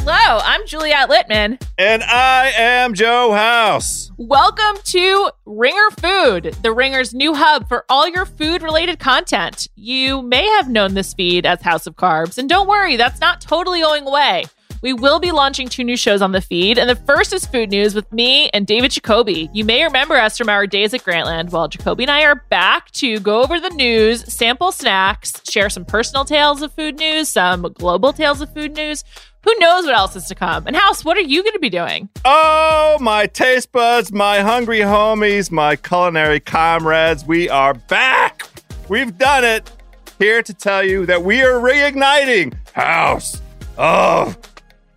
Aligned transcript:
Hello, 0.00 0.38
I'm 0.44 0.64
Juliet 0.64 1.10
Litman. 1.10 1.60
And 1.76 2.04
I 2.04 2.52
am 2.56 2.94
Joe 2.94 3.32
House. 3.32 4.12
Welcome 4.16 4.80
to 4.84 5.30
Ringer 5.44 5.90
Food, 6.00 6.56
the 6.62 6.72
Ringer's 6.72 7.12
new 7.12 7.34
hub 7.34 7.68
for 7.68 7.84
all 7.88 8.08
your 8.08 8.24
food 8.24 8.62
related 8.62 9.00
content. 9.00 9.66
You 9.74 10.22
may 10.22 10.46
have 10.50 10.70
known 10.70 10.94
this 10.94 11.12
feed 11.14 11.44
as 11.44 11.60
House 11.62 11.88
of 11.88 11.96
Carbs, 11.96 12.38
and 12.38 12.48
don't 12.48 12.68
worry, 12.68 12.96
that's 12.96 13.20
not 13.20 13.40
totally 13.40 13.80
going 13.80 14.06
away. 14.06 14.44
We 14.80 14.92
will 14.92 15.18
be 15.18 15.32
launching 15.32 15.68
two 15.68 15.82
new 15.82 15.96
shows 15.96 16.22
on 16.22 16.32
the 16.32 16.40
feed, 16.40 16.78
and 16.78 16.88
the 16.88 16.94
first 16.94 17.32
is 17.32 17.44
Food 17.44 17.70
News 17.70 17.94
with 17.94 18.10
me 18.12 18.48
and 18.50 18.66
David 18.66 18.92
Jacoby. 18.92 19.50
You 19.52 19.64
may 19.64 19.82
remember 19.82 20.14
us 20.14 20.38
from 20.38 20.48
our 20.48 20.66
days 20.66 20.94
at 20.94 21.02
Grantland. 21.02 21.50
Well, 21.50 21.66
Jacoby 21.66 22.04
and 22.04 22.10
I 22.10 22.22
are 22.22 22.36
back 22.48 22.90
to 22.92 23.18
go 23.18 23.42
over 23.42 23.58
the 23.58 23.70
news, 23.70 24.32
sample 24.32 24.70
snacks, 24.70 25.42
share 25.50 25.68
some 25.68 25.84
personal 25.84 26.24
tales 26.24 26.62
of 26.62 26.72
food 26.72 26.96
news, 26.98 27.28
some 27.28 27.62
global 27.74 28.12
tales 28.12 28.40
of 28.40 28.52
food 28.54 28.76
news. 28.76 29.02
Who 29.44 29.54
knows 29.58 29.84
what 29.84 29.96
else 29.96 30.14
is 30.14 30.26
to 30.26 30.34
come? 30.34 30.66
And 30.66 30.76
House, 30.76 31.04
what 31.04 31.16
are 31.16 31.22
you 31.22 31.42
going 31.42 31.54
to 31.54 31.58
be 31.58 31.70
doing? 31.70 32.08
Oh, 32.24 32.98
my 33.00 33.26
taste 33.26 33.72
buds, 33.72 34.12
my 34.12 34.40
hungry 34.40 34.80
homies, 34.80 35.50
my 35.50 35.74
culinary 35.74 36.40
comrades, 36.40 37.24
we 37.24 37.48
are 37.48 37.74
back. 37.74 38.48
We've 38.88 39.16
done 39.16 39.44
it. 39.44 39.70
Here 40.18 40.42
to 40.42 40.52
tell 40.52 40.84
you 40.84 41.06
that 41.06 41.22
we 41.22 41.42
are 41.42 41.60
reigniting 41.60 42.54
House 42.72 43.40
of 43.76 44.36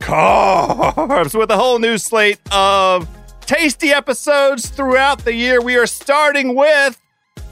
Carbs 0.02 1.38
with 1.38 1.52
a 1.52 1.56
whole 1.56 1.80
new 1.80 1.98
slate 1.98 2.40
of 2.52 3.08
tasty 3.42 3.92
episodes 3.92 4.70
throughout 4.70 5.24
the 5.24 5.34
year. 5.34 5.62
We 5.62 5.78
are 5.78 5.86
starting 5.86 6.56
with 6.56 7.00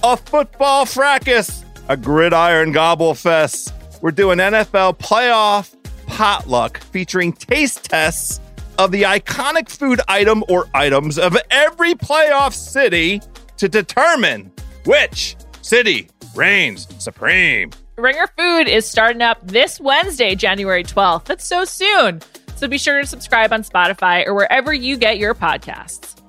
a 0.04 0.18
football 0.18 0.86
fracas, 0.86 1.64
a 1.88 1.96
gridiron 1.96 2.72
gobble 2.72 3.14
fest. 3.14 3.74
We're 4.02 4.12
doing 4.12 4.40
NFL 4.40 4.98
playoff 4.98 5.76
potluck 6.08 6.80
featuring 6.80 7.34
taste 7.34 7.86
tests 7.86 8.40
of 8.78 8.92
the 8.92 9.04
iconic 9.04 9.70
food 9.70 10.02
item 10.08 10.44
or 10.50 10.68
items 10.74 11.20
of 11.20 11.38
every 11.52 11.94
playoff 11.94 12.54
city 12.54 13.22
to 13.58 13.70
determine 13.70 14.52
which 14.86 15.36
city 15.62 16.10
reigns 16.34 16.88
supreme. 16.98 17.72
Ringer 17.98 18.28
Food 18.38 18.70
is 18.70 18.86
starting 18.86 19.22
up 19.22 19.46
this 19.46 19.80
Wednesday, 19.80 20.34
January 20.34 20.86
12th. 20.86 21.26
That's 21.26 21.46
so 21.46 21.66
soon. 21.66 22.22
So 22.60 22.68
be 22.68 22.78
sure 22.78 23.00
to 23.00 23.08
subscribe 23.08 23.54
on 23.54 23.64
Spotify 23.64 24.28
or 24.28 24.34
wherever 24.34 24.74
you 24.74 24.98
get 24.98 25.18
your 25.18 25.34
podcasts. 25.34 26.22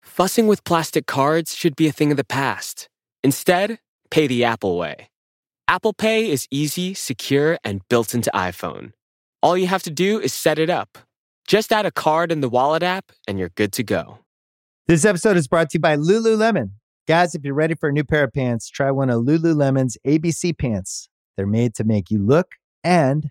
Fussing 0.00 0.46
with 0.46 0.62
plastic 0.62 1.08
cards 1.08 1.56
should 1.56 1.74
be 1.74 1.88
a 1.88 1.92
thing 1.92 2.12
of 2.12 2.16
the 2.16 2.22
past. 2.22 2.88
Instead, 3.24 3.80
pay 4.08 4.28
the 4.28 4.44
Apple 4.44 4.78
way. 4.78 5.10
Apple 5.66 5.92
Pay 5.92 6.30
is 6.30 6.46
easy, 6.52 6.94
secure, 6.94 7.58
and 7.64 7.80
built 7.88 8.14
into 8.14 8.30
iPhone. 8.32 8.92
All 9.42 9.58
you 9.58 9.66
have 9.66 9.82
to 9.82 9.90
do 9.90 10.20
is 10.20 10.32
set 10.32 10.60
it 10.60 10.70
up. 10.70 10.96
Just 11.48 11.72
add 11.72 11.84
a 11.84 11.90
card 11.90 12.30
in 12.30 12.42
the 12.42 12.48
Wallet 12.48 12.84
app, 12.84 13.10
and 13.26 13.40
you're 13.40 13.48
good 13.48 13.72
to 13.72 13.82
go. 13.82 14.20
This 14.86 15.04
episode 15.04 15.36
is 15.36 15.48
brought 15.48 15.70
to 15.70 15.78
you 15.78 15.80
by 15.80 15.96
Lululemon. 15.96 16.74
Guys, 17.08 17.34
if 17.34 17.44
you're 17.44 17.54
ready 17.54 17.74
for 17.74 17.88
a 17.88 17.92
new 17.92 18.04
pair 18.04 18.22
of 18.22 18.32
pants, 18.32 18.68
try 18.68 18.92
one 18.92 19.10
of 19.10 19.24
Lululemon's 19.24 19.98
ABC 20.06 20.56
pants. 20.56 21.08
They're 21.36 21.44
made 21.44 21.74
to 21.74 21.82
make 21.82 22.08
you 22.08 22.24
look 22.24 22.54
and 22.84 23.30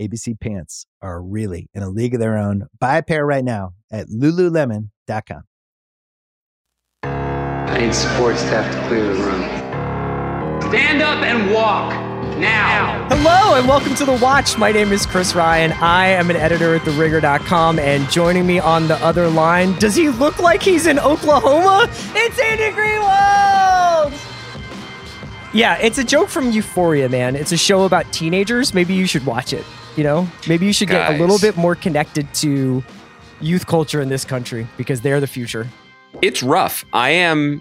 ABC 0.00 0.38
pants 0.40 0.86
are 1.00 1.22
really 1.22 1.68
in 1.74 1.82
a 1.82 1.88
league 1.88 2.14
of 2.14 2.20
their 2.20 2.36
own. 2.36 2.66
Buy 2.80 2.98
a 2.98 3.02
pair 3.02 3.24
right 3.26 3.44
now 3.44 3.74
at 3.90 4.08
lululemon.com. 4.08 5.42
I 7.04 7.78
need 7.78 7.94
support 7.94 8.36
staff 8.36 8.72
to 8.72 8.88
clear 8.88 9.04
the 9.04 9.22
room. 9.22 9.42
Stand 10.70 11.02
up 11.02 11.22
and 11.22 11.52
walk 11.52 11.92
now. 12.38 13.06
Hello 13.10 13.58
and 13.58 13.68
welcome 13.68 13.94
to 13.96 14.04
The 14.04 14.14
Watch. 14.14 14.56
My 14.56 14.72
name 14.72 14.92
is 14.92 15.04
Chris 15.06 15.34
Ryan. 15.34 15.72
I 15.72 16.06
am 16.06 16.30
an 16.30 16.36
editor 16.36 16.74
at 16.74 16.82
TheRinger.com, 16.82 17.78
and 17.78 18.10
joining 18.10 18.46
me 18.46 18.58
on 18.58 18.88
the 18.88 18.96
other 18.96 19.28
line, 19.28 19.78
does 19.78 19.94
he 19.94 20.08
look 20.08 20.38
like 20.38 20.62
he's 20.62 20.86
in 20.86 20.98
Oklahoma? 20.98 21.88
It's 22.14 22.40
Andy 22.40 22.76
Greenwald! 22.76 24.28
Yeah, 25.54 25.76
it's 25.76 25.98
a 25.98 26.04
joke 26.04 26.30
from 26.30 26.50
Euphoria, 26.50 27.10
man. 27.10 27.36
It's 27.36 27.52
a 27.52 27.58
show 27.58 27.84
about 27.84 28.10
teenagers. 28.12 28.72
Maybe 28.72 28.94
you 28.94 29.06
should 29.06 29.26
watch 29.26 29.52
it. 29.52 29.66
You 29.96 30.04
know, 30.04 30.28
maybe 30.48 30.66
you 30.66 30.72
should 30.72 30.88
get 30.88 31.12
a 31.12 31.18
little 31.18 31.38
bit 31.38 31.56
more 31.56 31.74
connected 31.74 32.32
to 32.34 32.82
youth 33.40 33.66
culture 33.66 34.00
in 34.00 34.08
this 34.08 34.24
country 34.24 34.66
because 34.76 35.00
they're 35.02 35.20
the 35.20 35.26
future. 35.26 35.68
It's 36.22 36.42
rough. 36.42 36.84
I 36.92 37.10
am 37.10 37.60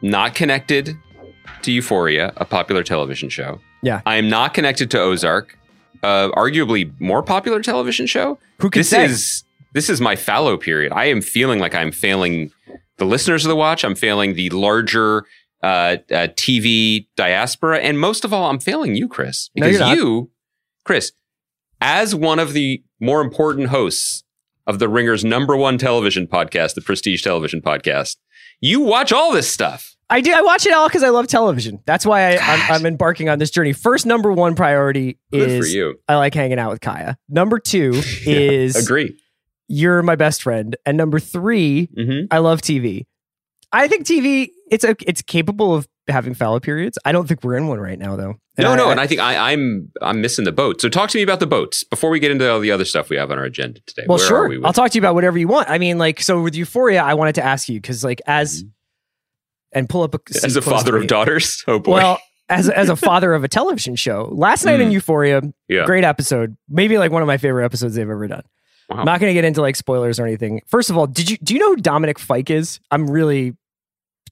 not 0.00 0.34
connected 0.34 0.96
to 1.62 1.72
Euphoria, 1.72 2.32
a 2.36 2.44
popular 2.44 2.82
television 2.82 3.28
show. 3.28 3.60
Yeah. 3.82 4.00
I 4.06 4.16
am 4.16 4.28
not 4.28 4.54
connected 4.54 4.90
to 4.92 5.00
Ozark, 5.00 5.58
uh, 6.02 6.30
arguably 6.36 6.92
more 7.00 7.22
popular 7.22 7.60
television 7.62 8.06
show. 8.06 8.38
Who 8.60 8.70
can 8.70 8.80
this 8.80 8.90
say? 8.90 9.04
is 9.04 9.44
this 9.72 9.88
is 9.88 10.00
my 10.00 10.14
fallow 10.16 10.56
period. 10.56 10.92
I 10.92 11.06
am 11.06 11.20
feeling 11.20 11.58
like 11.58 11.74
I'm 11.74 11.90
failing 11.92 12.50
the 12.98 13.04
listeners 13.04 13.44
of 13.44 13.48
the 13.48 13.56
watch. 13.56 13.84
I'm 13.84 13.94
failing 13.94 14.34
the 14.34 14.50
larger 14.50 15.24
uh, 15.62 15.66
uh, 15.66 15.96
TV 16.36 17.06
diaspora, 17.16 17.78
and 17.78 17.98
most 17.98 18.24
of 18.24 18.32
all, 18.32 18.50
I'm 18.50 18.58
failing 18.60 18.94
you, 18.96 19.08
Chris, 19.08 19.50
No, 19.56 19.66
because 19.66 19.80
not. 19.80 19.96
you, 19.96 20.30
Chris, 20.84 21.12
as 21.82 22.14
one 22.14 22.38
of 22.38 22.52
the 22.52 22.82
more 23.00 23.20
important 23.20 23.68
hosts 23.68 24.22
of 24.68 24.78
the 24.78 24.88
Ringer's 24.88 25.24
number 25.24 25.56
one 25.56 25.76
television 25.76 26.28
podcast, 26.28 26.74
the 26.74 26.80
Prestige 26.80 27.22
Television 27.22 27.60
Podcast, 27.60 28.16
you 28.60 28.80
watch 28.80 29.12
all 29.12 29.32
this 29.32 29.48
stuff. 29.50 29.96
I 30.08 30.20
do. 30.20 30.32
I 30.32 30.42
watch 30.42 30.64
it 30.66 30.72
all 30.72 30.86
because 30.88 31.02
I 31.02 31.08
love 31.08 31.26
television. 31.26 31.80
That's 31.84 32.06
why 32.06 32.34
I, 32.34 32.36
I'm, 32.36 32.72
I'm 32.72 32.86
embarking 32.86 33.28
on 33.28 33.38
this 33.40 33.50
journey. 33.50 33.72
First, 33.72 34.06
number 34.06 34.30
one 34.30 34.54
priority 34.54 35.18
Good 35.32 35.50
is 35.50 35.66
for 35.66 35.66
you. 35.66 35.96
I 36.06 36.16
like 36.16 36.34
hanging 36.34 36.58
out 36.60 36.70
with 36.70 36.80
Kaya. 36.80 37.16
Number 37.28 37.58
two 37.58 37.92
Yeah, 38.26 38.36
is 38.36 38.76
agree. 38.76 39.18
you're 39.68 40.02
my 40.02 40.14
best 40.14 40.42
friend, 40.42 40.76
and 40.86 40.96
number 40.96 41.18
three, 41.18 41.88
hmm 41.96 42.26
I 42.30 42.38
love 42.38 42.60
TV. 42.62 43.06
I 43.72 43.88
think 43.88 44.06
TV 44.06 44.50
it's 44.70 44.84
a, 44.84 44.94
it's 45.06 45.22
capable 45.22 45.74
of 45.74 45.88
having 46.08 46.34
fallow 46.34 46.58
periods. 46.60 46.98
I 47.04 47.12
don't 47.12 47.26
think 47.28 47.44
we're 47.44 47.56
in 47.56 47.68
one 47.68 47.78
right 47.80 47.98
now, 47.98 48.16
though. 48.16 48.34
No, 48.58 48.72
I- 48.72 48.76
no, 48.76 48.90
and 48.90 49.00
I 49.00 49.06
think 49.06 49.20
I, 49.20 49.52
I'm 49.52 49.90
I'm 50.02 50.20
missing 50.20 50.44
the 50.44 50.52
boat. 50.52 50.80
So 50.80 50.88
talk 50.88 51.10
to 51.10 51.18
me 51.18 51.22
about 51.22 51.40
the 51.40 51.46
boats 51.46 51.84
before 51.84 52.10
we 52.10 52.18
get 52.20 52.30
into 52.30 52.50
all 52.50 52.60
the 52.60 52.70
other 52.70 52.84
stuff 52.84 53.08
we 53.08 53.16
have 53.16 53.30
on 53.30 53.38
our 53.38 53.44
agenda 53.44 53.80
today. 53.86 54.04
well, 54.08 54.18
Where 54.18 54.26
sure. 54.26 54.44
Are 54.44 54.48
we 54.48 54.62
I'll 54.64 54.72
talk 54.72 54.90
to 54.90 54.96
you 54.96 55.00
about 55.00 55.14
whatever 55.14 55.38
you 55.38 55.48
want. 55.48 55.70
I 55.70 55.78
mean, 55.78 55.98
like, 55.98 56.20
so 56.20 56.42
with 56.42 56.54
Euphoria, 56.54 57.02
I 57.02 57.14
wanted 57.14 57.34
to 57.36 57.44
ask 57.44 57.68
you 57.68 57.80
because, 57.80 58.02
like, 58.04 58.20
as 58.26 58.64
and 59.72 59.88
pull 59.88 60.02
up 60.02 60.14
a 60.14 60.18
Mm-hmm. 60.18 60.44
as 60.46 60.56
a 60.56 60.62
father 60.62 60.96
of 60.96 61.06
daughters. 61.06 61.62
Oh 61.68 61.78
boy. 61.78 61.94
Well, 61.94 62.18
as 62.48 62.68
as 62.68 62.88
a 62.88 62.96
father 63.08 63.32
of 63.32 63.44
a 63.44 63.48
television 63.48 63.96
show, 63.96 64.28
last 64.32 64.64
night 64.64 64.80
in 64.80 64.88
Mm. 64.90 64.92
Euphoria, 64.92 65.40
yeah. 65.68 65.84
great 65.86 66.04
episode. 66.04 66.56
Maybe 66.68 66.98
like 66.98 67.10
one 67.12 67.22
of 67.22 67.26
my 67.28 67.38
favorite 67.38 67.64
episodes 67.64 67.94
they've 67.94 68.02
ever 68.08 68.26
done. 68.28 68.42
Wow. 68.90 68.98
I'm 68.98 69.04
not 69.06 69.20
going 69.20 69.30
to 69.30 69.34
get 69.34 69.44
into 69.44 69.62
like 69.62 69.76
spoilers 69.76 70.20
or 70.20 70.26
anything. 70.26 70.60
First 70.66 70.90
of 70.90 70.98
all, 70.98 71.06
did 71.06 71.30
you 71.30 71.38
do 71.38 71.54
you 71.54 71.60
know 71.60 71.70
who 71.74 71.76
Dominic 71.80 72.18
Fike 72.18 72.50
is? 72.50 72.80
I'm 72.90 73.08
really 73.08 73.56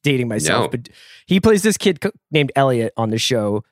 dating 0.03 0.28
myself, 0.28 0.65
No. 0.65 0.69
but 0.69 0.88
he 1.27 1.41
plays 1.41 1.62
this 1.62 1.77
kid 1.77 2.00
co- 2.00 2.12
named 2.31 2.53
Elliot 2.56 2.93
on 2.97 3.11
the 3.11 3.19
show. 3.19 3.65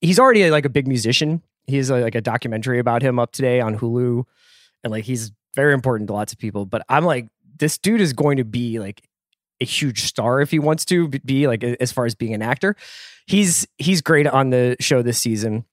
He's 0.00 0.18
already 0.18 0.50
like 0.50 0.64
a 0.64 0.68
big 0.70 0.86
musician. 0.86 1.42
He's 1.66 1.90
like 1.90 2.14
a 2.14 2.20
documentary 2.20 2.78
about 2.78 3.02
him 3.02 3.18
up 3.18 3.32
today 3.32 3.60
on 3.60 3.78
Hulu, 3.78 4.24
and 4.82 4.90
like 4.90 5.04
he's 5.04 5.32
very 5.54 5.72
important 5.72 6.08
to 6.08 6.12
lots 6.14 6.32
of 6.32 6.38
people. 6.38 6.66
But 6.66 6.82
I'm 6.88 7.04
like, 7.04 7.28
this 7.58 7.78
dude 7.78 8.00
is 8.00 8.12
going 8.12 8.36
to 8.38 8.44
be 8.44 8.78
like 8.78 9.02
a 9.60 9.64
huge 9.64 10.02
star 10.02 10.40
if 10.40 10.50
he 10.50 10.58
wants 10.58 10.84
to 10.86 11.08
be 11.08 11.46
like 11.46 11.62
as 11.62 11.92
far 11.92 12.04
as 12.06 12.14
being 12.14 12.34
an 12.34 12.42
actor. 12.42 12.76
He's 13.26 13.66
he's 13.78 14.02
great 14.02 14.26
on 14.26 14.50
the 14.50 14.76
show 14.80 15.00
this 15.02 15.18
season. 15.18 15.64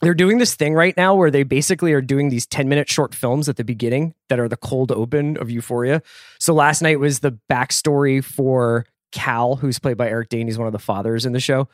They're 0.00 0.14
doing 0.14 0.38
this 0.38 0.54
thing 0.54 0.74
right 0.74 0.96
now 0.96 1.16
where 1.16 1.30
they 1.30 1.42
basically 1.42 1.92
are 1.92 2.00
doing 2.00 2.28
these 2.28 2.46
10 2.46 2.68
minute 2.68 2.88
short 2.88 3.12
films 3.16 3.48
at 3.48 3.56
the 3.56 3.64
beginning 3.64 4.14
that 4.28 4.38
are 4.38 4.48
the 4.48 4.56
cold 4.56 4.92
open 4.92 5.36
of 5.38 5.50
Euphoria. 5.50 6.02
So 6.38 6.54
last 6.54 6.82
night 6.82 7.00
was 7.00 7.18
the 7.18 7.36
backstory 7.50 8.22
for 8.22 8.86
Cal, 9.12 9.56
who's 9.56 9.78
played 9.78 9.96
by 9.96 10.08
Eric 10.08 10.28
Dane. 10.28 10.46
He's 10.46 10.58
one 10.58 10.66
of 10.66 10.72
the 10.72 10.78
fathers 10.78 11.24
in 11.26 11.32
the 11.32 11.40
show. 11.40 11.68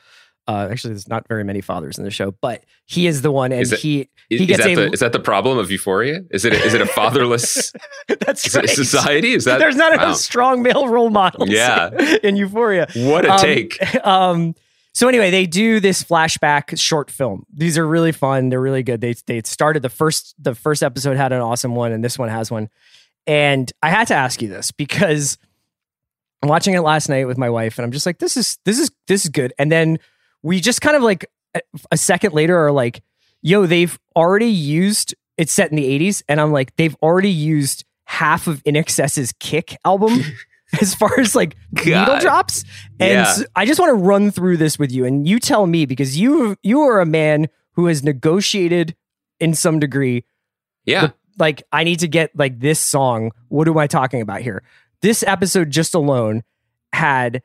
Uh, 0.47 0.69
actually, 0.71 0.91
there's 0.91 1.09
not 1.09 1.27
very 1.27 1.43
many 1.43 1.63
fathers 1.63 1.97
in 1.97 2.05
the 2.05 2.11
show, 2.11 2.31
but 2.43 2.65
he 2.85 3.07
is 3.07 3.23
the 3.23 3.33
one, 3.33 3.51
and 3.51 3.63
Is 3.63 3.73
it- 3.73 3.79
he 3.81 4.01
Is, 4.29 4.41
he 4.41 4.45
is 4.45 4.47
gets 4.47 4.63
that 4.65 4.73
a- 4.73 4.75
the, 4.75 4.91
is 4.93 5.01
that 5.01 5.13
the 5.13 5.19
problem 5.21 5.57
of 5.57 5.71
Euphoria? 5.71 6.21
Is 6.31 6.45
it 6.45 6.53
a, 6.53 6.63
is 6.63 6.75
it 6.75 6.83
a 6.83 6.87
fatherless 6.87 7.73
that's 8.21 8.47
is 8.47 8.55
right. 8.55 8.69
society? 8.69 9.33
Is 9.33 9.45
that 9.45 9.59
There's 9.59 9.75
not 9.77 9.97
wow. 9.97 10.05
enough 10.05 10.17
strong 10.19 10.63
male 10.63 10.87
role 10.89 11.09
models. 11.09 11.49
Yeah. 11.49 11.89
in 12.23 12.37
Euphoria. 12.37 12.87
What 12.95 13.25
a 13.25 13.33
Um, 13.33 13.39
take! 13.41 13.79
Um, 14.07 14.55
So 14.93 15.09
anyway, 15.09 15.31
they 15.31 15.47
do 15.47 15.81
this 15.81 16.05
flashback 16.05 16.79
short 16.79 17.11
film. 17.11 17.45
These 17.53 17.79
are 17.79 17.87
really 17.89 18.13
fun. 18.13 18.51
They're 18.51 18.61
really 18.61 18.83
good. 18.83 19.01
They 19.01 19.15
they 19.27 19.41
started 19.47 19.81
the 19.83 19.89
first 19.89 20.35
the 20.39 20.55
first 20.55 20.83
episode 20.83 21.17
had 21.17 21.33
an 21.33 21.41
awesome 21.41 21.75
one, 21.75 21.91
and 21.91 22.05
this 22.05 22.19
one 22.19 22.29
has 22.29 22.51
one. 22.51 22.69
And 23.27 23.73
I 23.83 23.89
had 23.89 24.07
to 24.09 24.15
ask 24.15 24.43
you 24.43 24.49
this 24.49 24.71
because 24.73 25.39
I'm 26.45 26.49
watching 26.51 26.75
it 26.75 26.81
last 26.83 27.09
night 27.09 27.27
with 27.27 27.39
my 27.39 27.49
wife, 27.49 27.79
and 27.79 27.87
I'm 27.87 27.91
just 27.91 28.05
like, 28.05 28.19
this 28.19 28.37
is 28.37 28.59
this 28.67 28.79
is 28.79 28.91
this 29.09 29.25
is 29.25 29.31
good. 29.31 29.55
And 29.59 29.73
then 29.73 29.99
we 30.43 30.61
just 30.61 30.83
kind 30.83 30.95
of 30.95 31.03
like 31.03 31.25
a, 31.55 31.61
a 31.91 31.97
second 31.97 32.35
later 32.35 32.59
are 32.59 32.71
like, 32.71 33.03
yo, 33.41 33.65
they've 33.65 33.99
already 34.15 34.51
used 34.51 35.15
it's 35.39 35.53
set 35.53 35.71
in 35.71 35.77
the 35.77 35.99
80s, 35.99 36.23
and 36.29 36.41
I'm 36.41 36.53
like, 36.53 36.77
they've 36.77 36.95
already 37.03 37.31
used 37.31 37.85
half 38.05 38.47
of 38.47 38.63
INXS's 38.65 39.33
Kick 39.41 39.77
album. 39.85 40.21
as 40.81 40.95
far 40.95 41.21
as 41.21 41.35
like 41.37 41.57
needle 41.85 42.19
drops, 42.19 42.65
and 42.99 43.11
Yeah. 43.13 43.25
so 43.25 43.45
I 43.55 43.65
just 43.65 43.79
want 43.79 43.91
to 43.91 43.95
run 43.95 44.31
through 44.33 44.57
this 44.57 44.79
with 44.79 44.91
you, 44.91 45.05
and 45.05 45.27
you 45.29 45.39
tell 45.39 45.67
me 45.67 45.87
because 45.87 46.19
you 46.19 46.57
you 46.63 46.81
are 46.81 47.01
a 47.01 47.07
man 47.07 47.49
who 47.73 47.87
has 47.87 48.03
negotiated 48.03 48.97
in 49.39 49.55
some 49.55 49.79
degree 49.79 50.25
Yeah. 50.85 51.11
like 51.39 51.63
I 51.71 51.85
need 51.85 52.01
to 52.01 52.09
get 52.09 52.31
like 52.35 52.59
this 52.61 52.81
song. 52.81 53.31
What 53.49 53.69
am 53.69 53.79
I 53.79 53.87
talking 53.87 54.21
about 54.21 54.41
here? 54.41 54.65
This 55.05 55.23
episode 55.23 55.69
just 55.71 55.95
alone 55.95 56.45
had 56.95 57.43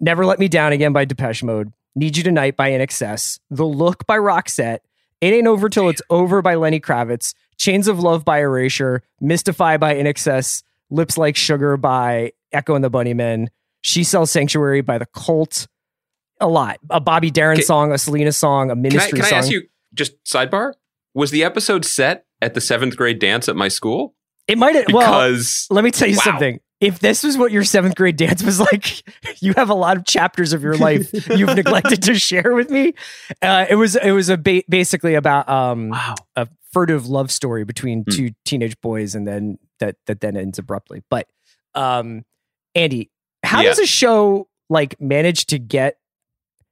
Never 0.00 0.24
Let 0.24 0.38
Me 0.38 0.48
Down 0.48 0.72
Again 0.72 0.94
by 0.94 1.04
Depeche 1.04 1.42
Mode, 1.42 1.70
Need 1.94 2.16
You 2.16 2.22
Tonight 2.22 2.56
by 2.56 2.70
INXS, 2.70 3.38
The 3.50 3.66
Look 3.66 4.06
by 4.06 4.16
Roxette, 4.16 4.78
It 5.20 5.34
Ain't 5.34 5.46
Over 5.46 5.68
Till 5.68 5.90
It's 5.90 6.00
Over 6.08 6.40
by 6.40 6.54
Lenny 6.54 6.80
Kravitz, 6.80 7.34
Chains 7.58 7.86
of 7.86 8.00
Love 8.00 8.24
by 8.24 8.38
Erasure, 8.40 9.02
Mystify 9.20 9.76
by 9.76 9.94
INXS, 9.96 10.62
Lips 10.88 11.18
Like 11.18 11.36
Sugar 11.36 11.76
by 11.76 12.32
Echo 12.50 12.74
and 12.76 12.82
the 12.82 12.90
Bunnymen, 12.90 13.48
She 13.82 14.04
Sells 14.04 14.30
Sanctuary 14.30 14.80
by 14.80 14.96
The 14.96 15.04
Cult. 15.14 15.68
A 16.40 16.48
lot. 16.48 16.78
A 16.88 16.98
Bobby 16.98 17.30
Darin 17.30 17.58
Okay. 17.58 17.62
song, 17.64 17.92
a 17.92 17.98
Selena 17.98 18.32
song, 18.32 18.70
a 18.70 18.74
Can 18.74 18.78
I, 18.78 18.88
ministry 18.88 19.18
can 19.18 19.26
I 19.26 19.28
song. 19.28 19.38
ask 19.40 19.50
you 19.50 19.64
just 19.92 20.12
sidebar? 20.24 20.72
Was 21.12 21.30
the 21.30 21.44
episode 21.44 21.84
set 21.84 22.24
at 22.40 22.54
the 22.54 22.62
seventh 22.62 22.96
grade 22.96 23.18
dance 23.18 23.50
at 23.50 23.54
my 23.56 23.68
school? 23.68 24.14
it 24.48 24.56
might 24.56 24.74
have, 24.76 24.86
well, 24.94 25.06
Because 25.28 25.66
Let 25.68 25.84
me 25.84 25.90
tell 25.90 26.08
you 26.08 26.16
Wow. 26.16 26.22
something. 26.22 26.58
If 26.82 26.98
this 26.98 27.22
was 27.22 27.38
what 27.38 27.52
your 27.52 27.64
seventh 27.64 27.94
grade 27.94 28.16
dance 28.16 28.42
was 28.42 28.58
like, 28.60 29.02
you 29.42 29.54
have 29.56 29.70
a 29.70 29.74
lot 29.74 29.96
of 29.96 30.04
chapters 30.04 30.52
of 30.52 30.62
your 30.62 30.76
life 30.76 31.10
you've 31.30 31.54
neglected 31.54 32.02
to 32.02 32.14
share 32.16 32.52
with 32.54 32.70
me. 32.70 32.92
Uh, 33.40 33.64
it 33.70 33.76
was 33.76 33.94
it 33.96 34.10
was 34.10 34.28
a 34.28 34.36
ba- 34.36 34.64
basically 34.68 35.14
about 35.14 35.48
um, 35.48 35.90
wow, 35.90 36.14
a 36.36 36.48
furtive 36.72 37.06
love 37.06 37.30
story 37.30 37.64
between 37.64 38.02
Hmm. 38.04 38.10
two 38.10 38.30
teenage 38.44 38.80
boys, 38.80 39.14
and 39.14 39.26
then 39.26 39.58
that 39.78 39.96
that 40.06 40.20
then 40.20 40.36
ends 40.36 40.58
abruptly. 40.58 41.02
But 41.08 41.28
um, 41.74 42.24
Andy, 42.74 43.10
how 43.44 43.60
Yeah. 43.62 43.68
does 43.70 43.78
a 43.78 43.86
show 43.86 44.48
like 44.68 45.00
manage 45.00 45.46
to 45.46 45.58
get 45.58 45.98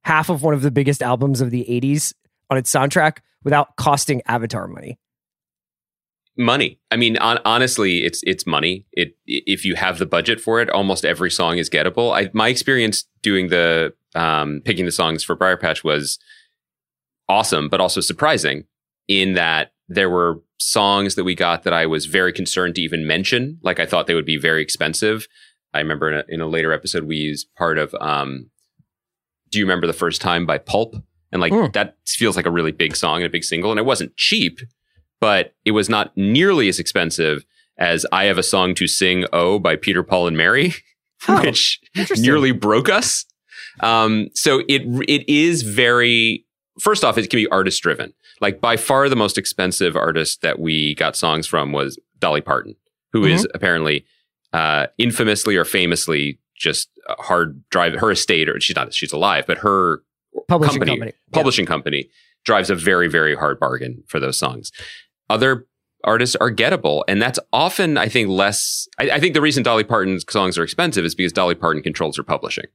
half 0.05 0.29
of 0.29 0.43
one 0.43 0.55
of 0.55 0.62
the 0.62 0.71
biggest 0.71 1.03
albums 1.03 1.41
of 1.41 1.51
the 1.51 1.65
'80s 1.69 2.12
on 2.51 2.57
its 2.59 2.73
soundtrack 2.73 3.19
without 3.45 3.77
costing 3.77 4.23
Avatar 4.27 4.67
money? 4.67 4.99
Money. 6.37 6.79
I 6.91 6.97
mean, 6.97 7.17
on, 7.19 7.38
honestly, 7.44 8.05
it's 8.05 8.23
it's 8.25 8.47
money. 8.47 8.87
It 8.93 9.17
if 9.27 9.65
you 9.65 9.75
have 9.75 9.99
the 9.99 10.06
budget 10.06 10.41
for 10.41 10.61
it, 10.61 10.71
almost 10.71 11.05
every 11.05 11.31
song 11.31 11.59
is 11.59 11.69
gettable. 11.69 12.15
I, 12.15 12.31
my 12.32 12.49
experience 12.49 13.05
doing 13.23 13.49
the 13.49 13.93
um, 14.15 14.62
picking 14.65 14.85
the 14.87 14.93
songs 14.93 15.23
for 15.23 15.37
Briarpatch 15.37 15.85
was 15.85 16.19
awesome, 17.29 17.69
but 17.69 17.81
also 17.81 18.00
surprising 18.00 18.65
in 19.09 19.35
that 19.35 19.73
there 19.88 20.09
were 20.11 20.41
songs 20.59 21.15
that 21.17 21.25
we 21.25 21.35
got 21.35 21.62
that 21.65 21.73
I 21.73 21.87
was 21.87 22.06
very 22.06 22.33
concerned 22.33 22.75
to 22.76 22.83
even 22.83 23.06
mention. 23.06 23.59
Like 23.62 23.81
I 23.81 23.87
thought 23.87 24.06
they 24.06 24.15
would 24.15 24.25
be 24.26 24.37
very 24.37 24.62
expensive. 24.62 25.26
I 25.75 25.79
remember 25.79 26.11
in 26.12 26.19
a, 26.19 26.25
in 26.29 26.41
a 26.41 26.47
later 26.47 26.73
episode 26.73 27.05
we 27.05 27.17
used 27.17 27.49
part 27.56 27.79
of 27.79 27.94
um, 28.00 28.50
Do 29.50 29.59
you 29.59 29.65
remember 29.65 29.87
the 29.87 29.93
first 29.93 30.21
time 30.21 30.47
by 30.47 30.59
Pulp? 30.59 30.94
And 31.33 31.41
like 31.41 31.53
Mm. 31.53 31.73
that 31.75 31.97
feels 32.06 32.35
like 32.37 32.47
a 32.47 32.50
really 32.50 32.73
big 32.73 32.97
song 32.97 33.17
and 33.19 33.26
a 33.26 33.31
big 33.31 33.44
single, 33.44 33.71
and 33.71 33.79
it 33.79 33.85
wasn't 33.87 34.17
cheap, 34.17 34.61
but 35.20 35.55
it 35.64 35.72
was 35.72 35.88
not 35.88 36.17
nearly 36.17 36.69
as 36.69 36.78
expensive 36.78 37.44
as 37.78 38.05
I 38.12 38.25
Have 38.25 38.38
a 38.38 38.43
Song 38.43 38.75
to 38.75 38.87
Sing 38.87 39.25
Oh 39.32 39.58
by 39.58 39.76
Peter, 39.76 40.02
Paul, 40.02 40.26
and 40.26 40.37
Mary, 40.37 40.75
Oh, 41.28 41.43
which 41.43 41.78
nearly 42.19 42.52
broke 42.52 42.88
us. 42.88 43.25
Um, 43.81 44.28
so 44.34 44.61
it 44.69 44.82
it 45.08 45.28
is 45.28 45.62
very 45.62 46.44
first 46.81 47.05
off, 47.05 47.19
it 47.19 47.28
can 47.31 47.37
be 47.38 47.46
artist 47.49 47.82
driven. 47.82 48.12
Like 48.40 48.61
by 48.61 48.76
far 48.78 49.08
the 49.08 49.17
most 49.17 49.37
expensive 49.38 49.96
artist 49.96 50.40
that 50.43 50.58
we 50.58 50.94
got 50.94 51.14
songs 51.17 51.46
from 51.46 51.73
was 51.73 51.99
Dolly 52.19 52.40
Parton, 52.40 52.75
who 53.12 53.25
is 53.25 53.43
Mm-hmm. 53.43 53.50
apparently 53.56 54.06
uh, 54.55 54.87
infamously 54.99 55.56
or 55.56 55.64
famously 55.64 56.38
just 56.56 56.88
hard 57.19 57.62
drive 57.70 57.94
her 57.94 58.11
estate 58.11 58.49
or 58.49 58.58
she's 58.61 58.76
not 58.76 58.93
she's 58.94 59.12
alive, 59.12 59.44
but 59.46 59.58
her 59.58 60.02
Publishing 60.49 60.75
company, 60.81 60.93
company. 60.93 61.12
Yeah. 61.28 61.34
publishing 61.34 61.66
company 61.66 62.08
drives 62.44 62.70
a 62.70 62.75
very 62.75 63.08
very 63.08 63.34
hard 63.34 63.58
bargain 63.61 64.02
for 64.06 64.19
those 64.20 64.38
songs. 64.38 64.73
Other 65.31 65.67
artists 66.05 66.37
are 66.37 66.50
gettable, 66.50 67.03
and 67.09 67.21
that's 67.23 67.38
often 67.53 67.97
I 67.97 68.09
think 68.09 68.29
less. 68.29 68.87
I, 68.99 69.11
I 69.12 69.21
think 69.21 69.32
the 69.35 69.41
reason 69.41 69.62
Dolly 69.62 69.85
Parton's 69.85 70.25
songs 70.29 70.59
are 70.59 70.62
expensive 70.65 71.05
is 71.05 71.15
because 71.15 71.32
Dolly 71.32 71.55
Parton 71.55 71.82
controls 71.82 72.17
her 72.19 72.23
publishing. 72.23 72.67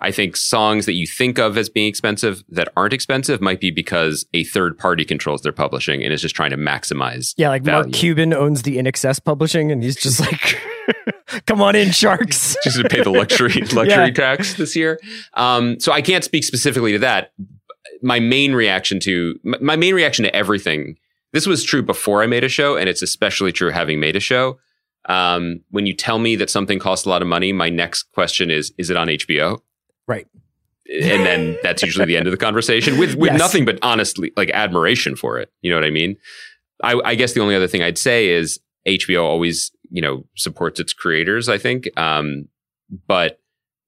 I 0.00 0.10
think 0.10 0.36
songs 0.36 0.86
that 0.86 0.94
you 0.94 1.06
think 1.06 1.38
of 1.38 1.56
as 1.56 1.68
being 1.68 1.86
expensive 1.86 2.42
that 2.48 2.68
aren't 2.76 2.92
expensive 2.92 3.40
might 3.40 3.60
be 3.60 3.70
because 3.70 4.26
a 4.34 4.42
third 4.42 4.76
party 4.76 5.04
controls 5.04 5.42
their 5.42 5.52
publishing 5.52 6.02
and 6.02 6.12
is 6.12 6.20
just 6.22 6.34
trying 6.34 6.50
to 6.50 6.56
maximize. 6.56 7.34
Yeah, 7.36 7.50
like 7.50 7.64
Mark. 7.64 7.92
Cuban 7.92 8.34
owns 8.34 8.62
the 8.62 8.78
INXS 8.78 9.22
publishing, 9.24 9.70
and 9.70 9.80
he's 9.80 9.94
just 9.94 10.18
like, 10.18 10.58
"Come 11.46 11.60
on 11.62 11.76
in, 11.76 11.92
sharks." 11.92 12.56
just 12.64 12.80
to 12.80 12.88
pay 12.88 13.02
the 13.02 13.10
luxury 13.10 13.52
luxury 13.72 13.86
Yeah. 13.88 14.10
tax 14.10 14.54
this 14.54 14.74
year. 14.74 14.98
Um, 15.34 15.78
so 15.78 15.92
I 15.92 16.02
can't 16.02 16.24
speak 16.24 16.42
specifically 16.44 16.92
to 16.92 16.98
that. 17.00 17.32
My 18.02 18.18
main 18.18 18.54
reaction 18.54 18.98
to 19.00 19.38
my 19.44 19.76
main 19.76 19.94
reaction 19.94 20.24
to 20.24 20.34
everything. 20.34 20.96
This 21.32 21.46
was 21.46 21.64
true 21.64 21.82
before 21.82 22.22
I 22.22 22.26
made 22.26 22.44
a 22.44 22.48
show, 22.48 22.76
and 22.76 22.88
it's 22.88 23.02
especially 23.02 23.52
true 23.52 23.70
having 23.70 24.00
made 24.00 24.16
a 24.16 24.20
show. 24.20 24.58
Um, 25.08 25.60
when 25.70 25.86
you 25.86 25.94
tell 25.94 26.18
me 26.18 26.36
that 26.36 26.50
something 26.50 26.78
costs 26.78 27.06
a 27.06 27.08
lot 27.08 27.22
of 27.22 27.28
money, 27.28 27.52
my 27.52 27.68
next 27.70 28.04
question 28.12 28.50
is: 28.50 28.72
Is 28.78 28.90
it 28.90 28.96
on 28.96 29.08
HBO? 29.08 29.60
Right. 30.06 30.26
And 30.88 31.24
then 31.24 31.56
that's 31.62 31.82
usually 31.82 32.06
the 32.06 32.16
end 32.16 32.26
of 32.26 32.32
the 32.32 32.36
conversation 32.36 32.98
with 32.98 33.14
with 33.14 33.30
Yes. 33.32 33.38
nothing 33.38 33.64
but 33.64 33.78
honestly 33.82 34.32
like 34.36 34.50
admiration 34.50 35.16
for 35.16 35.38
it. 35.38 35.50
You 35.62 35.70
know 35.70 35.76
what 35.76 35.84
I 35.84 35.90
mean? 35.90 36.16
I, 36.82 37.00
I 37.04 37.14
guess 37.14 37.32
the 37.32 37.40
only 37.40 37.54
other 37.54 37.68
thing 37.68 37.82
I'd 37.82 37.98
say 37.98 38.28
is 38.28 38.58
HBO 38.86 39.22
always, 39.22 39.70
you 39.90 40.02
know, 40.02 40.24
supports 40.36 40.80
its 40.80 40.92
creators, 40.92 41.48
I 41.48 41.56
think. 41.56 41.88
Um, 41.96 42.48
but 43.06 43.38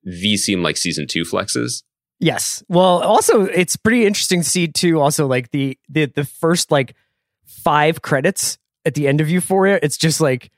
these 0.04 0.44
seem 0.44 0.62
like 0.62 0.76
season 0.76 1.06
two 1.08 1.22
flexes. 1.22 1.82
Yes. 2.20 2.62
Well, 2.68 3.02
also, 3.02 3.42
it's 3.46 3.74
pretty 3.76 4.06
interesting 4.06 4.42
to 4.42 4.48
see 4.48 4.68
too. 4.68 5.00
Also, 5.00 5.26
like 5.26 5.50
the 5.50 5.76
the 5.88 6.06
the 6.06 6.24
first 6.24 6.70
like 6.70 6.94
five 7.46 8.02
credits 8.02 8.58
at 8.84 8.94
the 8.94 9.08
end 9.08 9.20
of 9.20 9.30
Euphoria, 9.30 9.78
it's 9.82 9.96
just 9.96 10.20
like 10.20 10.50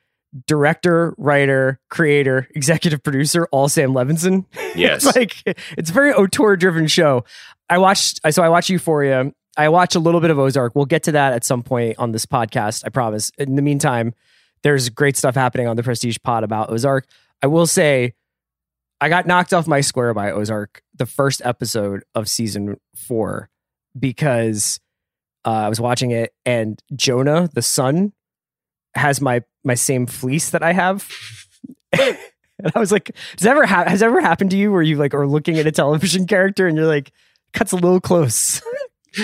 director, 0.46 1.14
writer, 1.16 1.80
creator, 1.88 2.48
executive 2.54 3.02
producer, 3.02 3.48
all 3.52 3.68
Sam 3.68 3.92
Levinson. 3.92 4.44
Yes. 4.76 5.06
it's 5.06 5.16
like 5.16 5.56
it's 5.78 5.88
a 5.88 5.92
very 5.92 6.12
auteur 6.12 6.54
driven 6.56 6.86
show. 6.86 7.24
I 7.70 7.78
watched 7.78 8.20
so 8.30 8.42
I 8.42 8.48
watched 8.50 8.68
Euphoria. 8.68 9.32
I 9.56 9.70
watch 9.70 9.94
a 9.94 9.98
little 9.98 10.20
bit 10.20 10.30
of 10.30 10.38
Ozark. 10.38 10.74
We'll 10.74 10.84
get 10.84 11.04
to 11.04 11.12
that 11.12 11.32
at 11.32 11.44
some 11.44 11.62
point 11.62 11.98
on 11.98 12.12
this 12.12 12.26
podcast, 12.26 12.82
I 12.84 12.90
promise. 12.90 13.30
In 13.38 13.56
the 13.56 13.62
meantime, 13.62 14.12
there's 14.62 14.90
great 14.90 15.16
stuff 15.16 15.34
happening 15.34 15.66
on 15.66 15.76
the 15.76 15.82
Prestige 15.82 16.18
Pod 16.22 16.44
about 16.44 16.70
Ozark. 16.70 17.06
I 17.42 17.46
will 17.46 17.66
say 17.66 18.12
I 19.00 19.08
got 19.08 19.26
knocked 19.26 19.54
off 19.54 19.66
my 19.66 19.80
square 19.80 20.12
by 20.12 20.30
Ozark 20.30 20.82
the 20.94 21.06
first 21.06 21.40
episode 21.42 22.04
of 22.14 22.28
season 22.28 22.78
4 22.96 23.48
because 23.98 24.78
uh, 25.46 25.50
I 25.50 25.68
was 25.68 25.80
watching 25.80 26.10
it 26.10 26.34
and 26.44 26.82
Jonah, 26.94 27.48
the 27.54 27.62
son, 27.62 28.12
has 28.94 29.20
my 29.20 29.42
my 29.64 29.74
same 29.74 30.06
fleece 30.06 30.50
that 30.50 30.62
I 30.62 30.72
have. 30.72 31.08
and 31.92 32.72
I 32.74 32.78
was 32.78 32.90
like, 32.92 33.10
"Has 33.38 33.46
ever 33.46 33.64
ha- 33.66 33.84
has 33.88 34.02
ever 34.02 34.20
happened 34.20 34.50
to 34.50 34.56
you 34.56 34.72
where 34.72 34.82
you 34.82 34.96
like 34.96 35.14
are 35.14 35.26
looking 35.26 35.58
at 35.58 35.66
a 35.66 35.72
television 35.72 36.26
character 36.34 36.66
and 36.66 36.76
you're 36.76 36.86
like, 36.86 37.12
cuts 37.52 37.72
a 37.72 37.76
little 37.76 38.00
close." 38.00 38.60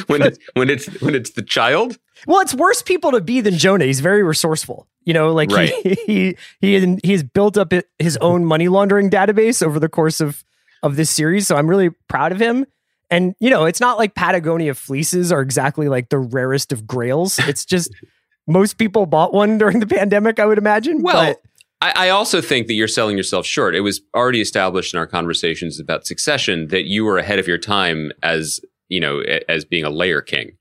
when 0.07 0.23
it's 0.23 0.39
when 0.55 0.71
it's 0.71 0.87
when 1.03 1.15
it's 1.15 1.31
the 1.33 1.43
child. 1.43 1.99
well, 2.27 2.41
it's 2.41 2.55
worse 2.55 2.81
people 2.83 3.11
to 3.11 3.21
be 3.21 3.41
than 3.43 3.59
Jonah. 3.59 3.85
He's 3.85 4.01
very 4.01 4.23
resourceful. 4.23 4.87
You 5.05 5.13
know, 5.13 5.33
like 5.33 5.51
Right. 5.51 5.75
he 5.85 5.97
he 6.07 6.37
he 6.61 6.99
he's 7.05 7.23
built 7.23 7.59
up 7.59 7.73
his 7.99 8.17
own 8.19 8.45
money 8.45 8.69
laundering 8.69 9.11
database 9.11 9.63
over 9.63 9.79
the 9.81 9.89
course 9.89 10.21
of 10.21 10.45
of 10.83 10.97
this 10.97 11.11
series. 11.11 11.47
So 11.47 11.57
I'm 11.57 11.69
really 11.69 11.91
proud 12.09 12.33
of 12.33 12.39
him. 12.41 12.65
And 13.13 13.35
you 13.39 13.51
know, 13.51 13.67
it's 13.67 13.81
not 13.81 13.99
like 13.99 14.15
Patagonia 14.15 14.75
fleeces 14.75 15.31
are 15.31 15.43
exactly 15.43 15.89
like 15.89 16.09
the 16.09 16.19
rarest 16.19 16.73
of 16.73 16.87
grails. 16.87 17.39
It's 17.41 17.65
just 17.65 17.93
most 18.47 18.79
people 18.79 19.07
bought 19.07 19.33
one 19.33 19.59
during 19.59 19.81
the 19.81 19.87
pandemic, 19.87 20.41
I 20.41 20.47
would 20.47 20.59
imagine. 20.59 21.03
Well, 21.03 21.35
but 21.35 21.43
I, 21.83 22.07
I 22.07 22.09
also 22.09 22.41
think 22.41 22.69
that 22.69 22.75
you're 22.75 22.89
selling 22.89 23.17
yourself 23.17 23.45
short. 23.45 23.75
It 23.75 23.81
was 23.81 24.01
already 24.15 24.41
established 24.41 24.95
in 24.95 24.99
our 24.99 25.07
conversations 25.07 25.79
about 25.79 26.07
succession 26.07 26.69
that 26.69 26.85
you 26.85 27.05
were 27.05 27.19
ahead 27.19 27.39
of 27.39 27.47
your 27.47 27.59
time 27.59 28.13
as 28.23 28.61
you 28.89 28.99
know 29.01 29.21
as 29.49 29.65
being 29.65 29.85
a 29.85 29.91
layer 29.91 30.23
king. 30.23 30.53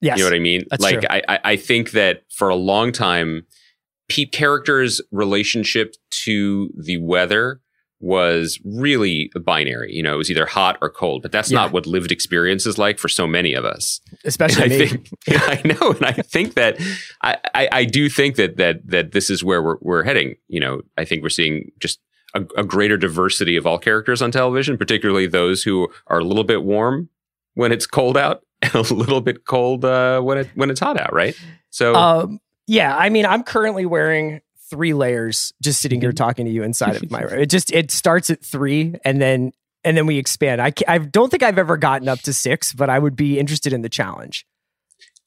yes, 0.00 0.16
You 0.16 0.24
know 0.24 0.30
what 0.30 0.36
I 0.36 0.40
mean? 0.40 0.64
That's 0.70 0.82
like 0.82 1.00
true. 1.00 1.08
I, 1.10 1.22
I 1.28 1.40
I 1.44 1.56
think 1.56 1.90
that 1.90 2.22
for 2.30 2.48
a 2.48 2.56
long 2.56 2.90
time, 2.90 3.46
pe- 4.08 4.24
characters' 4.24 5.00
relationship 5.10 5.94
to 6.24 6.70
the 6.76 6.96
weather 6.98 7.60
was 8.02 8.60
really 8.64 9.30
binary. 9.44 9.94
You 9.94 10.02
know, 10.02 10.12
it 10.14 10.18
was 10.18 10.30
either 10.30 10.44
hot 10.44 10.76
or 10.82 10.90
cold, 10.90 11.22
but 11.22 11.32
that's 11.32 11.50
Yeah. 11.50 11.60
not 11.60 11.72
what 11.72 11.86
lived 11.86 12.12
experience 12.12 12.66
is 12.66 12.76
like 12.76 12.98
for 12.98 13.08
so 13.08 13.26
many 13.26 13.54
of 13.54 13.64
us. 13.64 14.00
Especially 14.24 14.64
I 14.64 14.68
me. 14.68 14.86
think 14.86 15.08
I 15.30 15.60
know, 15.64 15.92
and 15.92 16.04
I 16.04 16.12
think 16.12 16.54
that 16.54 16.78
I, 17.22 17.38
I, 17.54 17.68
I 17.72 17.84
do 17.84 18.08
think 18.10 18.36
that 18.36 18.56
that 18.58 18.86
that 18.88 19.12
this 19.12 19.30
is 19.30 19.42
where 19.44 19.62
we're 19.62 19.78
we're 19.80 20.02
heading. 20.02 20.34
You 20.48 20.60
know, 20.60 20.82
I 20.98 21.04
think 21.04 21.22
we're 21.22 21.28
seeing 21.30 21.70
just 21.78 22.00
a, 22.34 22.40
a 22.56 22.64
greater 22.64 22.96
diversity 22.96 23.56
of 23.56 23.66
all 23.66 23.78
characters 23.78 24.20
on 24.20 24.30
television, 24.32 24.76
particularly 24.76 25.26
those 25.28 25.62
who 25.62 25.88
are 26.08 26.18
a 26.18 26.24
little 26.24 26.44
bit 26.44 26.64
warm 26.64 27.08
when 27.54 27.70
it's 27.72 27.86
cold 27.86 28.16
out 28.16 28.42
and 28.62 28.74
a 28.74 28.94
little 28.94 29.20
bit 29.20 29.44
cold 29.46 29.84
uh, 29.84 30.20
when 30.20 30.38
it 30.38 30.48
when 30.56 30.70
it's 30.70 30.80
hot 30.80 30.98
out, 31.00 31.12
right? 31.12 31.36
So 31.70 31.94
Um, 31.94 32.40
yeah, 32.66 32.96
I 32.96 33.10
mean, 33.10 33.26
I'm 33.26 33.42
currently 33.44 33.86
wearing 33.86 34.40
three 34.72 34.94
layers 34.94 35.52
just 35.62 35.80
sitting 35.82 35.98
Mm-hmm. 35.98 36.06
here 36.06 36.12
talking 36.12 36.46
to 36.46 36.50
you 36.50 36.62
inside 36.62 36.96
of 36.96 37.10
my 37.10 37.20
room. 37.20 37.38
It 37.42 37.50
just 37.50 37.70
it 37.72 37.90
starts 37.90 38.30
at 38.30 38.42
three 38.42 38.94
and 39.04 39.20
then 39.20 39.52
and 39.84 39.96
then 39.96 40.06
we 40.06 40.16
expand. 40.16 40.62
I 40.62 40.72
I 40.88 40.98
don't 40.98 41.30
think 41.30 41.42
I've 41.42 41.58
ever 41.58 41.76
gotten 41.76 42.08
up 42.08 42.20
to 42.20 42.32
six, 42.32 42.72
but 42.72 42.88
I 42.88 42.98
would 42.98 43.14
be 43.14 43.38
interested 43.38 43.72
in 43.72 43.82
the 43.82 43.88
challenge. 43.90 44.46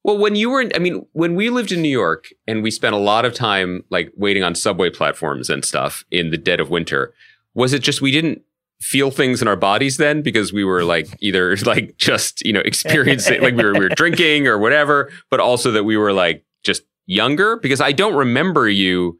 Well, 0.03 0.17
when 0.19 0.35
you 0.35 0.51
were, 0.51 0.61
in, 0.61 0.71
I 0.75 0.79
mean, 0.79 1.05
when 1.13 1.33
we 1.35 1.49
lived 1.49 1.71
in 1.71 1.81
New 1.81 1.89
York 1.89 2.27
and 2.47 2.61
we 2.61 2.69
spent 2.69 2.93
a 2.93 2.99
lot 2.99 3.25
of 3.25 3.33
time 3.33 3.83
like 3.89 4.11
waiting 4.15 4.43
on 4.43 4.53
subway 4.53 4.89
platforms 4.91 5.49
and 5.49 5.65
stuff 5.65 6.03
in 6.11 6.29
the 6.29 6.37
dead 6.37 6.59
of 6.59 6.69
winter, 6.69 7.13
was 7.55 7.73
it 7.73 7.81
just 7.81 8.01
we 8.01 8.11
didn't 8.11 8.41
feel 8.81 9.09
things 9.09 9.41
in 9.41 9.47
our 9.47 9.55
bodies 9.55 9.97
then 9.97 10.21
because 10.21 10.51
we 10.53 10.63
were 10.63 10.83
like 10.83 11.07
either 11.21 11.55
like 11.65 11.97
just 11.97 12.45
you 12.45 12.53
know 12.53 12.61
experiencing 12.61 13.41
like 13.41 13.55
we 13.55 13.63
were 13.63 13.73
we 13.73 13.79
were 13.79 13.89
drinking 13.89 14.47
or 14.47 14.57
whatever, 14.57 15.11
but 15.29 15.39
also 15.39 15.71
that 15.71 15.83
we 15.83 15.97
were 15.97 16.13
like 16.13 16.43
just 16.63 16.83
younger 17.07 17.57
because 17.57 17.81
I 17.81 17.91
don't 17.91 18.15
remember 18.15 18.67
you 18.69 19.19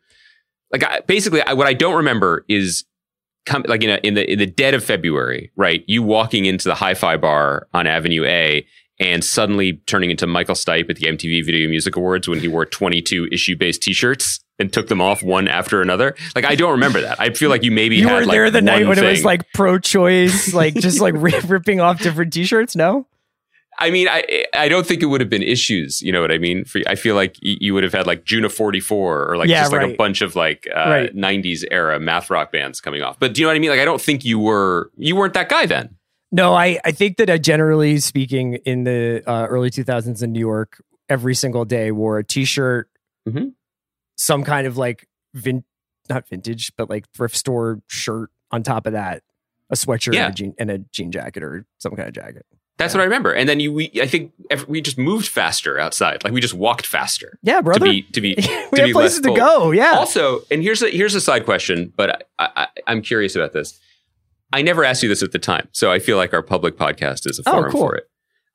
like 0.75 0.83
I, 0.83 0.99
basically 1.01 1.41
I, 1.41 1.53
what 1.53 1.67
I 1.67 1.73
don't 1.73 1.95
remember 1.95 2.45
is 2.49 2.83
come 3.45 3.63
like 3.67 3.83
in 3.83 3.91
a, 3.91 3.95
in 4.03 4.13
the 4.15 4.29
in 4.29 4.39
the 4.39 4.45
dead 4.45 4.73
of 4.73 4.83
February, 4.83 5.51
right? 5.55 5.83
You 5.87 6.03
walking 6.03 6.45
into 6.45 6.67
the 6.67 6.75
Hi-Fi 6.75 7.17
bar 7.17 7.67
on 7.73 7.87
Avenue 7.87 8.25
A 8.25 8.65
and 8.99 9.23
suddenly 9.23 9.73
turning 9.85 10.11
into 10.11 10.27
Michael 10.27 10.55
Stipe 10.55 10.89
at 10.89 10.97
the 10.97 11.07
MTV 11.07 11.45
Video 11.45 11.69
Music 11.69 11.95
Awards 11.95 12.27
when 12.27 12.39
he 12.39 12.47
wore 12.47 12.65
22 12.65 13.27
issue-based 13.29 13.81
T-shirts 13.81 14.39
and 14.57 14.71
took 14.71 14.87
them 14.87 15.01
off 15.01 15.21
one 15.21 15.49
after 15.49 15.81
another. 15.81 16.15
Like 16.33 16.45
I 16.45 16.55
don't 16.55 16.71
remember 16.71 17.01
that. 17.01 17.19
I 17.19 17.31
feel 17.31 17.49
like 17.49 17.63
you 17.63 17.71
maybe 17.71 17.97
you 17.97 18.07
had, 18.07 18.13
were 18.13 18.25
like, 18.25 18.35
there 18.35 18.51
the 18.51 18.61
night 18.61 18.87
when 18.87 18.97
it 18.97 19.09
was 19.09 19.25
like 19.25 19.51
pro-choice, 19.53 20.53
like 20.53 20.75
just 20.75 20.99
like 20.99 21.13
ripping 21.17 21.79
off 21.79 21.99
different 21.99 22.33
T-shirts. 22.33 22.75
No, 22.75 23.07
I 23.79 23.89
mean, 23.91 24.07
I 24.09 24.45
I 24.53 24.69
don't 24.69 24.85
think 24.87 25.01
it 25.03 25.07
would 25.07 25.21
have 25.21 25.29
been 25.29 25.43
issues. 25.43 26.01
You 26.01 26.11
know 26.11 26.21
what 26.21 26.31
I 26.31 26.37
mean? 26.37 26.65
For, 26.65 26.81
I 26.87 26.95
feel 26.95 27.15
like 27.15 27.35
you 27.41 27.73
would 27.73 27.83
have 27.83 27.93
had 27.93 28.07
like 28.07 28.23
June 28.23 28.45
of 28.45 28.53
'44 28.53 29.29
or 29.29 29.37
like 29.37 29.49
Yeah, 29.49 29.61
just 29.61 29.71
like 29.73 29.89
a 29.89 29.95
bunch 29.95 30.21
of 30.21 30.35
like 30.35 30.67
uh, 30.75 30.89
Right. 30.89 31.15
'90s 31.15 31.63
era 31.71 31.99
math 31.99 32.29
rock 32.29 32.51
bands 32.51 32.79
coming 32.81 33.01
off. 33.01 33.19
But 33.19 33.33
do 33.33 33.41
you 33.41 33.45
know 33.45 33.49
what 33.49 33.57
I 33.57 33.59
mean? 33.59 33.69
Like, 33.71 33.79
I 33.81 33.85
don't 33.85 34.01
think 34.01 34.23
you 34.25 34.39
were 34.39 34.91
you 34.97 35.15
weren't 35.15 35.33
that 35.33 35.49
guy 35.49 35.65
then. 35.65 35.95
no. 36.31 36.53
I 36.53 36.79
I 36.85 36.91
think 36.91 37.17
that 37.17 37.29
uh, 37.29 37.37
generally 37.37 37.99
speaking, 37.99 38.55
in 38.65 38.83
the 38.85 39.21
uh, 39.27 39.45
early 39.49 39.69
2000s 39.69 40.23
in 40.23 40.31
New 40.31 40.39
York, 40.39 40.81
every 41.09 41.35
single 41.35 41.65
day 41.65 41.91
wore 41.91 42.17
a 42.17 42.23
T-shirt, 42.23 42.89
Mhm. 43.27 43.53
some 44.17 44.43
kind 44.43 44.67
of 44.67 44.77
like 44.77 45.07
vin 45.33 45.63
not 46.09 46.27
vintage, 46.29 46.71
but 46.77 46.89
like 46.89 47.05
thrift 47.13 47.35
store 47.35 47.81
shirt 47.89 48.29
on 48.51 48.63
top 48.63 48.85
of 48.85 48.93
that, 48.93 49.23
a 49.69 49.75
sweatshirt 49.75 50.13
Yeah. 50.13 50.25
and, 50.27 50.33
a 50.33 50.35
jean, 50.35 50.53
and 50.59 50.71
a 50.71 50.77
jean 50.93 51.11
jacket 51.11 51.43
or 51.43 51.65
some 51.79 51.95
kind 51.95 52.07
of 52.07 52.13
jacket. 52.13 52.45
That's 52.77 52.93
what 52.93 52.99
I 53.01 53.05
remember. 53.05 53.31
And 53.33 53.47
then 53.47 53.59
you, 53.61 53.71
we, 53.71 53.89
I 54.01 54.05
think 54.07 54.33
ev- 54.51 54.67
we 54.67 54.81
just 54.81 54.97
moved 54.97 55.27
faster 55.29 55.79
outside. 55.79 56.23
Like 56.25 56.33
we 56.33 56.41
just 56.41 56.53
walked 56.53 56.85
faster 56.85 57.39
Yeah, 57.41 57.61
brother. 57.61 57.79
to 57.85 57.91
be 57.91 58.01
to 58.13 58.21
be 58.21 58.35
we 58.37 58.43
to 58.77 58.81
have 58.83 58.91
places 58.91 59.21
to 59.21 59.33
go. 59.33 59.71
Yeah. 59.71 59.93
Also, 59.95 60.41
and 60.51 60.61
here's 60.61 60.81
a 60.81 60.89
here's 60.89 61.15
a 61.15 61.21
side 61.21 61.45
question, 61.45 61.93
but 61.95 62.27
I, 62.37 62.49
I, 62.55 62.67
I'm 62.87 63.01
curious 63.01 63.35
about 63.35 63.53
this. 63.53 63.79
I 64.53 64.61
never 64.61 64.83
asked 64.83 65.03
you 65.03 65.09
this 65.09 65.23
at 65.23 65.31
the 65.31 65.39
time, 65.39 65.67
so 65.71 65.91
I 65.91 65.99
feel 65.99 66.17
like 66.17 66.33
our 66.33 66.41
public 66.43 66.77
podcast 66.77 67.29
is 67.29 67.39
a 67.39 67.43
Oh, 67.47 67.51
forum 67.53 67.71
cool. 67.71 67.81
for 67.81 67.95
it. 67.95 68.09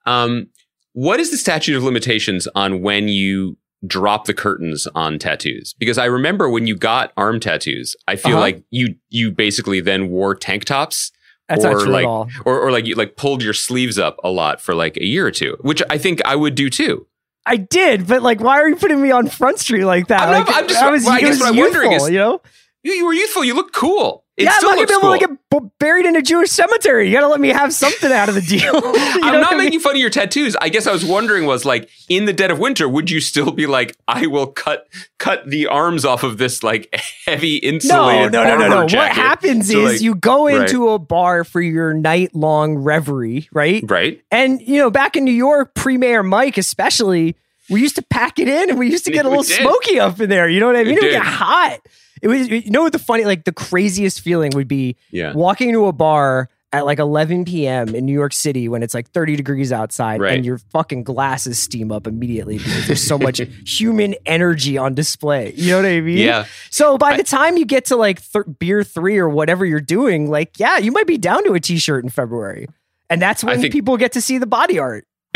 Um, 0.05 0.47
what 0.93 1.19
is 1.19 1.31
the 1.31 1.37
statute 1.37 1.75
of 1.75 1.83
limitations 1.83 2.47
on 2.55 2.81
when 2.81 3.07
you 3.07 3.57
drop 3.87 4.25
the 4.25 4.33
curtains 4.33 4.87
on 4.93 5.17
tattoos? 5.19 5.73
Because 5.79 5.97
I 5.97 6.05
remember 6.05 6.49
when 6.49 6.67
you 6.67 6.75
got 6.75 7.11
arm 7.17 7.39
tattoos, 7.39 7.95
I 8.07 8.15
feel 8.15 8.33
Uh-huh. 8.33 8.41
like 8.41 8.63
you 8.69 8.95
you 9.09 9.31
basically 9.31 9.79
then 9.81 10.09
wore 10.09 10.35
tank 10.35 10.65
tops 10.65 11.11
That's 11.51 11.63
not 11.63 11.73
or 11.73 11.79
true 11.83 11.91
like- 11.91 12.03
at 12.03 12.07
all. 12.09 12.29
or 12.45 12.59
or 12.59 12.71
like 12.71 12.85
you 12.85 12.95
like 12.95 13.15
pulled 13.15 13.43
your 13.43 13.53
sleeves 13.53 13.97
up 13.99 14.17
a 14.23 14.29
lot 14.29 14.59
for 14.61 14.73
like 14.73 14.97
a 14.97 15.05
year 15.05 15.25
or 15.25 15.31
two, 15.31 15.57
which 15.61 15.81
I 15.89 15.97
think 15.97 16.21
I 16.25 16.35
would 16.35 16.55
do 16.55 16.69
too. 16.69 17.07
I 17.45 17.57
did, 17.57 18.07
but 18.07 18.21
like, 18.21 18.39
why 18.39 18.59
are 18.61 18.69
you 18.69 18.75
putting 18.75 19.01
me 19.01 19.09
on 19.11 19.27
Front 19.27 19.59
Street 19.59 19.83
like 19.85 20.07
that? 20.07 20.21
I'm 20.21 20.31
not- 20.31 20.47
Like, 20.47 20.55
I'm 20.57 20.67
just- 20.67 20.81
I 20.81 20.91
was, 20.91 21.03
well, 21.03 21.13
I 21.13 21.19
guess 21.21 21.29
was 21.31 21.39
what 21.39 21.49
I'm 21.49 21.57
wondering 21.57 21.91
is- 21.93 22.09
you 22.09 22.17
know, 22.19 22.41
You, 22.83 22.93
you 22.93 23.05
were 23.05 23.13
youthful. 23.13 23.43
You 23.43 23.55
look 23.55 23.73
cool. 23.73 24.25
It 24.41 24.45
yeah, 24.45 24.51
I'm 24.55 24.61
not 24.63 24.75
gonna 24.75 24.87
be 24.87 24.93
able 24.93 25.01
cool. 25.01 25.13
to 25.13 25.19
get 25.19 25.29
b- 25.63 25.69
buried 25.79 26.05
in 26.05 26.15
a 26.15 26.21
Jewish 26.21 26.49
cemetery. 26.51 27.07
You 27.07 27.13
gotta 27.13 27.27
let 27.27 27.39
me 27.39 27.49
have 27.49 27.73
something 27.73 28.11
out 28.11 28.29
of 28.29 28.35
the 28.35 28.41
deal. 28.41 28.71
I'm 28.75 29.39
not 29.41 29.53
I 29.53 29.55
mean? 29.55 29.65
making 29.65 29.79
fun 29.81 29.93
of 29.95 29.99
your 29.99 30.09
tattoos. 30.09 30.55
I 30.61 30.69
guess 30.69 30.87
I 30.87 30.91
was 30.91 31.05
wondering 31.05 31.45
was 31.45 31.65
like 31.65 31.89
in 32.09 32.25
the 32.25 32.33
dead 32.33 32.51
of 32.51 32.59
winter, 32.59 32.87
would 32.89 33.09
you 33.09 33.19
still 33.19 33.51
be 33.51 33.67
like, 33.67 33.95
I 34.07 34.27
will 34.27 34.47
cut 34.47 34.87
cut 35.19 35.47
the 35.49 35.67
arms 35.67 36.03
off 36.05 36.23
of 36.23 36.37
this 36.37 36.63
like 36.63 36.93
heavy 37.25 37.59
No, 37.63 37.69
insulated 37.69 38.31
no, 38.33 38.43
no, 38.43 38.57
no, 38.57 38.63
armor 38.63 38.87
no. 38.87 38.97
What 38.97 39.11
happens 39.11 39.71
So, 39.71 39.79
is 39.79 39.93
like- 39.93 40.01
you 40.01 40.15
go 40.15 40.47
right. 40.47 40.61
into 40.61 40.89
a 40.89 40.99
bar 40.99 41.43
for 41.43 41.61
your 41.61 41.93
night 41.93 42.35
long 42.35 42.75
reverie, 42.77 43.47
right? 43.51 43.83
right? 43.89 44.21
And 44.31 44.61
you 44.61 44.77
know, 44.77 44.89
back 44.89 45.15
in 45.15 45.23
New 45.23 45.31
York, 45.33 45.73
pre 45.75 45.97
Mayor 45.97 46.23
Mike 46.23 46.57
especially, 46.57 47.35
we 47.69 47.81
used 47.81 47.95
to 47.95 48.01
pack 48.01 48.39
it 48.39 48.47
in 48.49 48.69
and 48.69 48.77
we 48.79 48.89
used 48.89 49.05
to 49.05 49.11
get 49.11 49.25
a 49.25 49.29
little 49.29 49.43
smoky 49.43 49.99
up 49.99 50.19
in 50.19 50.29
there. 50.29 50.49
You 50.49 50.59
know 50.59 50.67
what 50.67 50.75
I 50.75 50.83
mean? 50.83 50.95
We 50.95 50.99
It 50.99 51.03
would 51.03 51.11
get 51.11 51.23
hot. 51.23 51.79
It 52.21 52.27
was 52.27 52.47
you 52.49 52.69
know 52.71 52.83
what 52.83 52.93
the 52.93 52.99
funny 52.99 53.25
like 53.25 53.45
the 53.45 53.51
craziest 53.51 54.21
feeling 54.21 54.51
would 54.55 54.67
be 54.67 54.95
Yeah. 55.11 55.33
walking 55.33 55.69
into 55.69 55.85
a 55.87 55.91
bar 55.93 56.49
at 56.73 56.85
like 56.85 56.99
11 56.99 57.43
p.m. 57.43 57.93
in 57.93 58.05
New 58.05 58.13
York 58.13 58.31
City 58.31 58.69
when 58.69 58.81
it's 58.81 58.93
like 58.93 59.09
30 59.11 59.35
degrees 59.35 59.73
outside 59.73 60.21
Right. 60.21 60.33
and 60.35 60.45
your 60.45 60.57
fucking 60.57 61.03
glasses 61.03 61.61
steam 61.61 61.91
up 61.91 62.07
immediately 62.07 62.59
because 62.59 62.87
there's 62.87 63.03
so 63.05 63.17
much 63.19 63.41
human 63.65 64.15
energy 64.25 64.77
on 64.77 64.93
display. 64.93 65.51
You 65.57 65.71
know 65.71 65.77
what 65.77 65.85
I 65.85 65.99
mean? 65.99 66.17
Yeah. 66.19 66.45
So 66.69 66.97
by 66.97 67.11
I- 67.11 67.17
the 67.17 67.23
time 67.23 67.57
you 67.57 67.65
get 67.65 67.85
to 67.85 67.97
like 67.97 68.21
th- 68.31 68.45
beer 68.57 68.85
three 68.85 69.17
or 69.17 69.27
whatever 69.27 69.65
you're 69.65 69.81
doing, 69.81 70.29
like, 70.29 70.59
yeah, 70.59 70.77
you 70.77 70.93
might 70.93 71.07
be 71.07 71.17
down 71.17 71.43
to 71.43 71.53
a 71.55 71.59
t-shirt 71.59 72.05
in 72.05 72.09
February. 72.09 72.67
And 73.09 73.21
that's 73.21 73.43
when 73.43 73.59
think- 73.59 73.73
people 73.73 73.97
get 73.97 74.13
to 74.13 74.21
see 74.21 74.37
the 74.37 74.47
body 74.47 74.79
art. 74.79 75.05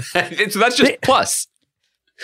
so 0.00 0.20
that's 0.58 0.76
just 0.76 1.00
plus. 1.02 1.46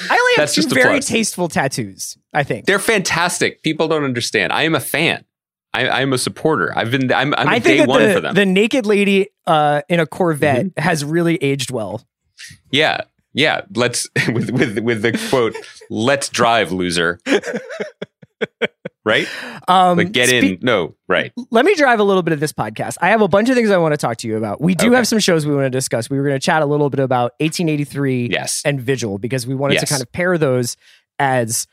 I 0.09 0.15
only 0.15 0.33
have 0.37 0.37
That's 0.37 0.55
two 0.55 0.69
very 0.75 0.99
plus. 0.99 1.07
tasteful 1.09 1.49
tattoos, 1.49 2.17
I 2.33 2.43
think. 2.45 2.67
They're 2.67 2.79
fantastic. 2.79 3.63
People 3.63 3.89
don't 3.89 4.05
understand. 4.05 4.53
I 4.53 4.63
am 4.63 4.75
a 4.75 4.81
fan. 4.81 5.25
I, 5.73 6.03
am 6.03 6.13
a 6.13 6.19
supporter. 6.19 6.77
I've 6.77 6.91
been. 6.91 7.13
I'm, 7.13 7.33
I'm 7.35 7.49
I 7.49 7.61
think 7.61 7.81
day 7.83 7.87
one 7.87 8.03
the, 8.03 8.13
for 8.15 8.21
them. 8.21 8.35
the 8.35 8.45
naked 8.47 8.87
lady 8.87 9.29
uh, 9.47 9.83
in 9.89 10.01
a 10.01 10.07
Corvette 10.07 10.67
Mm-hmm. 10.67 10.81
has 10.81 11.05
really 11.05 11.37
aged 11.37 11.71
well. 11.71 12.05
yeah, 12.73 13.03
yeah. 13.35 13.61
Let's 13.75 14.09
with 14.33 14.51
with 14.51 14.79
with 14.81 15.03
the 15.03 15.13
quote. 15.31 15.55
Let's 15.89 16.29
drive, 16.29 16.73
loser. 16.73 17.21
right? 19.05 19.27
Um, 19.69 19.99
Like 19.99 20.13
get 20.13 20.29
spe- 20.29 20.35
in. 20.35 20.59
No, 20.63 20.95
right. 21.09 21.33
let 21.51 21.65
me 21.65 21.75
drive 21.75 22.01
a 22.01 22.05
little 22.05 22.23
bit 22.23 22.33
of 22.33 22.41
this 22.41 22.53
podcast. 22.53 22.97
I 23.01 23.09
have 23.11 23.21
a 23.23 23.29
bunch 23.29 23.49
of 23.49 23.55
things 23.57 23.71
I 23.71 23.79
want 23.79 23.93
to 23.93 23.97
talk 23.99 24.17
to 24.19 24.29
you 24.29 24.37
about. 24.37 24.61
We 24.61 24.75
do 24.75 24.87
Okay. 24.89 24.97
have 24.97 25.07
some 25.09 25.19
shows 25.19 25.47
we 25.47 25.55
want 25.55 25.67
to 25.67 25.71
discuss. 25.71 26.11
We 26.11 26.19
were 26.19 26.25
going 26.25 26.39
to 26.39 26.45
chat 26.45 26.63
a 26.63 26.67
little 26.67 26.91
bit 26.91 27.01
about 27.01 27.33
1883 27.41 28.29
Yes. 28.31 28.63
and 28.65 28.81
Vigil 28.81 29.19
because 29.19 29.47
we 29.47 29.55
wanted 29.55 29.79
to 29.81 29.87
kind 29.87 30.03
of 30.03 30.11
pair 30.13 30.37
those 30.39 30.77
as 31.19 31.67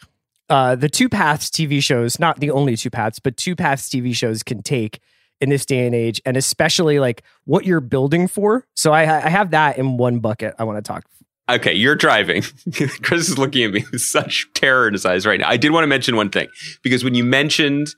uh, 0.50 0.76
the 0.76 0.88
two 0.90 1.10
paths 1.10 1.50
TV 1.50 1.82
shows, 1.84 2.20
not 2.20 2.40
the 2.40 2.52
only 2.52 2.76
two 2.78 2.90
paths, 2.90 3.20
but 3.20 3.36
two 3.38 3.56
paths 3.56 3.90
TV 3.90 4.16
shows 4.16 4.44
can 4.44 4.62
take 4.64 5.00
in 5.42 5.50
this 5.50 5.66
day 5.66 5.86
and 5.86 5.94
age, 5.94 6.20
and 6.26 6.36
especially 6.38 7.00
like 7.00 7.22
what 7.46 7.66
you're 7.66 7.80
building 7.82 8.28
for. 8.28 8.66
So 8.76 8.92
I, 8.92 9.02
I 9.04 9.30
have 9.30 9.52
that 9.52 9.78
in 9.78 9.98
one 9.98 10.20
bucket. 10.20 10.56
I 10.58 10.64
want 10.64 10.78
to 10.84 10.88
talk. 10.88 11.04
Okay, 11.50 11.74
you're 11.74 11.96
driving. 11.96 12.42
Chris 13.04 13.30
is 13.30 13.38
looking 13.38 13.64
at 13.64 13.72
me 13.72 13.86
with 13.92 14.02
such 14.02 14.48
terror 14.54 14.88
in 14.88 14.94
his 14.94 15.06
eyes 15.06 15.26
right 15.26 15.40
now. 15.40 15.48
I 15.48 15.56
did 15.58 15.72
want 15.72 15.84
to 15.84 15.88
mention 15.88 16.16
one 16.16 16.30
thing 16.30 16.48
because 16.82 17.04
when 17.04 17.16
you 17.16 17.24
mentioned 17.24 17.96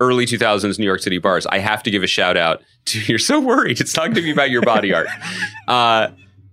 early 0.00 0.26
2000s 0.26 0.78
New 0.78 0.84
York 0.84 1.00
City 1.00 1.18
bars, 1.18 1.46
I 1.46 1.58
have 1.58 1.82
to 1.84 1.90
give 1.90 2.02
a 2.02 2.06
shout 2.06 2.36
out 2.36 2.62
to. 2.86 2.98
You're 3.06 3.18
so 3.18 3.40
worried. 3.40 3.80
It's 3.80 3.92
talking 3.92 4.14
to 4.14 4.22
me 4.22 4.30
about 4.32 4.50
your 4.50 4.62
body 4.62 4.92
art. 4.92 5.06
Uh, 5.66 6.08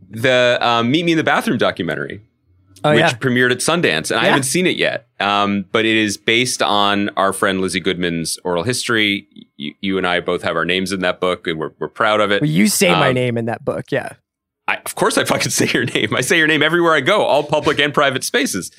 the 0.10 0.58
um, 0.62 0.90
Meet 0.90 1.04
Me 1.06 1.12
in 1.14 1.18
the 1.18 1.24
Bathroom 1.24 1.58
documentary, 1.58 2.22
Oh 2.84 2.92
which 2.92 3.00
yeah, 3.00 3.12
premiered 3.14 3.52
at 3.52 3.58
Sundance, 3.60 4.10
and 4.10 4.20
I 4.20 4.26
haven't 4.26 4.44
seen 4.44 4.66
it 4.68 4.78
yet. 4.78 5.08
Um, 5.20 5.66
but 5.74 5.86
it 5.86 5.98
is 5.98 6.16
based 6.18 6.62
on 6.62 7.10
our 7.18 7.32
friend 7.34 7.60
Lizzie 7.62 7.80
Goodman's 7.82 8.38
oral 8.46 8.64
history. 8.64 9.28
You, 9.58 9.74
you 9.82 9.98
and 9.98 10.08
I 10.08 10.22
both 10.22 10.44
have 10.44 10.56
our 10.56 10.64
names 10.66 10.92
in 10.94 11.02
that 11.02 11.20
book, 11.20 11.46
and 11.48 11.60
we're, 11.60 11.72
we're 11.80 11.90
proud 11.90 12.22
of 12.22 12.32
it. 12.32 12.42
well, 12.42 12.50
you 12.50 12.68
say 12.68 12.90
my 12.92 13.10
Um, 13.10 13.14
name 13.16 13.38
in 13.38 13.46
that 13.46 13.64
book. 13.66 13.92
Yeah. 13.92 14.14
I, 14.72 14.82
of 14.86 14.96
course, 14.96 15.18
I 15.18 15.26
fucking 15.26 15.52
say 15.52 15.68
your 15.74 15.86
name. 15.86 16.16
I 16.16 16.22
say 16.22 16.38
your 16.38 16.48
name 16.48 16.64
everywhere 16.64 16.94
I 16.94 17.02
go, 17.02 17.24
all 17.24 17.44
public 17.44 17.80
and 17.80 17.94
private 17.94 18.24
spaces. 18.24 18.72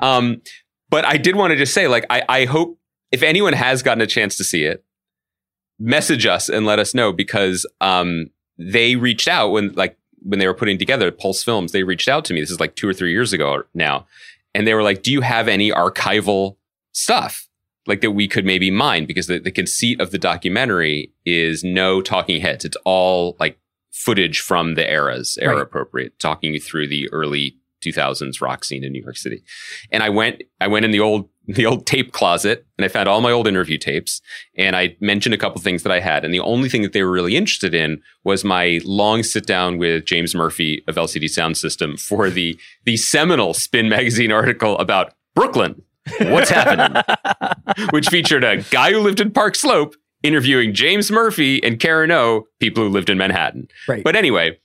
Um, 0.00 0.42
but 0.90 1.04
I 1.04 1.16
did 1.16 1.36
want 1.36 1.52
to 1.52 1.56
just 1.56 1.74
say, 1.74 1.88
like, 1.88 2.04
I, 2.10 2.22
I 2.28 2.44
hope 2.44 2.78
if 3.12 3.22
anyone 3.22 3.52
has 3.52 3.82
gotten 3.82 4.00
a 4.00 4.06
chance 4.06 4.36
to 4.36 4.44
see 4.44 4.64
it, 4.64 4.84
message 5.78 6.26
us 6.26 6.48
and 6.48 6.64
let 6.64 6.78
us 6.78 6.94
know 6.94 7.12
because 7.12 7.66
um, 7.80 8.30
they 8.58 8.96
reached 8.96 9.28
out 9.28 9.50
when, 9.50 9.72
like, 9.72 9.96
when 10.22 10.38
they 10.38 10.46
were 10.46 10.54
putting 10.54 10.78
together 10.78 11.10
Pulse 11.10 11.42
Films. 11.42 11.72
They 11.72 11.82
reached 11.82 12.08
out 12.08 12.24
to 12.26 12.34
me. 12.34 12.40
This 12.40 12.50
is 12.50 12.60
like 12.60 12.74
two 12.74 12.88
or 12.88 12.94
three 12.94 13.12
years 13.12 13.32
ago 13.32 13.62
now, 13.74 14.06
and 14.54 14.66
they 14.66 14.74
were 14.74 14.82
like, 14.82 15.02
"Do 15.02 15.12
you 15.12 15.20
have 15.20 15.46
any 15.46 15.70
archival 15.70 16.56
stuff?" 16.92 17.46
like 17.86 18.00
that 18.00 18.10
we 18.12 18.26
could 18.26 18.44
maybe 18.44 18.70
mine 18.70 19.06
because 19.06 19.26
the, 19.26 19.38
the 19.38 19.52
conceit 19.52 20.00
of 20.00 20.10
the 20.10 20.18
documentary 20.18 21.12
is 21.24 21.62
no 21.62 22.02
talking 22.02 22.40
heads. 22.40 22.64
It's 22.64 22.76
all 22.84 23.36
like 23.38 23.58
footage 23.96 24.40
from 24.40 24.74
the 24.74 24.88
eras, 24.88 25.38
era 25.40 25.54
Right. 25.56 25.62
appropriate, 25.62 26.18
talking 26.18 26.52
you 26.54 26.60
through 26.60 26.86
the 26.88 27.08
early 27.12 27.56
2000s 27.84 28.40
rock 28.40 28.64
scene 28.64 28.84
in 28.84 28.92
New 28.92 29.02
York 29.02 29.16
City. 29.16 29.42
And 29.90 30.02
I 30.02 30.08
went, 30.08 30.42
I 30.60 30.66
went 30.66 30.84
in 30.84 30.90
the 30.90 31.00
old, 31.00 31.28
the 31.48 31.64
old 31.66 31.86
tape 31.86 32.12
closet 32.12 32.66
and 32.76 32.84
I 32.84 32.88
found 32.88 33.08
all 33.08 33.20
my 33.20 33.30
old 33.30 33.46
interview 33.46 33.78
tapes 33.78 34.20
and 34.56 34.74
I 34.74 34.96
mentioned 35.00 35.34
a 35.34 35.38
couple 35.38 35.60
things 35.60 35.82
that 35.84 35.92
I 35.92 36.00
had. 36.00 36.24
And 36.24 36.34
the 36.34 36.40
only 36.40 36.68
thing 36.68 36.82
that 36.82 36.92
they 36.92 37.02
were 37.02 37.10
really 37.12 37.36
interested 37.36 37.74
in 37.74 38.02
was 38.24 38.44
my 38.44 38.80
long 38.84 39.22
sit 39.22 39.46
down 39.46 39.78
with 39.78 40.04
James 40.04 40.34
Murphy 40.34 40.82
of 40.88 40.96
LCD 40.96 41.24
Soundsystem 41.24 41.98
for 42.00 42.28
the, 42.30 42.58
the 42.84 42.96
seminal 42.96 43.54
Spin 43.54 43.88
magazine 43.88 44.32
article 44.32 44.76
about 44.78 45.14
Brooklyn. 45.34 45.80
What's 46.20 46.50
happening? 46.50 47.02
Which 47.90 48.08
featured 48.08 48.42
a 48.44 48.62
guy 48.70 48.92
who 48.92 49.00
lived 49.00 49.20
in 49.20 49.30
Park 49.30 49.54
Slope 49.54 49.94
interviewing 50.22 50.74
James 50.74 51.10
Murphy 51.10 51.62
and 51.62 51.78
Karen 51.78 52.10
O, 52.10 52.46
people 52.60 52.84
who 52.84 52.90
lived 52.90 53.10
in 53.10 53.18
Manhattan. 53.18 53.68
Right. 53.86 54.02
But 54.02 54.16
anyway, 54.16 54.58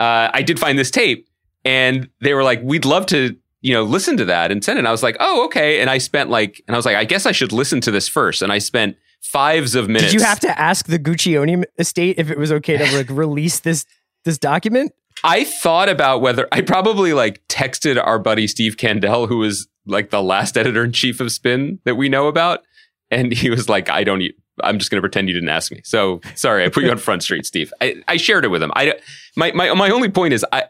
uh, 0.00 0.30
I 0.32 0.42
did 0.42 0.58
find 0.58 0.78
this 0.78 0.90
tape, 0.90 1.28
and 1.64 2.08
they 2.20 2.34
were 2.34 2.42
like, 2.42 2.60
"We'd 2.62 2.84
love 2.84 3.06
to, 3.06 3.36
you 3.62 3.72
know, 3.72 3.82
listen 3.84 4.16
to 4.16 4.24
that 4.26 4.50
and 4.50 4.64
send 4.64 4.78
it." 4.78 4.80
And 4.80 4.88
I 4.88 4.92
was 4.92 5.02
like, 5.02 5.16
"Oh, 5.20 5.44
okay." 5.46 5.80
And 5.80 5.88
I 5.88 5.98
spent 5.98 6.30
like, 6.30 6.62
and 6.66 6.74
I 6.74 6.78
was 6.78 6.86
like, 6.86 6.96
"I 6.96 7.04
guess 7.04 7.26
I 7.26 7.32
should 7.32 7.52
listen 7.52 7.80
to 7.82 7.90
this 7.90 8.08
first. 8.08 8.42
And 8.42 8.52
I 8.52 8.58
spent 8.58 8.96
fives 9.20 9.74
of 9.74 9.88
minutes. 9.88 10.12
Did 10.12 10.20
you 10.20 10.26
have 10.26 10.40
to 10.40 10.58
ask 10.60 10.86
the 10.86 10.98
Guccione 10.98 11.64
estate 11.78 12.16
if 12.18 12.30
it 12.30 12.38
was 12.38 12.52
okay 12.52 12.76
to 12.76 12.96
like 12.96 13.08
release 13.10 13.60
this 13.60 13.86
this 14.24 14.38
document? 14.38 14.92
I 15.22 15.44
thought 15.44 15.88
about 15.88 16.20
whether 16.20 16.48
I 16.52 16.60
probably 16.60 17.12
like 17.14 17.46
texted 17.48 18.02
our 18.04 18.18
buddy 18.18 18.46
Steve 18.46 18.76
Kandell, 18.76 19.28
who 19.28 19.38
was 19.38 19.68
like 19.86 20.10
the 20.10 20.22
last 20.22 20.56
editor 20.58 20.84
in 20.84 20.92
chief 20.92 21.20
of 21.20 21.30
Spin 21.32 21.78
that 21.84 21.94
we 21.94 22.08
know 22.08 22.26
about, 22.26 22.62
and 23.10 23.32
he 23.32 23.48
was 23.48 23.68
like, 23.68 23.88
"I 23.88 24.04
don't." 24.04 24.22
e- 24.22 24.34
I'm 24.62 24.78
just 24.78 24.90
going 24.90 24.98
to 24.98 25.02
pretend 25.02 25.28
you 25.28 25.34
didn't 25.34 25.48
ask 25.48 25.72
me. 25.72 25.80
So 25.84 26.20
sorry, 26.34 26.64
I 26.64 26.68
put 26.68 26.84
you 26.84 26.90
on 26.90 26.98
Front 26.98 27.22
Street, 27.22 27.46
Steve. 27.46 27.72
I, 27.80 27.96
I 28.06 28.16
shared 28.16 28.44
it 28.44 28.48
with 28.48 28.62
him. 28.62 28.72
I 28.76 28.94
my 29.36 29.52
my 29.52 29.72
my 29.74 29.90
only 29.90 30.08
point 30.08 30.32
is 30.32 30.44
I 30.52 30.64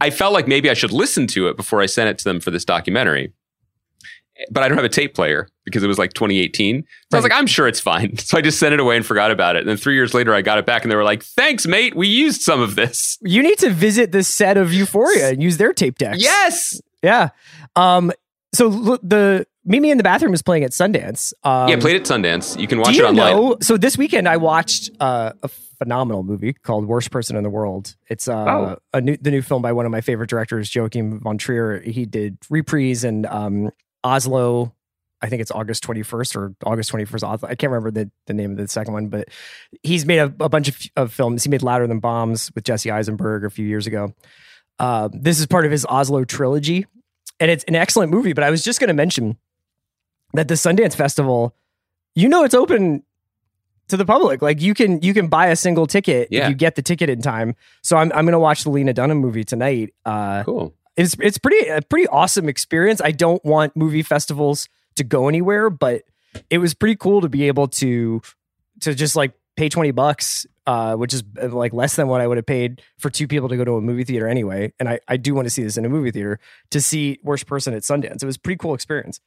I 0.00 0.10
felt 0.10 0.32
like 0.32 0.48
maybe 0.48 0.70
I 0.70 0.74
should 0.74 0.92
listen 0.92 1.26
to 1.28 1.48
it 1.48 1.56
before 1.56 1.80
I 1.80 1.86
sent 1.86 2.08
it 2.08 2.18
to 2.18 2.24
them 2.24 2.40
for 2.40 2.50
this 2.50 2.64
documentary. 2.64 3.32
But 4.52 4.62
I 4.62 4.68
don't 4.68 4.78
have 4.78 4.84
a 4.84 4.88
tape 4.88 5.14
player 5.14 5.48
because 5.64 5.82
it 5.82 5.88
was 5.88 5.98
like 5.98 6.12
2018. 6.12 6.82
So 6.82 6.86
I 7.12 7.16
was 7.16 7.24
like, 7.24 7.32
I'm 7.32 7.48
sure 7.48 7.66
it's 7.66 7.80
fine. 7.80 8.16
So 8.18 8.38
I 8.38 8.40
just 8.40 8.60
sent 8.60 8.72
it 8.72 8.78
away 8.78 8.96
and 8.96 9.04
forgot 9.04 9.32
about 9.32 9.56
it. 9.56 9.60
And 9.60 9.68
then 9.68 9.76
three 9.76 9.94
years 9.94 10.14
later, 10.14 10.32
I 10.32 10.42
got 10.42 10.58
it 10.58 10.66
back 10.66 10.82
and 10.82 10.92
they 10.92 10.96
were 10.96 11.02
like, 11.02 11.24
thanks, 11.24 11.66
mate. 11.66 11.96
We 11.96 12.06
used 12.06 12.42
some 12.42 12.60
of 12.60 12.76
this. 12.76 13.18
You 13.20 13.42
need 13.42 13.58
to 13.58 13.70
visit 13.70 14.12
the 14.12 14.22
set 14.22 14.56
of 14.56 14.72
Euphoria 14.72 15.30
and 15.30 15.42
use 15.42 15.56
their 15.56 15.72
tape 15.72 15.98
decks. 15.98 16.22
Yes. 16.22 16.80
Yeah. 17.02 17.30
Um. 17.74 18.12
So 18.54 18.96
the 19.02 19.46
Meet 19.68 19.80
Me 19.80 19.90
in 19.90 19.98
the 19.98 20.04
Bathroom 20.04 20.32
is 20.34 20.42
playing 20.42 20.64
at 20.64 20.70
Sundance. 20.70 21.32
Um, 21.44 21.68
yeah, 21.68 21.76
played 21.76 21.96
at 21.96 22.02
Sundance. 22.02 22.58
You 22.58 22.66
can 22.66 22.78
watch 22.78 22.90
do 22.92 22.94
you 22.96 23.04
it 23.04 23.08
online. 23.10 23.36
know? 23.36 23.56
So 23.60 23.76
this 23.76 23.98
weekend 23.98 24.26
I 24.28 24.38
watched 24.38 24.90
uh, 24.98 25.32
a 25.42 25.48
phenomenal 25.48 26.22
movie 26.22 26.54
called 26.54 26.86
Worst 26.86 27.10
Person 27.10 27.36
in 27.36 27.42
the 27.42 27.50
World. 27.50 27.94
It's 28.08 28.26
uh, 28.28 28.44
Oh. 28.48 28.76
a 28.94 29.00
new 29.00 29.16
the 29.18 29.30
new 29.30 29.42
film 29.42 29.60
by 29.62 29.72
one 29.72 29.84
of 29.86 29.92
my 29.92 30.00
favorite 30.00 30.30
directors, 30.30 30.74
Joachim 30.74 31.20
von 31.20 31.36
Trier. 31.38 31.80
He 31.80 32.06
did 32.06 32.38
Reprise 32.50 33.04
and 33.04 33.26
um, 33.26 33.70
Oslo. 34.02 34.74
I 35.20 35.28
think 35.28 35.42
it's 35.42 35.50
August 35.50 35.82
21st 35.84 36.36
or 36.36 36.54
August 36.64 36.92
21st. 36.92 37.42
I 37.44 37.54
can't 37.56 37.72
remember 37.72 37.90
the, 37.90 38.08
the 38.26 38.34
name 38.34 38.52
of 38.52 38.56
the 38.56 38.68
second 38.68 38.94
one, 38.94 39.08
but 39.08 39.28
he's 39.82 40.06
made 40.06 40.18
a, 40.20 40.32
a 40.40 40.48
bunch 40.48 40.68
of, 40.68 40.78
of 40.96 41.12
films. 41.12 41.42
He 41.42 41.50
made 41.50 41.62
Louder 41.62 41.88
Than 41.88 41.98
Bombs 41.98 42.52
with 42.54 42.62
Jesse 42.62 42.90
Eisenberg 42.92 43.44
a 43.44 43.50
few 43.50 43.66
years 43.66 43.88
ago. 43.88 44.14
Uh, 44.78 45.08
this 45.12 45.40
is 45.40 45.46
part 45.46 45.64
of 45.66 45.72
his 45.72 45.84
Oslo 45.86 46.24
trilogy, 46.24 46.86
and 47.40 47.50
it's 47.50 47.64
an 47.64 47.74
excellent 47.74 48.12
movie. 48.12 48.32
But 48.32 48.44
I 48.44 48.50
was 48.50 48.62
just 48.62 48.78
going 48.78 48.88
to 48.88 48.94
mention 48.94 49.36
that 50.34 50.48
the 50.48 50.54
Sundance 50.54 50.94
Festival, 50.94 51.54
you 52.14 52.28
know, 52.28 52.44
it's 52.44 52.54
open 52.54 53.02
to 53.88 53.96
the 53.96 54.04
public. 54.04 54.42
Like 54.42 54.60
you 54.60 54.74
can 54.74 55.00
you 55.02 55.14
can 55.14 55.28
buy 55.28 55.46
a 55.48 55.56
single 55.56 55.86
ticket 55.86 56.28
Yeah. 56.30 56.44
if 56.44 56.50
you 56.50 56.54
get 56.54 56.74
the 56.74 56.82
ticket 56.82 57.08
in 57.08 57.22
time. 57.22 57.54
So 57.82 57.96
I'm 57.96 58.12
I'm 58.12 58.24
going 58.24 58.32
to 58.32 58.38
watch 58.38 58.64
the 58.64 58.70
Lena 58.70 58.92
Dunham 58.92 59.18
movie 59.18 59.44
tonight. 59.44 59.94
Uh, 60.04 60.42
Cool. 60.44 60.74
it's 60.96 61.16
it's 61.20 61.38
pretty 61.38 61.68
a 61.68 61.80
pretty 61.82 62.06
awesome 62.08 62.48
experience. 62.48 63.00
I 63.02 63.12
don't 63.12 63.42
want 63.44 63.76
movie 63.76 64.02
festivals 64.02 64.68
to 64.96 65.04
go 65.04 65.28
anywhere, 65.28 65.70
but 65.70 66.02
it 66.50 66.58
was 66.58 66.74
pretty 66.74 66.96
cool 66.96 67.22
to 67.22 67.28
be 67.28 67.44
able 67.48 67.68
to 67.68 68.20
to 68.80 68.94
just 68.94 69.16
like 69.16 69.32
pay 69.56 69.68
20 69.68 69.90
bucks 69.92 70.46
uh, 70.68 70.94
which 70.96 71.14
is 71.14 71.24
uh, 71.42 71.48
like 71.48 71.72
less 71.72 71.96
than 71.96 72.08
what 72.08 72.20
I 72.20 72.26
would 72.26 72.36
have 72.36 72.44
paid 72.44 72.82
for 72.98 73.08
two 73.08 73.26
people 73.26 73.48
to 73.48 73.56
go 73.56 73.64
to 73.64 73.76
a 73.76 73.80
movie 73.80 74.04
theater 74.04 74.28
anyway. 74.28 74.70
And 74.78 74.86
I, 74.86 75.00
I 75.08 75.16
do 75.16 75.34
want 75.34 75.46
to 75.46 75.50
see 75.50 75.62
this 75.62 75.78
in 75.78 75.86
a 75.86 75.88
movie 75.88 76.10
theater 76.10 76.38
to 76.72 76.80
see 76.82 77.18
Worst 77.22 77.46
Person 77.46 77.72
at 77.72 77.82
Sundance. 77.84 78.22
It 78.22 78.26
was 78.26 78.36
a 78.36 78.38
pretty 78.40 78.58
cool 78.58 78.74
experience. 78.74 79.18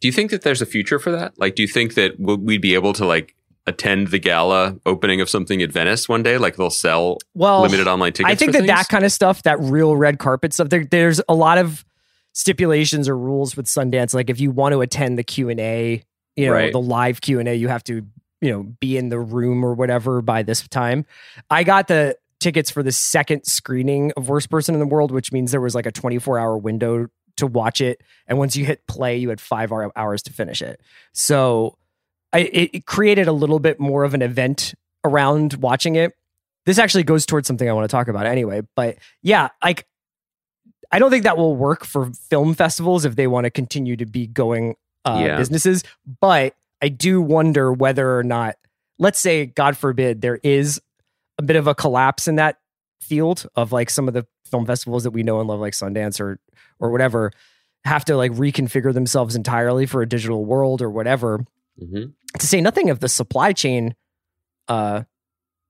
Do 0.00 0.08
you 0.08 0.12
think 0.12 0.30
that 0.30 0.42
there's 0.42 0.62
a 0.62 0.66
future 0.66 0.98
for 0.98 1.10
that? 1.12 1.38
Like, 1.38 1.54
do 1.54 1.62
you 1.62 1.68
think 1.68 1.94
that 1.94 2.18
we'd 2.18 2.60
be 2.62 2.74
able 2.74 2.92
to 2.94 3.04
like 3.04 3.34
attend 3.66 4.08
the 4.08 4.18
gala 4.18 4.76
opening 4.86 5.20
of 5.20 5.28
something 5.28 5.60
at 5.62 5.72
Venice 5.72 6.08
one 6.08 6.22
day? 6.22 6.38
Like 6.38 6.56
they'll 6.56 6.70
sell 6.70 7.18
Well, 7.34 7.62
limited 7.62 7.86
online 7.88 8.12
tickets. 8.12 8.30
I 8.32 8.34
think 8.36 8.52
that 8.52 8.66
that 8.66 8.88
kind 8.88 9.04
of 9.04 9.12
stuff, 9.12 9.42
that 9.42 9.58
real 9.60 9.96
red 9.96 10.18
carpet 10.18 10.52
stuff, 10.52 10.68
there, 10.68 10.84
there's 10.84 11.20
a 11.28 11.34
lot 11.34 11.58
of 11.58 11.84
stipulations 12.32 13.08
or 13.08 13.16
rules 13.18 13.56
with 13.56 13.66
Sundance. 13.66 14.14
Like 14.14 14.30
if 14.30 14.40
you 14.40 14.50
want 14.50 14.72
to 14.72 14.80
attend 14.80 15.18
the 15.18 15.24
Q 15.24 15.48
and 15.48 15.58
A, 15.60 16.02
you 16.36 16.46
know, 16.46 16.52
Right. 16.52 16.72
the 16.72 16.80
live 16.80 17.20
Q 17.20 17.40
and 17.40 17.48
A, 17.48 17.54
you 17.54 17.68
have 17.68 17.82
to, 17.84 18.06
you 18.40 18.50
know, 18.52 18.62
be 18.62 18.96
in 18.96 19.08
the 19.08 19.18
room 19.18 19.64
or 19.64 19.74
whatever 19.74 20.22
by 20.22 20.42
this 20.44 20.66
time. 20.68 21.04
I 21.50 21.64
got 21.64 21.88
the 21.88 22.16
tickets 22.38 22.70
for 22.70 22.84
the 22.84 22.92
second 22.92 23.44
screening 23.44 24.12
of 24.16 24.28
Worst 24.28 24.48
Person 24.48 24.76
in 24.76 24.78
the 24.78 24.86
World, 24.86 25.10
which 25.10 25.32
means 25.32 25.50
there 25.50 25.60
was 25.60 25.74
like 25.74 25.86
a 25.86 25.90
24 25.90 26.38
hour 26.38 26.56
window 26.56 27.08
to 27.38 27.46
watch 27.46 27.80
it, 27.80 28.02
and 28.26 28.38
once 28.38 28.56
you 28.56 28.64
hit 28.64 28.86
play, 28.86 29.16
you 29.16 29.28
had 29.30 29.40
five 29.40 29.72
hours 29.72 30.22
to 30.24 30.32
finish 30.32 30.62
it. 30.62 30.80
So 31.12 31.76
I, 32.32 32.40
it, 32.40 32.70
it 32.74 32.86
created 32.86 33.26
a 33.28 33.32
little 33.32 33.58
bit 33.58 33.80
more 33.80 34.04
of 34.04 34.14
an 34.14 34.22
event 34.22 34.74
around 35.04 35.54
watching 35.54 35.96
it. 35.96 36.12
This 36.66 36.78
actually 36.78 37.04
goes 37.04 37.24
towards 37.24 37.46
something 37.46 37.68
I 37.68 37.72
want 37.72 37.88
to 37.88 37.94
talk 37.96 38.08
about 38.08 38.26
anyway. 38.26 38.62
But 38.76 38.98
yeah, 39.22 39.48
like 39.64 39.86
I 40.92 40.98
don't 40.98 41.10
think 41.10 41.24
that 41.24 41.36
will 41.36 41.56
work 41.56 41.84
for 41.84 42.10
film 42.28 42.54
festivals 42.54 43.04
if 43.04 43.16
they 43.16 43.26
want 43.26 43.44
to 43.44 43.50
continue 43.50 43.96
to 43.96 44.06
be 44.06 44.26
going 44.26 44.76
uh, 45.04 45.22
Yeah. 45.26 45.36
businesses. 45.36 45.82
But 46.20 46.54
I 46.82 46.88
do 46.88 47.20
wonder 47.20 47.72
whether 47.72 48.18
or 48.18 48.22
not, 48.22 48.56
let's 48.98 49.18
say, 49.18 49.46
God 49.46 49.76
forbid, 49.76 50.20
there 50.20 50.38
is 50.42 50.80
a 51.38 51.42
bit 51.42 51.56
of 51.56 51.66
a 51.66 51.74
collapse 51.74 52.28
in 52.28 52.36
that 52.36 52.58
field 53.00 53.46
of 53.56 53.72
like 53.72 53.88
some 53.90 54.08
of 54.08 54.14
the 54.14 54.26
film 54.50 54.66
festivals 54.66 55.04
that 55.04 55.10
we 55.12 55.22
know 55.22 55.40
and 55.40 55.48
love, 55.48 55.60
like 55.60 55.72
Sundance 55.74 56.20
or 56.20 56.38
or 56.80 56.90
whatever, 56.90 57.32
have 57.84 58.04
to 58.06 58.16
like 58.16 58.32
reconfigure 58.32 58.92
themselves 58.92 59.36
entirely 59.36 59.86
for 59.86 60.02
a 60.02 60.08
digital 60.08 60.44
world 60.44 60.82
or 60.82 60.90
whatever 60.90 61.44
Mhm. 61.80 62.12
to 62.38 62.46
say 62.46 62.60
nothing 62.60 62.90
of 62.90 62.98
the 63.00 63.08
supply 63.08 63.52
chain 63.52 63.94
uh 64.66 65.04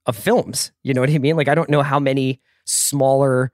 of 0.06 0.16
films 0.16 0.72
you 0.82 0.94
know 0.94 1.02
what 1.02 1.10
i 1.10 1.18
mean 1.18 1.36
like 1.36 1.48
i 1.48 1.54
don't 1.54 1.68
know 1.68 1.82
how 1.82 2.00
many 2.00 2.40
smaller 2.64 3.52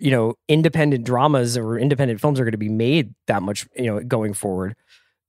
you 0.00 0.10
know 0.10 0.34
independent 0.48 1.04
dramas 1.04 1.56
or 1.56 1.78
independent 1.78 2.20
films 2.20 2.40
are 2.40 2.44
going 2.44 2.50
to 2.52 2.58
be 2.58 2.68
made 2.68 3.14
that 3.28 3.40
much 3.40 3.68
you 3.76 3.86
know 3.86 4.00
going 4.00 4.34
forward 4.34 4.74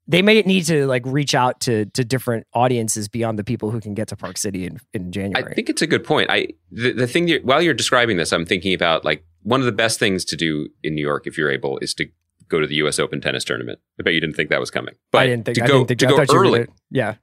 they 0.07 0.21
may 0.23 0.41
need 0.41 0.65
to 0.65 0.87
like 0.87 1.03
reach 1.05 1.35
out 1.35 1.59
to 1.61 1.85
to 1.93 2.03
different 2.03 2.45
audiences 2.53 3.07
beyond 3.07 3.37
the 3.37 3.43
people 3.43 3.69
who 3.69 3.79
can 3.79 3.93
get 3.93 4.07
to 4.07 4.15
park 4.17 4.35
city 4.37 4.65
in, 4.65 4.79
in 4.93 5.11
january 5.11 5.51
I 5.51 5.53
think 5.55 5.69
it's 5.69 5.81
a 5.83 5.87
good 5.87 6.03
point. 6.03 6.29
I 6.31 6.47
the, 6.71 6.91
the 6.91 7.07
thing 7.07 7.27
that, 7.27 7.45
while 7.45 7.61
you're 7.61 7.73
describing 7.75 8.17
this, 8.17 8.33
I'm 8.33 8.45
thinking 8.45 8.73
about 8.73 9.05
like 9.05 9.23
one 9.43 9.59
of 9.59 9.65
the 9.65 9.71
best 9.71 9.99
things 9.99 10.25
to 10.25 10.35
do 10.35 10.69
in 10.83 10.95
New 10.95 11.01
York 11.01 11.27
if 11.27 11.37
you're 11.37 11.51
able 11.51 11.77
is 11.79 11.93
to 11.95 12.05
go 12.49 12.59
to 12.59 12.67
the 12.67 12.75
U.S. 12.75 12.99
Open 12.99 13.21
tennis 13.21 13.43
tournament. 13.43 13.79
I 13.99 14.03
bet 14.03 14.13
you 14.13 14.19
didn't 14.19 14.35
think 14.35 14.49
that 14.49 14.59
was 14.59 14.69
coming, 14.71 14.95
but 15.11 15.19
i 15.19 15.27
didn't 15.27 15.45
think 15.45 15.57
to 15.57 15.63
i 15.63 15.67
go 15.67 15.73
didn't 15.85 15.87
think 15.89 15.99
to 16.01 16.05
go 16.07 16.25
early. 16.37 16.59
gonna- 16.65 16.77
yeah 16.91 17.15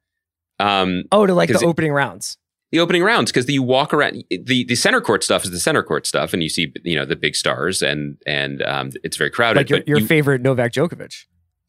Um, 0.58 1.04
oh 1.12 1.26
to 1.26 1.34
like 1.34 1.48
the 1.48 1.56
it- 1.56 1.62
opening 1.64 1.92
rounds 1.92 2.36
the 2.72 2.78
opening 2.78 3.02
rounds 3.02 3.32
because 3.32 3.48
you 3.48 3.62
walk 3.64 3.92
around 3.92 4.22
the 4.30 4.64
the 4.64 4.74
center 4.76 5.00
court 5.00 5.24
stuff 5.24 5.42
is 5.44 5.50
the 5.50 5.58
center 5.58 5.82
court 5.82 6.06
stuff, 6.06 6.32
and 6.32 6.40
you 6.42 6.48
see 6.48 6.72
you 6.84 6.94
know 6.96 7.04
the 7.04 7.16
big 7.16 7.34
stars 7.34 7.82
and 7.82 8.16
and 8.26 8.62
um, 8.62 8.90
it's 9.02 9.16
very 9.16 9.30
crowded. 9.30 9.58
like 9.58 9.70
your, 9.70 9.78
but 9.80 9.88
your 9.88 9.98
you- 9.98 10.06
favorite 10.06 10.40
novak 10.40 10.72
djokovic 10.72 11.24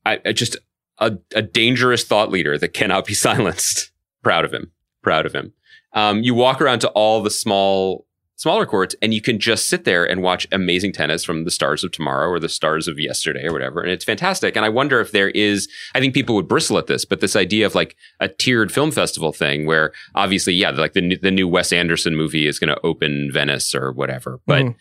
I, 0.05 0.19
I 0.25 0.31
just 0.31 0.57
a, 0.99 1.17
a 1.35 1.41
dangerous 1.41 2.03
thought 2.03 2.29
leader 2.31 2.57
that 2.57 2.69
cannot 2.69 3.05
be 3.05 3.13
silenced. 3.27 3.91
Proud 4.23 4.45
of 4.45 4.53
him. 4.53 4.71
Proud 5.01 5.25
of 5.25 5.33
him. 5.33 5.53
Um, 5.93 6.21
you 6.23 6.33
walk 6.35 6.61
around 6.61 6.79
to 6.81 6.89
all 6.89 7.21
the 7.23 7.31
small, 7.31 8.05
smaller 8.41 8.65
courts, 8.65 8.95
and 9.03 9.13
you 9.13 9.21
can 9.21 9.37
just 9.37 9.67
sit 9.67 9.83
there 9.83 10.03
and 10.03 10.23
watch 10.23 10.47
amazing 10.51 10.91
tennis 10.91 11.23
from 11.23 11.43
the 11.45 11.51
stars 11.51 11.83
of 11.83 11.91
tomorrow 11.91 12.27
or 12.27 12.39
the 12.39 12.49
stars 12.49 12.87
of 12.87 12.97
yesterday 12.99 13.45
or 13.45 13.53
whatever, 13.53 13.81
and 13.81 13.91
it's 13.91 14.03
fantastic. 14.03 14.55
And 14.55 14.65
I 14.65 14.69
wonder 14.69 14.99
if 14.99 15.11
there 15.11 15.29
is. 15.29 15.69
I 15.93 15.99
think 15.99 16.15
people 16.15 16.33
would 16.35 16.47
bristle 16.47 16.79
at 16.79 16.87
this, 16.87 17.05
but 17.05 17.19
this 17.21 17.35
idea 17.35 17.67
of 17.67 17.75
like 17.75 17.95
a 18.19 18.27
tiered 18.27 18.71
film 18.71 18.89
festival 18.89 19.31
thing, 19.31 19.67
where 19.67 19.91
obviously, 20.15 20.53
yeah, 20.53 20.71
like 20.71 20.93
the 20.93 21.01
new- 21.01 21.17
the 21.17 21.29
new 21.29 21.47
Wes 21.47 21.71
Anderson 21.71 22.15
movie 22.15 22.47
is 22.47 22.57
going 22.57 22.73
to 22.73 22.81
open 22.83 23.29
Venice 23.31 23.75
or 23.75 23.91
whatever, 23.91 24.39
but 24.47 24.63
Mhm. 24.63 24.75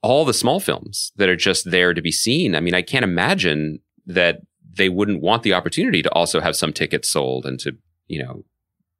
all 0.00 0.24
the 0.24 0.32
small 0.32 0.60
films 0.60 1.10
that 1.16 1.28
are 1.28 1.34
just 1.36 1.70
there 1.72 1.94
to 1.94 2.00
be 2.02 2.12
seen. 2.12 2.54
I 2.54 2.60
mean, 2.60 2.74
I 2.74 2.82
can't 2.82 3.02
imagine 3.04 3.80
that 4.06 4.40
they 4.76 4.88
wouldn't 4.88 5.20
want 5.20 5.42
the 5.42 5.52
opportunity 5.54 6.00
to 6.02 6.12
also 6.12 6.40
have 6.40 6.54
some 6.54 6.72
tickets 6.72 7.08
sold 7.08 7.44
and 7.44 7.58
to, 7.60 7.76
you 8.06 8.22
know, 8.22 8.44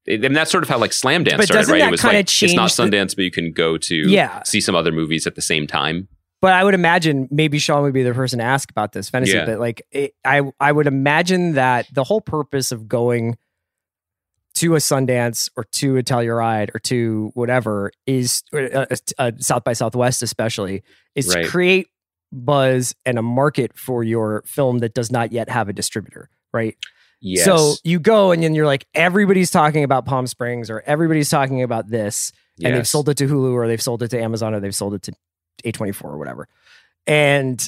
and 0.06 0.36
that's 0.36 0.50
sort 0.50 0.62
of 0.62 0.68
how 0.68 0.78
like 0.78 0.90
Slamdance 0.92 1.36
But 1.36 1.46
started, 1.46 1.70
right? 1.70 1.82
it 1.82 1.90
was 1.90 2.04
like 2.04 2.14
it's 2.16 2.40
not 2.54 2.68
change 2.68 2.76
the- 2.76 2.82
Sundance, 2.82 3.16
but 3.16 3.24
you 3.24 3.30
can 3.30 3.52
go 3.52 3.78
to 3.78 3.94
Yeah. 3.94 4.42
see 4.42 4.60
some 4.60 4.74
other 4.74 4.92
movies 4.92 5.26
at 5.26 5.34
the 5.34 5.42
same 5.42 5.66
time. 5.66 6.08
but 6.42 6.52
I 6.52 6.62
would 6.62 6.74
imagine 6.74 7.26
maybe 7.30 7.58
Sean 7.58 7.82
would 7.84 7.94
be 7.94 8.02
the 8.02 8.12
person 8.12 8.38
to 8.38 8.44
ask 8.44 8.70
about 8.70 8.92
this 8.92 9.08
fantasy. 9.08 9.32
Yeah. 9.32 9.46
But 9.46 9.60
like, 9.60 9.80
it, 9.90 10.12
I 10.26 10.42
I 10.60 10.72
would 10.72 10.86
imagine 10.86 11.54
that 11.54 11.86
the 11.92 12.04
whole 12.04 12.20
purpose 12.20 12.70
of 12.70 12.86
going 12.86 13.38
to 14.56 14.74
a 14.74 14.78
Sundance 14.78 15.48
or 15.56 15.64
to 15.72 15.96
a 15.96 16.02
Telluride 16.02 16.74
or 16.74 16.78
to 16.80 17.30
whatever 17.34 17.90
is 18.06 18.42
uh, 18.52 18.58
uh, 18.58 18.86
uh, 19.18 19.32
South 19.38 19.64
by 19.64 19.72
Southwest, 19.72 20.22
especially, 20.22 20.82
is 21.14 21.34
Right. 21.34 21.44
to 21.44 21.48
create 21.50 21.88
buzz 22.30 22.94
and 23.06 23.18
a 23.18 23.22
market 23.22 23.76
for 23.78 24.04
your 24.04 24.42
film 24.46 24.78
that 24.80 24.92
does 24.94 25.10
not 25.10 25.32
yet 25.32 25.48
have 25.48 25.68
a 25.68 25.72
distributor, 25.72 26.28
right? 26.52 26.76
Yes. 27.24 27.46
So 27.46 27.76
you 27.84 27.98
go 28.00 28.32
and 28.32 28.42
then 28.42 28.54
you're 28.54 28.66
like, 28.66 28.86
everybody's 28.94 29.50
talking 29.50 29.82
about 29.82 30.04
Palm 30.04 30.26
Springs 30.26 30.68
or 30.68 30.82
everybody's 30.84 31.30
talking 31.30 31.62
about 31.62 31.88
this, 31.88 32.32
and 32.62 32.76
they've 32.76 32.86
sold 32.86 33.08
it 33.08 33.16
to 33.16 33.26
Hulu 33.26 33.54
or 33.54 33.66
they've 33.66 33.80
sold 33.80 34.02
it 34.02 34.08
to 34.08 34.20
Amazon 34.20 34.54
or 34.54 34.60
they've 34.60 34.74
sold 34.74 34.92
it 34.92 35.02
to 35.04 35.12
A24 35.64 36.04
or 36.04 36.18
whatever. 36.18 36.48
And 37.06 37.66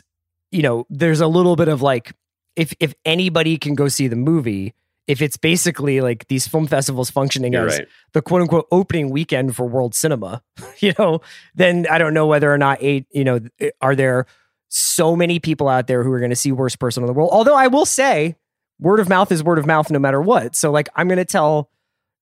you 0.52 0.62
know, 0.62 0.86
there's 0.90 1.20
a 1.20 1.26
little 1.26 1.56
bit 1.56 1.68
of 1.68 1.80
like, 1.80 2.12
if 2.54 2.74
if 2.80 2.94
anybody 3.06 3.56
can 3.56 3.74
go 3.74 3.88
see 3.88 4.08
the 4.08 4.16
movie, 4.16 4.74
if 5.06 5.22
it's 5.22 5.38
basically 5.38 6.02
like 6.02 6.28
these 6.28 6.46
film 6.46 6.66
festivals 6.66 7.08
functioning 7.08 7.54
You're 7.54 7.66
as 7.66 7.78
right. 7.78 7.88
the 8.12 8.20
quote 8.20 8.42
unquote 8.42 8.66
opening 8.70 9.08
weekend 9.08 9.56
for 9.56 9.66
world 9.66 9.94
cinema, 9.94 10.42
you 10.80 10.92
know, 10.98 11.22
then 11.54 11.86
I 11.90 11.96
don't 11.96 12.12
know 12.12 12.26
whether 12.26 12.52
or 12.52 12.58
not 12.58 12.78
eight, 12.82 13.06
you 13.10 13.24
know, 13.24 13.40
are 13.80 13.96
there 13.96 14.26
so 14.68 15.16
many 15.16 15.38
people 15.38 15.68
out 15.68 15.86
there 15.86 16.02
who 16.02 16.12
are 16.12 16.18
going 16.18 16.30
to 16.30 16.36
see 16.36 16.52
worst 16.52 16.78
person 16.78 17.02
in 17.02 17.06
the 17.06 17.14
world. 17.14 17.30
Although 17.32 17.56
I 17.56 17.68
will 17.68 17.86
say, 17.86 18.36
word 18.78 19.00
of 19.00 19.08
mouth 19.08 19.32
is 19.32 19.42
word 19.42 19.58
of 19.58 19.66
mouth 19.66 19.90
no 19.90 19.98
matter 19.98 20.20
what. 20.20 20.54
So 20.54 20.70
like 20.70 20.88
I'm 20.94 21.08
going 21.08 21.18
to 21.18 21.24
tell 21.24 21.70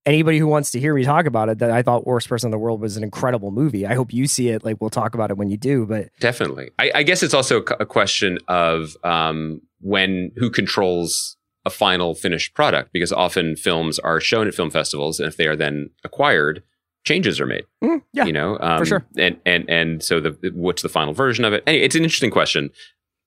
anybody 0.06 0.38
who 0.38 0.46
wants 0.46 0.70
to 0.72 0.80
hear 0.80 0.94
me 0.94 1.04
talk 1.04 1.26
about 1.26 1.48
it 1.48 1.58
that 1.58 1.70
I 1.70 1.82
thought 1.82 2.06
worst 2.06 2.28
person 2.28 2.48
in 2.48 2.50
the 2.50 2.58
world 2.58 2.80
was 2.80 2.96
an 2.96 3.02
incredible 3.02 3.50
movie. 3.50 3.86
I 3.86 3.94
hope 3.94 4.12
you 4.12 4.26
see 4.26 4.48
it. 4.48 4.64
Like 4.64 4.80
we'll 4.80 4.90
talk 4.90 5.14
about 5.14 5.30
it 5.30 5.36
when 5.36 5.50
you 5.50 5.56
do, 5.56 5.86
but 5.86 6.08
Definitely. 6.20 6.70
I, 6.78 6.90
I 6.96 7.02
guess 7.02 7.22
it's 7.22 7.34
also 7.34 7.58
a 7.58 7.86
question 7.86 8.38
of 8.48 8.96
um, 9.02 9.62
when 9.80 10.30
who 10.36 10.50
controls 10.50 11.36
a 11.64 11.70
final 11.70 12.14
finished 12.14 12.54
product, 12.54 12.92
because 12.92 13.12
often 13.12 13.56
films 13.56 13.98
are 13.98 14.20
shown 14.20 14.46
at 14.46 14.54
film 14.54 14.70
festivals, 14.70 15.18
and 15.18 15.26
if 15.26 15.36
they 15.36 15.46
are 15.46 15.56
then 15.56 15.90
acquired, 16.04 16.62
changes 17.04 17.40
are 17.40 17.46
made. 17.46 17.64
mm, 17.82 18.02
yeah, 18.12 18.24
you 18.24 18.32
know, 18.32 18.58
um, 18.60 18.84
sure. 18.84 19.04
And 19.16 19.38
and 19.46 19.68
and 19.70 20.02
so 20.02 20.20
the 20.20 20.52
what's 20.54 20.82
the 20.82 20.88
final 20.90 21.14
version 21.14 21.44
of 21.44 21.52
it? 21.52 21.62
Anyway, 21.66 21.84
it's 21.84 21.94
an 21.94 22.02
interesting 22.02 22.30
question. 22.30 22.70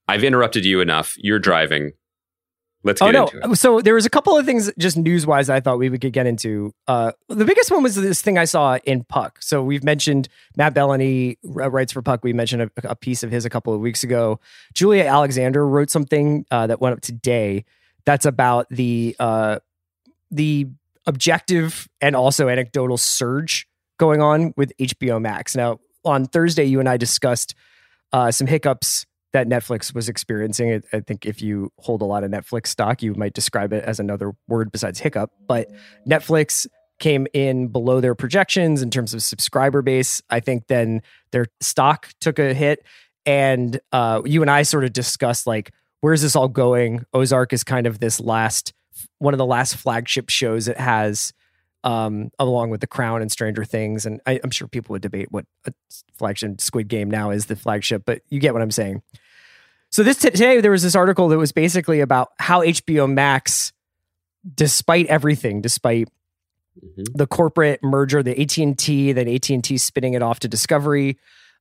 I've 0.07 0.23
interrupted 0.23 0.65
you 0.65 0.81
enough. 0.81 1.15
You're 1.17 1.39
driving. 1.39 1.93
Let's 2.83 3.01
get 3.01 3.15
oh 3.15 3.29
no! 3.43 3.53
So 3.53 3.81
there 3.81 3.95
was 3.95 4.05
a 4.05 4.09
couple 4.09 4.37
of 4.37 4.45
things 4.45 4.71
just 4.77 4.97
news 4.97 5.25
wise 5.25 5.49
I 5.49 5.59
thought 5.59 5.79
we 5.79 5.89
could 5.97 6.13
get 6.13 6.27
into. 6.27 6.73
Uh, 6.87 7.11
the 7.27 7.43
biggest 7.43 7.71
one 7.71 7.83
was 7.83 7.95
this 7.95 8.21
thing 8.21 8.37
I 8.37 8.45
saw 8.45 8.77
in 8.85 9.03
Puck. 9.03 9.41
So 9.41 9.63
we've 9.63 9.83
mentioned 9.83 10.29
Matt 10.55 10.73
Belloni 10.73 11.37
uh, 11.43 11.69
writes 11.71 11.91
for 11.91 12.01
Puck. 12.01 12.23
We 12.23 12.33
mentioned 12.33 12.61
a, 12.61 12.71
a 12.83 12.95
piece 12.95 13.23
of 13.23 13.31
his 13.31 13.45
a 13.45 13.49
couple 13.49 13.73
of 13.73 13.81
weeks 13.81 14.03
ago. 14.03 14.39
Julia 14.73 15.05
Alexander 15.05 15.67
wrote 15.67 15.89
something 15.89 16.45
uh, 16.51 16.67
that 16.67 16.79
went 16.79 16.93
up 16.93 17.01
today. 17.01 17.65
That's 18.05 18.25
about 18.25 18.67
the 18.69 19.15
uh, 19.19 19.59
the 20.29 20.67
objective 21.07 21.87
and 21.99 22.15
also 22.15 22.47
anecdotal 22.47 22.97
surge 22.97 23.67
going 23.97 24.21
on 24.21 24.53
with 24.55 24.71
HBO 24.77 25.19
Max. 25.19 25.55
Now 25.55 25.79
on 26.05 26.25
Thursday, 26.25 26.65
you 26.65 26.79
and 26.79 26.87
I 26.87 26.97
discussed 26.97 27.55
uh, 28.13 28.31
some 28.31 28.47
hiccups 28.47 29.05
that 29.33 29.47
Netflix 29.47 29.93
was 29.93 30.09
experiencing. 30.09 30.81
I- 30.93 30.99
think 31.01 31.25
if 31.25 31.41
you 31.41 31.71
hold 31.79 32.01
a 32.01 32.05
lot 32.05 32.23
of 32.23 32.31
Netflix 32.31 32.67
stock, 32.67 33.01
you 33.01 33.13
might 33.15 33.33
describe 33.33 33.73
it 33.73 33.83
as 33.83 33.99
another 33.99 34.33
word 34.47 34.71
besides 34.71 34.99
hiccup. 34.99 35.31
But 35.47 35.69
Netflix 36.07 36.67
came 36.99 37.27
in 37.33 37.67
below 37.67 38.01
their 38.01 38.15
projections 38.15 38.81
in 38.81 38.89
terms 38.89 39.13
of 39.13 39.21
subscriber 39.21 39.81
base. 39.81 40.21
I 40.29 40.39
think 40.39 40.67
then 40.67 41.01
their 41.31 41.45
stock 41.61 42.09
took 42.19 42.39
a 42.39 42.53
hit. 42.53 42.83
And 43.25 43.79
uh, 43.91 44.21
you 44.25 44.41
and 44.41 44.49
I 44.49 44.63
sort 44.63 44.83
of 44.83 44.93
discussed 44.93 45.45
like, 45.45 45.71
where's 46.01 46.21
this 46.21 46.35
all 46.35 46.47
going? 46.47 47.05
Ozark 47.13 47.53
is 47.53 47.63
kind 47.63 47.85
of 47.85 47.99
this 47.99 48.19
last, 48.19 48.73
one 49.19 49.33
of 49.33 49.37
the 49.37 49.45
last 49.45 49.75
flagship 49.75 50.29
shows 50.29 50.67
it 50.67 50.77
has 50.77 51.33
um, 51.87 52.29
along 52.37 52.69
with 52.69 52.81
The 52.81 52.87
Crown 52.87 53.21
and 53.21 53.31
Stranger 53.31 53.63
Things. 53.63 54.05
And 54.05 54.19
I, 54.27 54.41
I'm 54.43 54.51
sure 54.51 54.67
people 54.67 54.93
would 54.93 55.01
debate 55.01 55.27
what 55.31 55.45
a 55.65 55.71
flagship 56.17 56.59
Squid 56.59 56.89
Game 56.89 57.09
now 57.09 57.29
is 57.31 57.45
the 57.45 57.55
flagship, 57.55 58.03
but 58.05 58.21
you 58.29 58.39
get 58.41 58.51
what 58.53 58.61
I'm 58.61 58.71
saying. 58.71 59.01
So 59.89 60.03
this 60.03 60.17
t- 60.19 60.29
today 60.29 60.59
there 60.59 60.71
was 60.71 60.83
this 60.83 60.95
article 60.95 61.29
that 61.29 61.37
was 61.37 61.53
basically 61.53 62.01
about 62.01 62.31
how 62.39 62.61
HBO 62.61 63.09
Max, 63.09 63.71
despite 64.53 65.05
everything, 65.07 65.61
despite 65.61 66.09
Mhm. 66.85 67.05
the 67.15 67.25
corporate 67.25 67.81
merger, 67.81 68.21
the 68.21 68.39
AT 68.39 68.61
and 68.61 68.77
T, 68.77 69.13
then 69.13 69.27
AT 69.29 69.49
and 69.49 69.63
T 69.63 69.77
spinning 69.77 70.13
it 70.13 70.21
off 70.21 70.39
to 70.41 70.47
Discovery, 70.49 71.17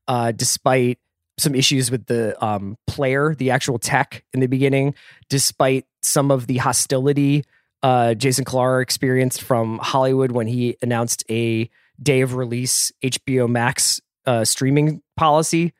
uh, 0.08 0.32
despite 0.32 0.98
some 1.38 1.54
issues 1.54 1.90
with 1.90 2.06
the 2.06 2.36
um, 2.44 2.76
player, 2.86 3.34
the 3.34 3.50
actual 3.50 3.78
tech 3.78 4.24
in 4.34 4.40
the 4.40 4.46
beginning, 4.46 4.94
despite 5.30 5.86
some 6.02 6.30
of 6.30 6.46
the 6.48 6.56
hostility 6.58 7.44
uh, 7.82 8.14
Jason 8.14 8.44
Kilar 8.44 8.82
experienced 8.82 9.42
from 9.42 9.78
Hollywood 9.78 10.32
when 10.32 10.46
he 10.46 10.76
announced 10.82 11.24
a 11.30 11.70
day 12.02 12.20
of 12.20 12.34
release 12.34 12.92
HBO 13.02 13.48
Max 13.48 14.00
uh, 14.26 14.44
streaming 14.44 15.02
policy. 15.16 15.72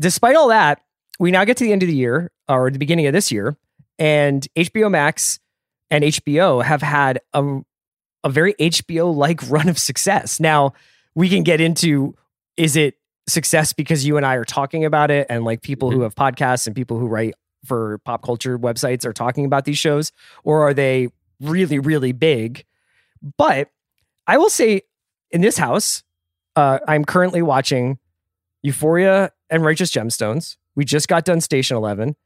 Despite 0.00 0.36
all 0.36 0.48
that, 0.48 0.80
we 1.18 1.30
now 1.30 1.44
get 1.44 1.56
to 1.58 1.64
the 1.64 1.72
end 1.72 1.82
of 1.82 1.88
the 1.88 1.94
year 1.94 2.30
or 2.48 2.70
the 2.70 2.78
beginning 2.78 3.06
of 3.06 3.12
this 3.12 3.30
year, 3.30 3.56
and 3.98 4.46
HBO 4.56 4.90
Max 4.90 5.38
and 5.90 6.04
HBO 6.04 6.64
have 6.64 6.82
had 6.82 7.20
a 7.32 7.60
a 8.24 8.28
very 8.30 8.54
HBO 8.54 9.14
like 9.14 9.40
run 9.50 9.68
of 9.68 9.78
success. 9.78 10.40
Now 10.40 10.72
we 11.14 11.28
can 11.28 11.42
get 11.42 11.60
into 11.60 12.14
is 12.56 12.76
it 12.76 12.94
success 13.28 13.72
because 13.72 14.04
you 14.04 14.16
and 14.16 14.26
I 14.26 14.34
are 14.34 14.44
talking 14.44 14.84
about 14.84 15.10
it 15.10 15.26
and 15.30 15.44
like 15.44 15.62
people 15.62 15.90
who 15.90 16.02
have 16.02 16.14
podcasts 16.14 16.66
and 16.66 16.74
people 16.74 16.98
who 16.98 17.06
write 17.06 17.34
for 17.64 17.98
pop 17.98 18.22
culture 18.22 18.58
websites 18.58 19.04
are 19.04 19.12
talking 19.12 19.44
about 19.44 19.64
these 19.64 19.78
shows 19.78 20.12
or 20.44 20.62
are 20.62 20.74
they 20.74 21.08
really 21.40 21.78
really 21.78 22.12
big? 22.12 22.64
But 23.36 23.70
I 24.26 24.38
will 24.38 24.50
say 24.50 24.82
in 25.30 25.40
this 25.40 25.56
house 25.56 26.02
uh, 26.56 26.78
I'm 26.86 27.04
currently 27.04 27.42
watching 27.42 27.98
Euphoria 28.62 29.32
and 29.50 29.64
Righteous 29.64 29.90
Gemstones. 29.90 30.56
We 30.74 30.84
just 30.84 31.08
got 31.08 31.24
done 31.24 31.40
Station 31.40 31.76
11. 31.76 32.16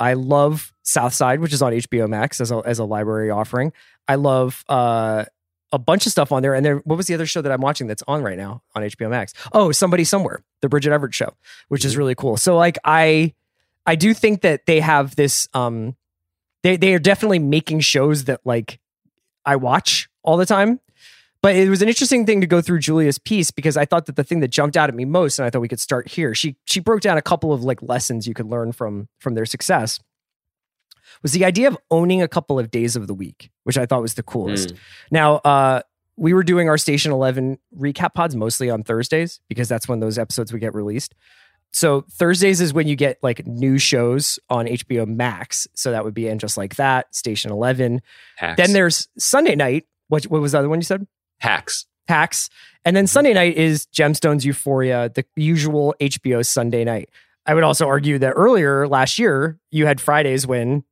I 0.00 0.14
love 0.14 0.72
Southside, 0.82 1.40
which 1.40 1.52
is 1.52 1.62
on 1.62 1.72
HBO 1.72 2.08
Max 2.08 2.40
as 2.40 2.50
a, 2.50 2.56
as 2.64 2.78
a 2.78 2.84
library 2.84 3.30
offering. 3.30 3.72
I 4.08 4.16
love 4.16 4.64
uh, 4.68 5.24
a 5.72 5.78
bunch 5.78 6.06
of 6.06 6.12
stuff 6.12 6.32
on 6.32 6.42
there. 6.42 6.54
And 6.54 6.64
there, 6.64 6.76
what 6.78 6.96
was 6.96 7.06
the 7.06 7.14
other 7.14 7.26
show 7.26 7.40
that 7.42 7.52
I'm 7.52 7.60
watching 7.60 7.86
that's 7.86 8.02
on 8.08 8.22
right 8.22 8.36
now 8.36 8.62
on 8.74 8.82
HBO 8.82 9.10
Max? 9.10 9.34
Oh, 9.52 9.70
Somebody 9.72 10.04
Somewhere, 10.04 10.42
the 10.62 10.68
Bridget 10.68 10.92
Everett 10.92 11.14
show, 11.14 11.34
which 11.68 11.84
is 11.84 11.96
really 11.96 12.14
cool. 12.14 12.36
So 12.36 12.56
like 12.56 12.76
I, 12.84 13.34
I 13.86 13.94
do 13.94 14.14
think 14.14 14.42
that 14.42 14.66
they 14.66 14.80
have 14.80 15.16
this. 15.16 15.48
Um, 15.54 15.96
they 16.62 16.76
they 16.76 16.94
are 16.94 16.98
definitely 16.98 17.38
making 17.38 17.80
shows 17.80 18.24
that 18.24 18.40
like 18.44 18.80
I 19.44 19.56
watch 19.56 20.08
all 20.22 20.36
the 20.36 20.46
time. 20.46 20.80
But 21.42 21.56
it 21.56 21.68
was 21.68 21.82
an 21.82 21.88
interesting 21.88 22.24
thing 22.24 22.40
to 22.40 22.46
go 22.46 22.62
through 22.62 22.78
Julia's 22.78 23.18
piece 23.18 23.50
because 23.50 23.76
I 23.76 23.84
thought 23.84 24.06
that 24.06 24.16
the 24.16 24.24
thing 24.24 24.40
that 24.40 24.48
jumped 24.48 24.78
out 24.78 24.88
at 24.88 24.94
me 24.94 25.04
most, 25.04 25.38
and 25.38 25.44
I 25.44 25.50
thought 25.50 25.60
we 25.60 25.68
could 25.68 25.78
start 25.78 26.08
here. 26.08 26.34
She 26.34 26.56
she 26.64 26.80
broke 26.80 27.02
down 27.02 27.18
a 27.18 27.22
couple 27.22 27.52
of 27.52 27.62
like 27.62 27.82
lessons 27.82 28.26
you 28.26 28.32
could 28.32 28.46
learn 28.46 28.72
from 28.72 29.08
from 29.18 29.34
their 29.34 29.44
success. 29.44 30.00
Was 31.22 31.32
the 31.32 31.44
idea 31.44 31.68
of 31.68 31.76
owning 31.90 32.22
a 32.22 32.28
couple 32.28 32.58
of 32.58 32.70
days 32.70 32.96
of 32.96 33.06
the 33.06 33.14
week, 33.14 33.50
which 33.64 33.76
I 33.76 33.84
thought 33.84 34.00
was 34.00 34.14
the 34.14 34.22
coolest. 34.22 34.70
Mm. 34.70 34.78
Now, 35.10 35.34
uh, 35.36 35.82
we 36.16 36.32
were 36.32 36.42
doing 36.42 36.68
our 36.68 36.78
Station 36.78 37.12
11 37.12 37.58
recap 37.76 38.14
pods 38.14 38.34
mostly 38.34 38.70
on 38.70 38.82
Thursdays 38.82 39.40
because 39.48 39.68
that's 39.68 39.86
when 39.86 40.00
those 40.00 40.18
episodes 40.18 40.50
would 40.50 40.60
get 40.60 40.74
released. 40.74 41.14
So 41.74 42.02
Thursdays 42.12 42.60
is 42.60 42.72
when 42.72 42.86
you 42.88 42.96
get 42.96 43.18
like 43.22 43.46
new 43.46 43.78
shows 43.78 44.38
on 44.48 44.66
HBO 44.66 45.06
Max. 45.06 45.66
So 45.74 45.90
that 45.90 46.04
would 46.04 46.14
be 46.14 46.28
in 46.28 46.38
just 46.38 46.56
like 46.56 46.76
that, 46.76 47.14
Station 47.14 47.50
11. 47.50 48.00
Hacks. 48.36 48.56
Then 48.56 48.72
there's 48.72 49.08
Sunday 49.18 49.56
night. 49.56 49.84
What, 50.08 50.24
what 50.24 50.40
was 50.40 50.52
the 50.52 50.58
other 50.60 50.68
one 50.68 50.78
you 50.78 50.84
said? 50.84 51.06
hacks. 51.40 51.84
Hacks. 52.08 52.48
And 52.84 52.94
then 52.96 53.06
Sunday 53.06 53.34
night 53.34 53.56
is 53.56 53.86
Gemstones 53.86 54.44
Euphoria, 54.44 55.10
the 55.14 55.24
usual 55.36 55.94
HBO 56.00 56.44
Sunday 56.46 56.84
night. 56.84 57.10
I 57.44 57.54
would 57.54 57.64
also 57.64 57.86
argue 57.86 58.18
that 58.20 58.30
earlier 58.36 58.86
last 58.88 59.18
year, 59.18 59.58
you 59.70 59.84
had 59.86 60.00
Fridays 60.00 60.46
when 60.46 60.84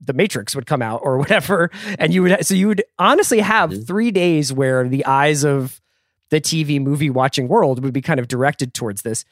the 0.00 0.12
Matrix 0.12 0.54
would 0.54 0.66
come 0.66 0.82
out 0.82 1.00
or 1.02 1.16
whatever. 1.18 1.70
And 1.98 2.12
you 2.12 2.22
would, 2.22 2.44
so 2.46 2.54
you 2.54 2.68
would 2.68 2.84
honestly 2.98 3.40
have 3.40 3.70
Mhm. 3.70 3.86
three 3.86 4.10
days 4.10 4.52
where 4.52 4.86
the 4.88 5.06
eyes 5.06 5.44
of 5.44 5.80
the 6.30 6.40
TV 6.40 6.78
movie 6.80 7.10
watching 7.10 7.48
world 7.48 7.82
would 7.82 7.94
be 7.94 8.02
kind 8.02 8.20
of 8.20 8.28
directed 8.28 8.74
towards 8.74 9.02
this. 9.02 9.24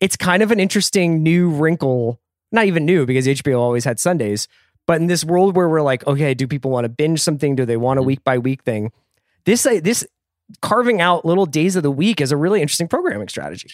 It's 0.00 0.16
kind 0.16 0.42
of 0.42 0.50
an 0.50 0.60
interesting 0.60 1.22
new 1.22 1.48
wrinkle, 1.50 2.20
not 2.52 2.66
even 2.66 2.84
new 2.84 3.06
because 3.06 3.26
HBO 3.26 3.58
always 3.60 3.84
had 3.84 3.98
Sundays, 3.98 4.46
but 4.86 5.00
in 5.00 5.06
this 5.06 5.24
world 5.24 5.56
where 5.56 5.68
we're 5.68 5.82
like, 5.82 6.06
okay, 6.06 6.34
do 6.34 6.46
people 6.46 6.70
want 6.70 6.84
to 6.84 6.88
binge 6.88 7.20
something? 7.20 7.56
Do 7.56 7.64
they 7.64 7.76
want 7.76 7.98
a 7.98 8.02
Mhm. 8.02 8.06
week 8.06 8.24
by 8.24 8.38
week 8.38 8.62
thing? 8.62 8.92
This, 9.44 9.64
uh, 9.66 9.80
this 9.82 10.06
carving 10.60 11.00
out 11.00 11.24
little 11.24 11.46
days 11.46 11.76
of 11.76 11.82
the 11.82 11.90
week 11.90 12.20
is 12.20 12.30
a 12.30 12.36
really 12.36 12.60
interesting 12.62 12.88
programming 12.88 13.28
strategy. 13.28 13.68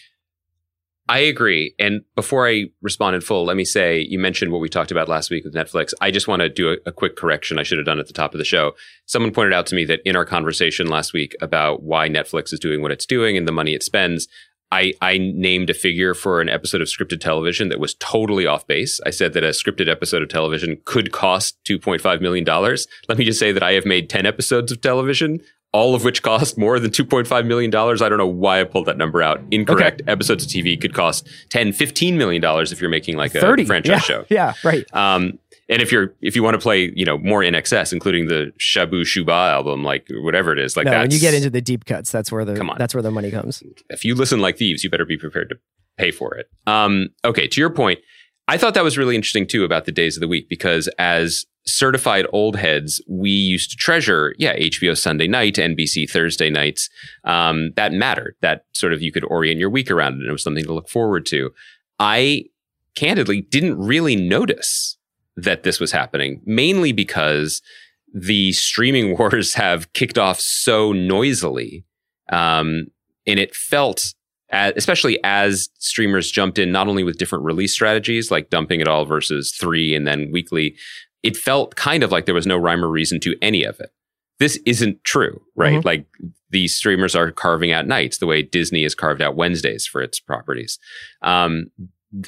I 1.08 1.18
agree. 1.18 1.74
And 1.80 2.02
before 2.14 2.48
I 2.48 2.66
respond 2.80 3.16
in 3.16 3.20
full, 3.20 3.44
let 3.44 3.56
me 3.56 3.64
say 3.64 3.98
you 4.00 4.18
mentioned 4.20 4.52
what 4.52 4.60
we 4.60 4.68
talked 4.68 4.92
about 4.92 5.08
last 5.08 5.30
week 5.30 5.44
with 5.44 5.52
Netflix. 5.52 5.92
I 6.00 6.12
just 6.12 6.28
want 6.28 6.40
to 6.40 6.48
do 6.48 6.70
a, 6.70 6.76
a 6.86 6.92
quick 6.92 7.16
correction 7.16 7.58
I 7.58 7.64
should 7.64 7.76
have 7.78 7.84
done 7.84 7.98
at 7.98 8.06
the 8.06 8.12
top 8.12 8.32
of 8.34 8.38
the 8.38 8.44
show. 8.44 8.72
Someone 9.04 9.32
pointed 9.32 9.52
out 9.52 9.66
to 9.66 9.74
me 9.74 9.84
that 9.86 10.00
in 10.04 10.14
our 10.14 10.24
conversation 10.24 10.86
last 10.86 11.12
week 11.12 11.34
about 11.42 11.82
why 11.82 12.08
Netflix 12.08 12.52
is 12.52 12.60
doing 12.60 12.82
what 12.82 12.92
it's 12.92 13.04
doing 13.04 13.36
and 13.36 13.48
the 13.48 13.52
money 13.52 13.74
it 13.74 13.82
spends, 13.82 14.28
I, 14.72 14.94
I 15.02 15.18
named 15.18 15.68
a 15.68 15.74
figure 15.74 16.14
for 16.14 16.40
an 16.40 16.48
episode 16.48 16.80
of 16.80 16.88
scripted 16.88 17.20
television 17.20 17.68
that 17.68 17.78
was 17.78 17.94
totally 17.94 18.46
off 18.46 18.66
base. 18.66 19.00
I 19.04 19.10
said 19.10 19.34
that 19.34 19.44
a 19.44 19.48
scripted 19.48 19.86
episode 19.86 20.22
of 20.22 20.30
television 20.30 20.80
could 20.86 21.12
cost 21.12 21.62
$2.5 21.64 22.22
million. 22.22 22.44
Let 23.06 23.18
me 23.18 23.24
just 23.26 23.38
say 23.38 23.52
that 23.52 23.62
I 23.62 23.72
have 23.74 23.84
made 23.84 24.08
10 24.08 24.24
episodes 24.24 24.72
of 24.72 24.80
television, 24.80 25.42
all 25.72 25.94
of 25.94 26.04
which 26.04 26.22
cost 26.22 26.58
more 26.58 26.78
than 26.78 26.90
$2.5 26.90 27.46
million. 27.46 27.74
I 27.74 28.08
don't 28.08 28.18
know 28.18 28.26
why 28.26 28.60
I 28.60 28.64
pulled 28.64 28.86
that 28.86 28.98
number 28.98 29.22
out. 29.22 29.40
Incorrect. 29.50 30.02
Episodes 30.06 30.44
of 30.44 30.50
TV 30.50 30.78
could 30.80 30.94
cost 30.94 31.26
10, 31.48 31.72
15 31.72 32.18
million 32.18 32.42
dollars 32.42 32.72
if 32.72 32.80
you're 32.80 32.90
making 32.90 33.16
like 33.16 33.34
a 33.34 33.40
30 33.40 33.64
franchise 33.64 33.90
yeah, 33.90 33.98
show. 33.98 34.24
Yeah, 34.30 34.54
right. 34.64 34.84
Um, 34.94 35.38
and 35.68 35.80
if 35.80 35.90
you're 35.90 36.12
if 36.20 36.36
you 36.36 36.42
want 36.42 36.54
to 36.54 36.58
play, 36.58 36.92
you 36.94 37.04
know, 37.04 37.16
more 37.18 37.42
in 37.42 37.54
excess, 37.54 37.92
including 37.92 38.26
the 38.26 38.52
Shabooh 38.58 39.02
Shoobah 39.02 39.52
album, 39.52 39.82
like 39.82 40.06
whatever 40.10 40.52
it 40.52 40.58
is, 40.58 40.76
like 40.76 40.84
no, 40.84 40.98
when 41.00 41.10
you 41.10 41.20
get 41.20 41.32
into 41.32 41.48
the 41.48 41.62
deep 41.62 41.86
cuts, 41.86 42.10
that's 42.12 42.30
where 42.30 42.44
the 42.44 42.54
Come 42.54 42.68
on. 42.68 42.76
that's 42.78 42.94
where 42.94 43.02
the 43.02 43.10
money 43.10 43.30
comes. 43.30 43.62
if 43.88 44.04
you 44.04 44.14
listen 44.14 44.40
like 44.40 44.58
thieves, 44.58 44.84
you 44.84 44.90
better 44.90 45.06
be 45.06 45.16
prepared 45.16 45.48
to 45.48 45.56
pay 45.96 46.10
for 46.10 46.34
it. 46.34 46.50
Um, 46.66 47.08
okay, 47.24 47.46
to 47.48 47.60
your 47.60 47.70
point, 47.70 48.00
I 48.48 48.58
thought 48.58 48.74
that 48.74 48.84
was 48.84 48.98
really 48.98 49.14
interesting 49.16 49.46
too 49.46 49.64
about 49.64 49.84
the 49.84 49.92
days 49.92 50.16
of 50.16 50.20
the 50.20 50.28
week 50.28 50.48
because 50.48 50.88
as 50.98 51.46
certified 51.64 52.26
old 52.32 52.56
heads, 52.56 53.00
we 53.08 53.30
used 53.30 53.70
to 53.70 53.76
treasure, 53.76 54.34
yeah, 54.38 54.56
HBO 54.56 54.98
Sunday 54.98 55.28
night, 55.28 55.54
NBC 55.54 56.10
Thursday 56.10 56.50
nights. 56.50 56.88
Um, 57.24 57.72
that 57.76 57.92
mattered. 57.92 58.36
That 58.40 58.64
sort 58.72 58.92
of 58.92 59.00
you 59.00 59.12
could 59.12 59.24
orient 59.24 59.60
your 59.60 59.70
week 59.70 59.90
around 59.90 60.14
it, 60.14 60.20
and 60.20 60.28
it 60.28 60.32
was 60.32 60.42
something 60.42 60.64
to 60.64 60.72
look 60.72 60.88
forward 60.88 61.24
to. 61.26 61.50
I 61.98 62.46
candidly 62.94 63.42
didn't 63.42 63.78
really 63.78 64.16
notice 64.16 64.98
that 65.36 65.62
this 65.62 65.80
was 65.80 65.92
happening, 65.92 66.40
mainly 66.44 66.92
because 66.92 67.62
the 68.12 68.52
streaming 68.52 69.16
wars 69.18 69.54
have 69.54 69.92
kicked 69.92 70.18
off 70.18 70.40
so 70.40 70.92
noisily. 70.92 71.84
Um, 72.30 72.86
and 73.26 73.38
it 73.38 73.54
felt, 73.54 74.14
especially 74.52 75.18
as 75.24 75.68
streamers 75.78 76.30
jumped 76.30 76.58
in, 76.58 76.70
not 76.70 76.88
only 76.88 77.04
with 77.04 77.18
different 77.18 77.44
release 77.44 77.72
strategies, 77.72 78.30
like 78.30 78.50
dumping 78.50 78.80
it 78.80 78.88
all 78.88 79.04
versus 79.04 79.52
three 79.52 79.94
and 79.94 80.06
then 80.06 80.30
weekly, 80.30 80.76
it 81.22 81.36
felt 81.36 81.76
kind 81.76 82.02
of 82.02 82.12
like 82.12 82.26
there 82.26 82.34
was 82.34 82.46
no 82.46 82.56
rhyme 82.56 82.84
or 82.84 82.88
reason 82.88 83.18
to 83.20 83.36
any 83.40 83.64
of 83.64 83.80
it. 83.80 83.90
This 84.38 84.58
isn't 84.66 85.04
true, 85.04 85.40
right? 85.56 85.80
Mhm. 85.80 85.84
Like 85.84 86.06
these 86.50 86.74
streamers 86.76 87.14
are 87.14 87.30
carving 87.30 87.70
out 87.70 87.86
nights 87.86 88.18
the 88.18 88.26
way 88.26 88.42
Disney 88.42 88.82
has 88.82 88.94
carved 88.94 89.22
out 89.22 89.36
Wednesdays 89.36 89.86
for 89.86 90.02
its 90.02 90.18
properties. 90.20 90.78
Um, 91.22 91.66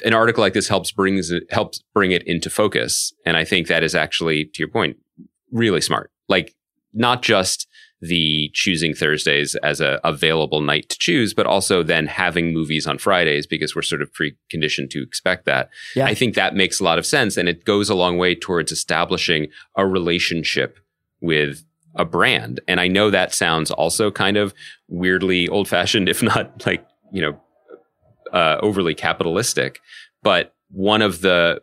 an 0.03 0.13
article 0.13 0.41
like 0.41 0.53
this 0.53 0.67
helps 0.67 0.91
brings 0.91 1.29
it, 1.29 1.43
helps 1.51 1.83
bring 1.93 2.11
it 2.11 2.23
into 2.23 2.49
focus, 2.49 3.13
and 3.25 3.37
I 3.37 3.43
think 3.45 3.67
that 3.67 3.83
is 3.83 3.93
actually, 3.93 4.45
to 4.45 4.59
your 4.59 4.69
point, 4.69 4.97
really 5.51 5.81
smart. 5.81 6.09
Like 6.27 6.55
not 6.93 7.21
just 7.21 7.67
the 8.07 8.49
choosing 8.53 8.93
Thursdays 8.93 9.55
as 9.55 9.81
a 9.81 9.99
available 10.03 10.61
night 10.61 10.89
to 10.89 10.97
choose, 10.97 11.33
but 11.33 11.45
also 11.45 11.83
then 11.83 12.07
having 12.07 12.53
movies 12.53 12.87
on 12.87 12.97
Fridays 12.97 13.47
because 13.47 13.75
we're 13.75 13.81
sort 13.81 14.01
of 14.01 14.11
preconditioned 14.13 14.89
to 14.91 15.01
expect 15.01 15.45
that. 15.45 15.69
Yeah. 15.95 16.05
I 16.05 16.13
think 16.13 16.35
that 16.35 16.55
makes 16.55 16.79
a 16.79 16.83
lot 16.83 16.99
of 16.99 17.05
sense, 17.05 17.37
and 17.37 17.49
it 17.49 17.65
goes 17.65 17.89
a 17.89 17.95
long 17.95 18.17
way 18.17 18.35
towards 18.35 18.71
establishing 18.71 19.47
a 19.75 19.85
relationship 19.85 20.79
with 21.21 21.63
a 21.95 22.05
brand. 22.05 22.59
And 22.67 22.79
I 22.79 22.87
know 22.87 23.09
that 23.09 23.33
sounds 23.33 23.71
also 23.71 24.11
kind 24.11 24.37
of 24.37 24.53
weirdly 24.87 25.47
old 25.47 25.67
fashioned, 25.67 26.09
if 26.09 26.21
not 26.21 26.65
like, 26.65 26.85
you 27.11 27.21
know, 27.21 27.41
uh, 28.33 28.57
overly 28.61 28.93
capitalistic. 28.93 29.79
But 30.21 30.53
one 30.69 31.01
of 31.01 31.21
the, 31.21 31.61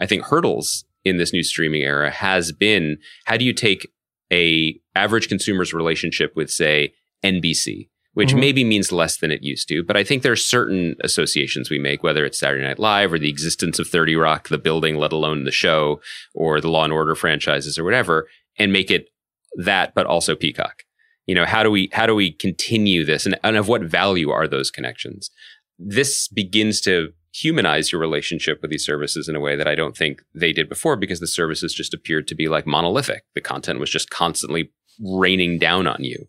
I 0.00 0.06
think, 0.06 0.24
hurdles 0.24 0.84
in 1.04 1.16
this 1.16 1.32
new 1.32 1.42
streaming 1.42 1.82
era 1.82 2.10
has 2.10 2.52
been 2.52 2.98
how 3.24 3.36
do 3.36 3.44
you 3.44 3.52
take 3.52 3.88
a 4.32 4.78
average 4.94 5.28
consumer's 5.28 5.72
relationship 5.74 6.32
with, 6.36 6.50
say, 6.50 6.92
NBC, 7.24 7.88
which 8.14 8.30
Mhm. 8.30 8.40
maybe 8.40 8.64
means 8.64 8.92
less 8.92 9.16
than 9.16 9.30
it 9.30 9.42
used 9.42 9.68
to. 9.68 9.82
But 9.82 9.96
I 9.96 10.04
think 10.04 10.22
there 10.22 10.32
are 10.32 10.36
certain 10.36 10.96
associations 11.02 11.70
we 11.70 11.78
make, 11.78 12.02
whether 12.02 12.24
it's 12.24 12.38
Saturday 12.38 12.64
Night 12.64 12.78
Live 12.78 13.12
or 13.12 13.18
the 13.18 13.28
existence 13.28 13.78
of 13.78 13.88
30 13.88 14.16
Rock, 14.16 14.48
the 14.48 14.58
building, 14.58 14.96
let 14.96 15.12
alone 15.12 15.44
the 15.44 15.50
show, 15.50 16.00
or 16.34 16.60
the 16.60 16.70
Law 16.70 16.84
and 16.84 16.92
Order 16.92 17.14
franchises 17.14 17.78
or 17.78 17.84
whatever, 17.84 18.28
and 18.58 18.72
make 18.72 18.90
it 18.90 19.08
that, 19.56 19.94
but 19.94 20.06
also 20.06 20.34
Peacock. 20.34 20.84
You 21.26 21.34
know, 21.34 21.44
how 21.44 21.62
do 21.62 21.70
we 21.70 21.88
how 21.92 22.06
do 22.06 22.14
we 22.14 22.32
continue 22.32 23.04
this, 23.04 23.26
and, 23.26 23.38
and 23.44 23.56
of 23.56 23.68
what 23.68 23.82
value 23.82 24.30
are 24.30 24.48
those 24.48 24.70
connections? 24.70 25.30
This 25.78 26.26
begins 26.28 26.80
to 26.82 27.12
humanize 27.32 27.92
your 27.92 28.00
relationship 28.00 28.60
with 28.60 28.70
these 28.70 28.84
services 28.84 29.28
in 29.28 29.36
a 29.36 29.40
way 29.40 29.56
that 29.56 29.68
I 29.68 29.74
don't 29.74 29.96
think 29.96 30.22
they 30.34 30.52
did 30.52 30.68
before, 30.68 30.96
because 30.96 31.20
the 31.20 31.26
services 31.26 31.72
just 31.74 31.94
appeared 31.94 32.26
to 32.28 32.34
be 32.34 32.48
like 32.48 32.66
monolithic. 32.66 33.22
The 33.34 33.40
content 33.40 33.78
was 33.80 33.90
just 33.90 34.10
constantly 34.10 34.70
raining 35.00 35.58
down 35.58 35.86
on 35.86 36.02
you. 36.02 36.28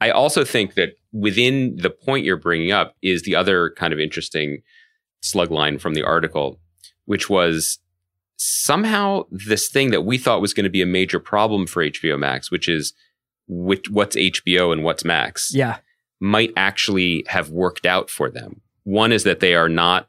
I 0.00 0.10
also 0.10 0.44
think 0.44 0.74
that 0.74 0.90
within 1.12 1.76
the 1.76 1.88
point 1.90 2.26
you're 2.26 2.36
bringing 2.36 2.70
up 2.70 2.94
is 3.02 3.22
the 3.22 3.34
other 3.34 3.70
kind 3.70 3.92
of 3.94 3.98
interesting 4.00 4.58
slug 5.22 5.50
line 5.50 5.78
from 5.78 5.94
the 5.94 6.02
article, 6.02 6.60
which 7.06 7.30
was 7.30 7.78
somehow 8.36 9.24
this 9.30 9.68
thing 9.68 9.90
that 9.90 10.02
we 10.02 10.18
thought 10.18 10.42
was 10.42 10.52
going 10.52 10.64
to 10.64 10.70
be 10.70 10.82
a 10.82 10.86
major 10.86 11.18
problem 11.18 11.66
for 11.66 11.82
HBO 11.82 12.18
Max, 12.18 12.50
which 12.50 12.68
is 12.68 12.92
which, 13.48 13.88
what's 13.88 14.16
HBO 14.16 14.72
and 14.72 14.84
what's 14.84 15.04
Max, 15.04 15.50
Yeah. 15.54 15.78
might 16.20 16.52
actually 16.56 17.24
have 17.28 17.48
worked 17.50 17.86
out 17.86 18.10
for 18.10 18.28
them. 18.28 18.60
One 18.84 19.12
is 19.12 19.22
that 19.24 19.40
they 19.40 19.54
are 19.54 19.68
not, 19.68 20.08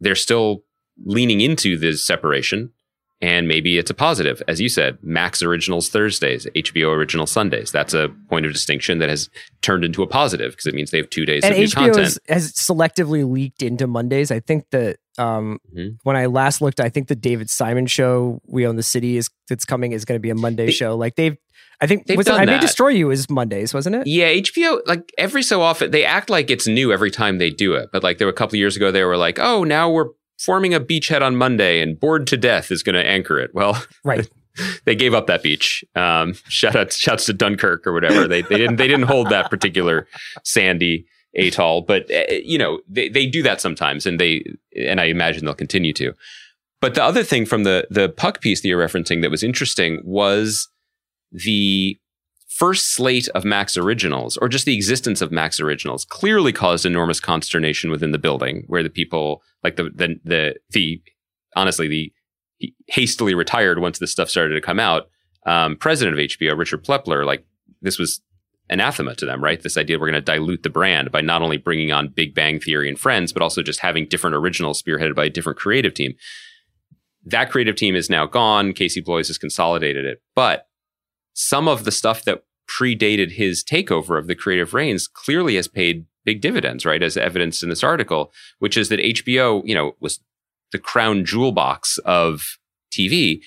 they're 0.00 0.14
still 0.14 0.64
leaning 1.04 1.40
into 1.40 1.76
this 1.76 2.06
separation. 2.06 2.72
And 3.20 3.48
maybe 3.48 3.78
it's 3.78 3.90
a 3.90 3.94
positive. 3.94 4.42
As 4.48 4.60
you 4.60 4.68
said, 4.68 4.98
Max 5.02 5.42
Originals 5.42 5.88
Thursdays, 5.88 6.46
HBO 6.54 6.94
Original 6.94 7.26
Sundays. 7.26 7.70
That's 7.72 7.94
a 7.94 8.10
point 8.28 8.44
of 8.44 8.52
distinction 8.52 8.98
that 8.98 9.08
has 9.08 9.30
turned 9.62 9.84
into 9.84 10.02
a 10.02 10.06
positive 10.06 10.52
because 10.52 10.66
it 10.66 10.74
means 10.74 10.90
they 10.90 10.98
have 10.98 11.08
two 11.08 11.24
days 11.24 11.42
and 11.42 11.52
of 11.54 11.58
new 11.58 11.66
HBO 11.66 11.74
content. 11.74 11.96
has, 11.98 12.18
has 12.28 12.52
selectively 12.52 13.26
leaked 13.26 13.62
into 13.62 13.86
Mondays. 13.86 14.30
I 14.30 14.40
think 14.40 14.64
that 14.72 14.96
um, 15.16 15.60
Mhm. 15.74 15.96
when 16.02 16.16
I 16.16 16.26
last 16.26 16.60
looked, 16.60 16.80
I 16.80 16.88
think 16.88 17.06
the 17.08 17.14
David 17.14 17.48
Simon 17.48 17.86
show, 17.86 18.42
We 18.46 18.66
Own 18.66 18.74
the 18.76 18.82
City, 18.82 19.16
is 19.16 19.30
that's 19.48 19.64
coming 19.64 19.92
is 19.92 20.04
going 20.04 20.16
to 20.16 20.20
be 20.22 20.30
a 20.30 20.34
Monday 20.34 20.66
They- 20.66 20.72
show. 20.72 20.96
Like 20.96 21.14
they've, 21.14 21.36
I 21.80 21.86
think 21.86 22.06
They've 22.06 22.16
was 22.16 22.28
I 22.28 22.44
May. 22.44 22.58
Destroy 22.58 22.88
You 22.88 23.10
is 23.10 23.30
Mondays, 23.30 23.72
wasn't 23.72 23.94
it? 23.96 24.06
Yeah, 24.08 24.26
HBO 24.32 24.80
like 24.86 25.12
every 25.16 25.42
so 25.44 25.62
often 25.62 25.92
they 25.92 26.04
act 26.04 26.30
like 26.30 26.50
it's 26.50 26.66
new 26.66 26.92
every 26.92 27.10
time 27.12 27.38
they 27.38 27.50
do 27.50 27.74
it. 27.74 27.90
But 27.92 28.02
like 28.02 28.18
there 28.18 28.26
were 28.26 28.32
a 28.32 28.36
couple 28.36 28.56
years 28.58 28.76
ago, 28.76 28.90
they 28.90 29.04
were 29.04 29.16
like, 29.16 29.38
"Oh, 29.40 29.62
now 29.64 29.88
we're 29.90 30.08
forming 30.38 30.74
a 30.74 30.80
beachhead 30.80 31.22
on 31.22 31.36
Monday, 31.36 31.80
and 31.80 31.98
Bored 31.98 32.26
to 32.28 32.36
Death 32.36 32.70
is 32.70 32.82
going 32.82 32.94
to 32.94 33.06
anchor 33.06 33.38
it." 33.38 33.54
Well, 33.54 33.82
Right. 34.04 34.28
they 34.84 34.94
gave 34.94 35.14
up 35.14 35.26
that 35.26 35.42
beach. 35.42 35.84
Um, 35.94 36.34
shout 36.48 36.76
out, 36.76 36.92
shouts 36.92 37.26
to 37.26 37.32
Dunkirk 37.32 37.86
or 37.86 37.92
whatever. 37.92 38.28
They 38.28 38.42
they 38.42 38.56
didn't 38.56 38.76
they 38.76 38.88
didn't 38.88 39.06
hold 39.06 39.30
that 39.30 39.50
particular 39.50 40.06
sandy 40.44 41.06
atoll, 41.36 41.82
but 41.82 42.10
uh, 42.10 42.32
you 42.42 42.58
know 42.58 42.80
they 42.88 43.08
they 43.08 43.26
do 43.26 43.42
that 43.42 43.60
sometimes, 43.60 44.06
and 44.06 44.20
they 44.20 44.44
and 44.76 45.00
I 45.00 45.04
imagine 45.04 45.44
they'll 45.44 45.54
continue 45.54 45.92
to. 45.94 46.12
But 46.80 46.94
the 46.94 47.02
other 47.02 47.24
thing 47.24 47.46
from 47.46 47.64
the 47.64 47.86
the 47.90 48.08
puck 48.08 48.40
piece 48.40 48.60
that 48.62 48.68
you're 48.68 48.82
referencing 48.86 49.22
that 49.22 49.30
was 49.30 49.42
interesting 49.42 50.00
was 50.04 50.68
the 51.32 51.98
first 52.54 52.94
slate 52.94 53.28
of 53.34 53.44
Max 53.44 53.76
Originals, 53.76 54.36
or 54.36 54.48
just 54.48 54.64
the 54.64 54.74
existence 54.74 55.20
of 55.20 55.32
Max 55.32 55.58
Originals, 55.58 56.04
clearly 56.04 56.52
caused 56.52 56.86
enormous 56.86 57.18
consternation 57.18 57.90
within 57.90 58.12
the 58.12 58.18
building, 58.18 58.64
where 58.68 58.82
the 58.82 58.90
people, 58.90 59.42
like 59.62 59.76
the 59.76 59.84
the 59.94 60.20
the, 60.24 60.54
the 60.70 61.02
honestly 61.56 61.88
the 61.88 62.12
hastily 62.88 63.34
retired 63.34 63.80
once 63.80 63.98
this 63.98 64.12
stuff 64.12 64.30
started 64.30 64.54
to 64.54 64.60
come 64.60 64.80
out. 64.80 65.08
Um, 65.46 65.76
president 65.76 66.18
of 66.18 66.24
HBO, 66.24 66.56
Richard 66.56 66.84
Plepler, 66.84 67.26
like 67.26 67.44
this 67.82 67.98
was 67.98 68.22
anathema 68.70 69.14
to 69.16 69.26
them, 69.26 69.42
right? 69.42 69.60
This 69.60 69.76
idea 69.76 69.98
we're 69.98 70.10
going 70.10 70.14
to 70.14 70.32
dilute 70.32 70.62
the 70.62 70.70
brand 70.70 71.10
by 71.10 71.20
not 71.20 71.42
only 71.42 71.58
bringing 71.58 71.92
on 71.92 72.08
Big 72.08 72.34
Bang 72.34 72.60
Theory 72.60 72.88
and 72.88 72.98
Friends, 72.98 73.32
but 73.32 73.42
also 73.42 73.62
just 73.62 73.80
having 73.80 74.06
different 74.06 74.36
originals 74.36 74.82
spearheaded 74.82 75.14
by 75.14 75.26
a 75.26 75.30
different 75.30 75.58
creative 75.58 75.92
team. 75.92 76.14
That 77.26 77.50
creative 77.50 77.76
team 77.76 77.94
is 77.94 78.08
now 78.08 78.26
gone. 78.26 78.72
Casey 78.72 79.00
Bloys 79.00 79.28
has 79.28 79.38
consolidated 79.38 80.06
it, 80.06 80.22
but 80.34 80.66
some 81.34 81.68
of 81.68 81.84
the 81.84 81.92
stuff 81.92 82.24
that 82.24 82.44
predated 82.68 83.32
his 83.32 83.62
takeover 83.62 84.18
of 84.18 84.26
the 84.26 84.34
creative 84.34 84.72
reins 84.72 85.06
clearly 85.06 85.56
has 85.56 85.68
paid 85.68 86.06
big 86.24 86.40
dividends, 86.40 86.86
right? 86.86 87.02
As 87.02 87.16
evidenced 87.16 87.62
in 87.62 87.68
this 87.68 87.84
article, 87.84 88.32
which 88.58 88.76
is 88.76 88.88
that 88.88 89.00
HBO, 89.00 89.62
you 89.66 89.74
know, 89.74 89.94
was 90.00 90.20
the 90.72 90.78
crown 90.78 91.24
jewel 91.24 91.52
box 91.52 91.98
of 91.98 92.56
TV, 92.90 93.40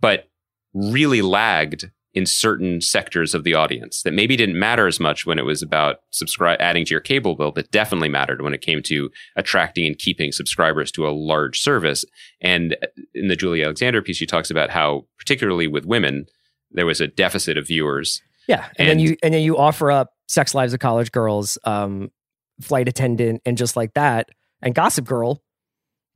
but 0.00 0.28
really 0.72 1.22
lagged 1.22 1.90
in 2.12 2.26
certain 2.26 2.80
sectors 2.80 3.34
of 3.34 3.44
the 3.44 3.54
audience 3.54 4.02
that 4.02 4.12
maybe 4.12 4.36
didn't 4.36 4.58
matter 4.58 4.86
as 4.86 4.98
much 4.98 5.24
when 5.24 5.38
it 5.38 5.44
was 5.44 5.62
about 5.62 6.00
subscribe 6.10 6.60
adding 6.60 6.84
to 6.84 6.90
your 6.90 7.00
cable 7.00 7.36
bill, 7.36 7.52
but 7.52 7.70
definitely 7.70 8.08
mattered 8.08 8.42
when 8.42 8.54
it 8.54 8.60
came 8.60 8.82
to 8.82 9.10
attracting 9.36 9.86
and 9.86 9.98
keeping 9.98 10.32
subscribers 10.32 10.90
to 10.90 11.06
a 11.06 11.10
large 11.10 11.60
service. 11.60 12.04
And 12.40 12.76
in 13.14 13.28
the 13.28 13.36
Julie 13.36 13.62
Alexander 13.62 14.02
piece, 14.02 14.16
she 14.16 14.26
talks 14.26 14.50
about 14.50 14.70
how, 14.70 15.06
particularly 15.18 15.68
with 15.68 15.84
women, 15.86 16.26
there 16.72 16.86
was 16.86 17.00
a 17.00 17.06
deficit 17.08 17.56
of 17.58 17.66
viewers. 17.66 18.22
Yeah, 18.46 18.66
and, 18.76 18.88
then 18.88 18.98
you 18.98 19.16
and 19.22 19.32
then 19.34 19.42
you 19.42 19.56
offer 19.56 19.90
up 19.90 20.12
Sex 20.28 20.54
Lives 20.54 20.72
of 20.72 20.80
College 20.80 21.12
Girls, 21.12 21.58
um, 21.64 22.10
Flight 22.60 22.88
Attendant, 22.88 23.42
and 23.46 23.56
just 23.56 23.76
like 23.76 23.94
that, 23.94 24.28
and 24.62 24.74
Gossip 24.74 25.04
Girl. 25.04 25.42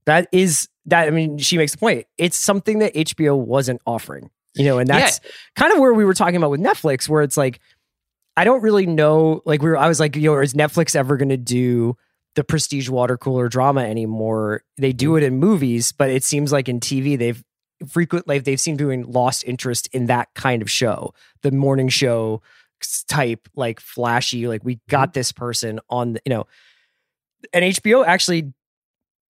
That 0.07 0.29
is 0.33 0.69
that. 0.87 1.07
I 1.07 1.11
mean, 1.11 1.39
she 1.39 1.57
makes 1.57 1.73
the 1.73 1.79
point. 1.79 2.07
It's 2.19 2.37
something 2.37 2.81
that 2.81 2.95
HBO 2.95 3.37
wasn't 3.39 3.81
offering, 3.87 4.31
you 4.55 4.65
know, 4.65 4.79
and 4.79 4.89
Yeah. 4.89 4.99
that's 5.01 5.21
kind 5.57 5.73
of 5.73 5.79
where 5.79 5.95
we 5.95 6.05
were 6.05 6.13
talking 6.15 6.37
about 6.37 6.51
with 6.51 6.61
Netflix, 6.61 7.09
where 7.09 7.23
it's 7.23 7.37
like, 7.37 7.61
I 8.37 8.45
don't 8.45 8.63
really 8.63 8.85
know. 8.87 9.41
Like 9.47 9.63
we 9.63 9.71
were, 9.71 9.79
I 9.79 9.89
was 9.89 10.01
like, 10.01 10.17
you 10.17 10.31
know, 10.31 10.39
is 10.41 10.55
Netflix 10.55 10.95
ever 10.97 11.17
going 11.17 11.29
to 11.31 11.37
do 11.39 11.97
the 12.35 12.45
prestige 12.45 12.89
water 12.91 13.17
cooler 13.17 13.49
drama 13.49 13.83
anymore. 13.83 14.63
They 14.77 14.93
do 14.93 15.17
it 15.17 15.23
in 15.23 15.39
movies, 15.39 15.93
but 15.93 16.11
it 16.11 16.25
seems 16.25 16.53
like 16.53 16.69
in 16.69 16.81
TV 16.81 17.17
they've 17.17 17.43
frequently 17.87 18.39
they've 18.39 18.61
seemed 18.61 18.79
to 18.79 18.89
have 18.89 19.07
lost 19.07 19.45
interest 19.47 19.89
in 19.93 20.07
that 20.07 20.29
kind 20.35 20.63
of 20.63 20.71
show, 20.71 21.15
the 21.43 21.51
morning 21.51 21.89
show 21.89 22.43
type, 23.09 23.49
like 23.55 23.81
flashy, 23.81 24.47
like 24.49 24.65
we 24.65 24.77
mm-hmm. 24.77 24.91
got 24.91 25.15
this 25.15 25.33
person 25.33 25.81
on 25.89 26.15
the, 26.15 26.21
you 26.25 26.31
know, 26.31 26.47
and 27.53 27.65
HBO 27.65 28.07
actually 28.07 28.53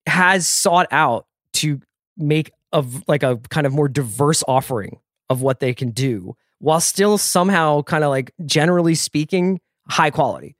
has 0.07 0.47
sought 0.47 0.87
out 0.91 1.25
to 1.53 1.81
make 2.17 2.51
of 2.71 3.03
like 3.07 3.23
a 3.23 3.37
kind 3.49 3.65
of 3.65 3.73
more 3.73 3.87
diverse 3.87 4.43
offering 4.47 4.99
of 5.29 5.41
what 5.41 5.59
they 5.59 5.73
can 5.73 5.91
do 5.91 6.35
while 6.59 6.79
still 6.79 7.17
somehow 7.17 7.81
kind 7.81 8.03
of 8.03 8.09
like 8.09 8.31
generally 8.45 8.95
speaking 8.95 9.59
high 9.87 10.09
quality. 10.09 10.55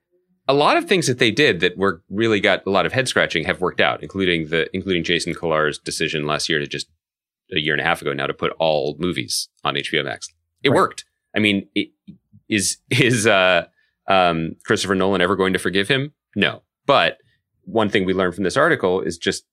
A 0.48 0.54
lot 0.54 0.76
of 0.76 0.86
things 0.86 1.08
that 1.08 1.18
they 1.18 1.30
did 1.30 1.60
that 1.60 1.76
were 1.76 2.02
really 2.08 2.40
got 2.40 2.64
a 2.66 2.70
lot 2.70 2.86
of 2.86 2.92
head 2.92 3.08
scratching 3.08 3.44
have 3.44 3.60
worked 3.60 3.80
out, 3.80 4.02
including 4.02 4.48
the 4.48 4.68
including 4.74 5.02
Jason 5.02 5.34
Kilar's 5.34 5.78
decision 5.78 6.26
last 6.26 6.48
year 6.48 6.60
to 6.60 6.66
just 6.66 6.88
a 7.54 7.58
year 7.58 7.74
and 7.74 7.80
a 7.80 7.84
half 7.84 8.00
ago 8.02 8.12
now 8.12 8.26
to 8.26 8.34
put 8.34 8.52
all 8.58 8.96
movies 8.98 9.48
on 9.64 9.74
HBO 9.74 10.04
Max. 10.04 10.28
It 10.62 10.70
Right. 10.70 10.76
worked. 10.76 11.04
I 11.34 11.38
mean, 11.38 11.68
it, 11.74 11.88
is 12.48 12.78
is 12.90 13.26
uh, 13.26 13.66
um, 14.08 14.52
Christopher 14.64 14.94
Nolan 14.94 15.20
ever 15.20 15.36
going 15.36 15.52
to 15.52 15.58
forgive 15.58 15.88
him? 15.88 16.12
No. 16.34 16.62
But 16.86 17.18
one 17.64 17.88
thing 17.88 18.04
we 18.04 18.14
learned 18.14 18.34
from 18.34 18.44
this 18.44 18.56
article 18.56 19.00
is 19.00 19.18
just 19.18 19.44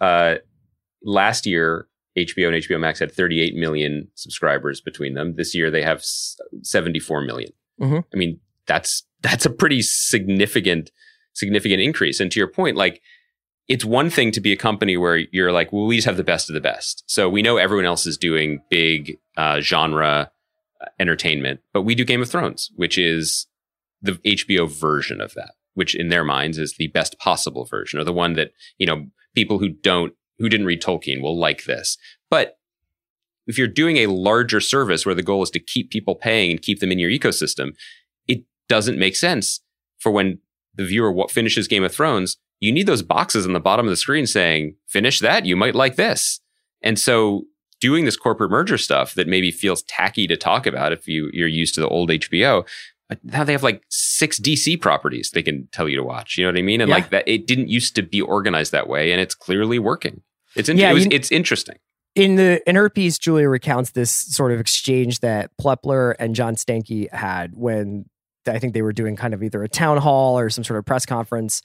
uh, 0.00 0.36
last 1.02 1.46
year 1.46 1.88
HBO 2.18 2.48
and 2.52 2.62
HBO 2.62 2.78
Max 2.78 2.98
had 2.98 3.10
38 3.10 3.54
million 3.54 4.08
subscribers 4.14 4.80
between 4.82 5.14
them. 5.14 5.34
This 5.36 5.54
year 5.54 5.70
they 5.70 5.82
have 5.82 5.98
s- 5.98 6.36
74 6.62 7.22
million. 7.22 7.52
Mhm. 7.80 8.04
I 8.12 8.16
mean, 8.16 8.40
that's 8.66 9.04
that's 9.22 9.46
a 9.46 9.50
pretty 9.50 9.80
significant 9.82 10.90
significant 11.34 11.80
increase. 11.80 12.20
And 12.20 12.30
to 12.32 12.38
your 12.38 12.48
point, 12.48 12.76
like 12.76 13.00
it's 13.68 13.84
one 13.84 14.10
thing 14.10 14.32
to 14.32 14.40
be 14.40 14.52
a 14.52 14.56
company 14.56 14.96
where 14.96 15.16
you're 15.16 15.52
like, 15.52 15.72
well, 15.72 15.86
we 15.86 15.96
just 15.96 16.06
have 16.06 16.16
the 16.16 16.24
best 16.24 16.50
of 16.50 16.54
the 16.54 16.60
best. 16.60 17.04
So 17.06 17.28
we 17.28 17.42
know 17.42 17.56
everyone 17.56 17.86
else 17.86 18.06
is 18.06 18.18
doing 18.18 18.62
big 18.68 19.18
uh, 19.36 19.60
genre 19.60 20.30
uh, 20.80 20.86
entertainment, 20.98 21.60
but 21.72 21.82
we 21.82 21.94
do 21.94 22.04
Game 22.04 22.22
of 22.22 22.30
Thrones, 22.30 22.70
which 22.76 22.98
is 22.98 23.46
the 24.00 24.12
HBO 24.12 24.68
version 24.68 25.20
of 25.20 25.34
that, 25.34 25.52
which 25.74 25.94
in 25.94 26.08
their 26.08 26.24
minds 26.24 26.58
is 26.58 26.74
the 26.74 26.88
best 26.88 27.18
possible 27.18 27.64
version, 27.64 28.00
or 28.00 28.04
the 28.04 28.12
one 28.12 28.34
that 28.34 28.52
you 28.78 28.86
know 28.86 29.06
people 29.34 29.58
who 29.58 29.68
don't 29.68 30.12
who 30.38 30.48
didn't 30.48 30.66
read 30.66 30.82
Tolkien 30.82 31.22
will 31.22 31.38
like 31.38 31.64
this. 31.64 31.96
But 32.28 32.58
if 33.46 33.58
you're 33.58 33.68
doing 33.68 33.98
a 33.98 34.06
larger 34.06 34.60
service 34.60 35.06
where 35.06 35.14
the 35.14 35.22
goal 35.22 35.42
is 35.42 35.50
to 35.50 35.60
keep 35.60 35.90
people 35.90 36.14
paying 36.14 36.50
and 36.50 36.62
keep 36.62 36.80
them 36.80 36.92
in 36.92 36.98
your 36.98 37.10
ecosystem, 37.10 37.74
it 38.26 38.44
doesn't 38.68 38.98
make 38.98 39.16
sense 39.16 39.60
for 39.98 40.10
when 40.10 40.38
the 40.74 40.84
viewer 40.84 41.28
finishes 41.28 41.68
Game 41.68 41.84
of 41.84 41.94
Thrones, 41.94 42.38
you 42.62 42.72
need 42.72 42.86
those 42.86 43.02
boxes 43.02 43.44
on 43.46 43.52
the 43.52 43.60
bottom 43.60 43.86
of 43.86 43.90
the 43.90 43.96
screen 43.96 44.26
saying, 44.26 44.76
finish 44.86 45.18
that, 45.18 45.44
you 45.44 45.56
might 45.56 45.74
like 45.74 45.96
this. 45.96 46.40
And 46.82 46.98
so 46.98 47.42
doing 47.80 48.04
this 48.04 48.16
corporate 48.16 48.50
merger 48.52 48.78
stuff 48.78 49.14
that 49.14 49.26
maybe 49.26 49.50
feels 49.50 49.82
tacky 49.82 50.26
to 50.28 50.36
talk 50.36 50.66
about 50.66 50.92
if 50.92 51.08
you, 51.08 51.28
you're 51.32 51.48
used 51.48 51.74
to 51.74 51.80
the 51.80 51.88
old 51.88 52.10
HBO, 52.10 52.64
but 53.08 53.18
uh, 53.18 53.20
now 53.24 53.42
they 53.44 53.50
have 53.52 53.64
like 53.64 53.82
six 53.88 54.38
DC 54.38 54.80
properties 54.80 55.30
they 55.34 55.42
can 55.42 55.68
tell 55.72 55.88
you 55.88 55.96
to 55.96 56.04
watch. 56.04 56.38
You 56.38 56.44
know 56.44 56.52
what 56.52 56.58
I 56.58 56.62
mean? 56.62 56.80
And 56.80 56.88
Yeah. 56.88 56.94
like 56.94 57.10
that, 57.10 57.26
it 57.26 57.46
didn't 57.48 57.68
used 57.68 57.96
to 57.96 58.02
be 58.02 58.20
organized 58.20 58.70
that 58.72 58.86
way, 58.88 59.10
and 59.10 59.20
it's 59.20 59.34
clearly 59.34 59.78
working. 59.80 60.22
It's 60.54 60.68
in, 60.68 60.76
Yeah, 60.76 60.90
it 60.92 60.94
was, 60.94 61.04
you- 61.06 61.10
it's 61.12 61.32
interesting. 61.32 61.76
in 62.14 62.36
the 62.36 62.62
in 62.70 62.76
her 62.76 62.88
piece, 62.88 63.18
Julia 63.18 63.48
recounts 63.48 63.90
this 63.90 64.12
sort 64.12 64.52
of 64.52 64.60
exchange 64.60 65.18
that 65.18 65.50
Plepler 65.60 66.14
and 66.20 66.34
John 66.36 66.54
Stankey 66.54 67.12
had 67.12 67.52
when 67.56 68.04
I 68.46 68.58
think 68.60 68.74
they 68.74 68.82
were 68.82 68.92
doing 68.92 69.16
kind 69.16 69.34
of 69.34 69.42
either 69.42 69.62
a 69.64 69.68
town 69.68 69.96
hall 69.98 70.38
or 70.38 70.50
some 70.50 70.62
sort 70.64 70.78
of 70.78 70.84
press 70.84 71.04
conference, 71.06 71.62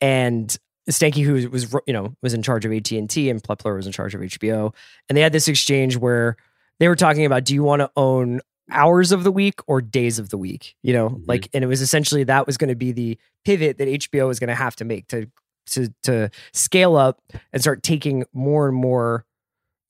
and 0.00 0.56
Stankey, 0.90 1.24
who 1.24 1.48
was 1.50 1.74
you 1.86 1.92
know 1.92 2.14
was 2.22 2.34
in 2.34 2.42
charge 2.42 2.64
of 2.64 2.72
AT 2.72 2.90
and 2.92 3.08
T, 3.10 3.28
and 3.30 3.42
Plepler 3.42 3.74
was 3.76 3.86
in 3.86 3.92
charge 3.92 4.14
of 4.14 4.20
HBO, 4.20 4.74
and 5.08 5.16
they 5.16 5.22
had 5.22 5.32
this 5.32 5.48
exchange 5.48 5.96
where 5.96 6.36
they 6.78 6.88
were 6.88 6.96
talking 6.96 7.24
about, 7.24 7.44
do 7.44 7.54
you 7.54 7.62
want 7.62 7.80
to 7.80 7.90
own 7.96 8.40
hours 8.70 9.10
of 9.12 9.24
the 9.24 9.32
week 9.32 9.60
or 9.66 9.80
days 9.80 10.18
of 10.18 10.28
the 10.28 10.36
week? 10.38 10.74
You 10.82 10.92
know, 10.92 11.08
Mhm. 11.10 11.24
like, 11.26 11.48
and 11.54 11.64
it 11.64 11.66
was 11.66 11.80
essentially 11.80 12.24
that 12.24 12.46
was 12.46 12.56
going 12.56 12.68
to 12.68 12.74
be 12.76 12.92
the 12.92 13.18
pivot 13.44 13.78
that 13.78 13.88
HBO 13.88 14.26
was 14.28 14.38
going 14.38 14.48
to 14.48 14.54
have 14.54 14.76
to 14.76 14.84
make 14.84 15.06
to 15.08 15.26
to 15.68 15.88
to 16.04 16.30
scale 16.52 16.94
up 16.96 17.20
and 17.52 17.60
start 17.62 17.82
taking 17.82 18.24
more 18.32 18.68
and 18.68 18.76
more 18.76 19.24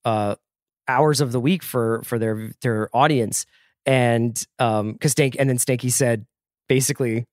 uh 0.06 0.36
hours 0.88 1.20
of 1.20 1.32
the 1.32 1.40
week 1.40 1.62
for 1.62 2.00
for 2.04 2.18
their 2.18 2.52
their 2.62 2.88
audience 2.96 3.44
and 3.84 4.46
um 4.58 4.92
because 4.92 5.12
stank 5.12 5.36
and 5.38 5.50
then 5.50 5.58
stankey 5.58 5.90
said 5.92 6.24
basically 6.68 7.26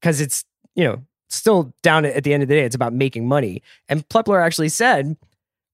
because 0.00 0.20
it's 0.20 0.44
you 0.74 0.82
know 0.84 1.02
still 1.30 1.72
down 1.82 2.04
at 2.04 2.24
the 2.24 2.34
end 2.34 2.42
of 2.42 2.48
the 2.48 2.54
day 2.54 2.64
it's 2.64 2.74
about 2.74 2.92
making 2.92 3.26
money 3.26 3.62
and 3.88 4.08
plepler 4.08 4.44
actually 4.44 4.68
said 4.68 5.16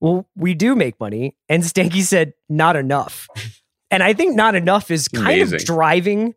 well 0.01 0.27
we 0.37 0.55
do 0.55 0.75
make 0.77 0.99
money 1.01 1.37
and 1.49 1.63
stankey 1.63 2.03
said 2.03 2.33
not 2.49 2.77
enough 2.77 3.29
and 3.91 4.03
i 4.03 4.13
think 4.13 4.37
not 4.37 4.55
enough 4.55 4.91
is 4.91 5.09
kind 5.09 5.41
Amazing. 5.41 5.57
of 5.57 5.65
driving 5.65 6.35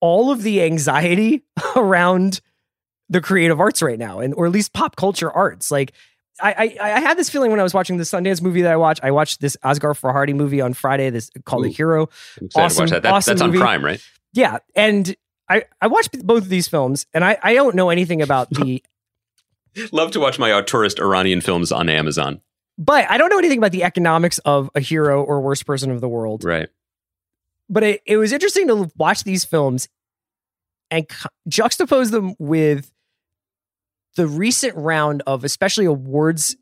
all 0.00 0.30
of 0.30 0.42
the 0.42 0.62
anxiety 0.62 1.42
around 1.76 2.40
the 3.08 3.20
creative 3.20 3.60
arts 3.60 3.82
right 3.82 3.98
now 3.98 4.20
and 4.20 4.32
or 4.34 4.46
at 4.46 4.52
least 4.52 4.72
pop 4.72 4.96
culture 4.96 5.30
arts 5.30 5.70
like 5.70 5.92
I, 6.40 6.76
I 6.80 6.92
I 6.94 7.00
had 7.00 7.18
this 7.18 7.28
feeling 7.28 7.50
when 7.50 7.60
I 7.60 7.62
was 7.62 7.74
watching 7.74 7.98
the 7.98 8.04
Sundance 8.04 8.40
movie 8.40 8.62
that 8.62 8.72
I 8.72 8.76
watched. 8.76 9.04
I 9.04 9.10
watched 9.10 9.42
this 9.42 9.54
Asghar 9.62 9.92
Farhadi 9.92 10.34
movie 10.34 10.62
on 10.62 10.72
Friday, 10.72 11.10
this 11.10 11.30
called 11.44 11.64
The 11.64 11.68
Hero. 11.68 12.08
Awesome- 12.08 12.48
to 12.48 12.82
watch 12.82 12.90
that. 12.90 13.02
that 13.02 13.12
awesome 13.12 13.36
that's 13.36 13.42
on. 13.42 13.52
Prime, 13.52 13.84
right? 13.84 14.02
Yeah, 14.32 14.58
and 14.74 15.14
I 15.48 15.64
I 15.80 15.86
watched 15.86 16.24
both 16.26 16.42
of 16.42 16.48
these 16.48 16.68
films, 16.68 17.06
and 17.12 17.24
I 17.24 17.38
I 17.42 17.54
don't 17.54 17.74
know 17.74 17.90
anything 17.90 18.22
about 18.22 18.50
the, 18.50 18.82
Love 19.92 20.10
to 20.12 20.20
watch 20.20 20.38
my 20.38 20.60
tourist 20.62 20.98
Iranian 20.98 21.40
films 21.40 21.72
on 21.72 21.88
Amazon. 21.88 22.40
but 22.78 23.10
I 23.10 23.16
don't 23.18 23.30
know 23.30 23.38
anything 23.38 23.58
about 23.58 23.72
the 23.72 23.84
economics 23.84 24.38
of 24.38 24.70
a 24.74 24.80
hero 24.80 25.22
or 25.22 25.40
worst 25.40 25.66
person 25.66 25.90
of 25.90 26.00
the 26.00 26.08
world. 26.08 26.44
Right. 26.44 26.68
But 27.68 27.82
it, 27.82 28.02
it 28.06 28.16
was 28.18 28.32
interesting 28.32 28.66
to 28.68 28.90
watch 28.96 29.24
these 29.24 29.44
films 29.44 29.88
and 30.90 31.08
cu- 31.08 31.28
juxtapose 31.48 32.10
them 32.10 32.34
with 32.38 32.92
the 34.16 34.26
recent 34.26 34.76
round 34.76 35.22
of 35.26 35.42
especially 35.44 35.86
awards 35.86 36.54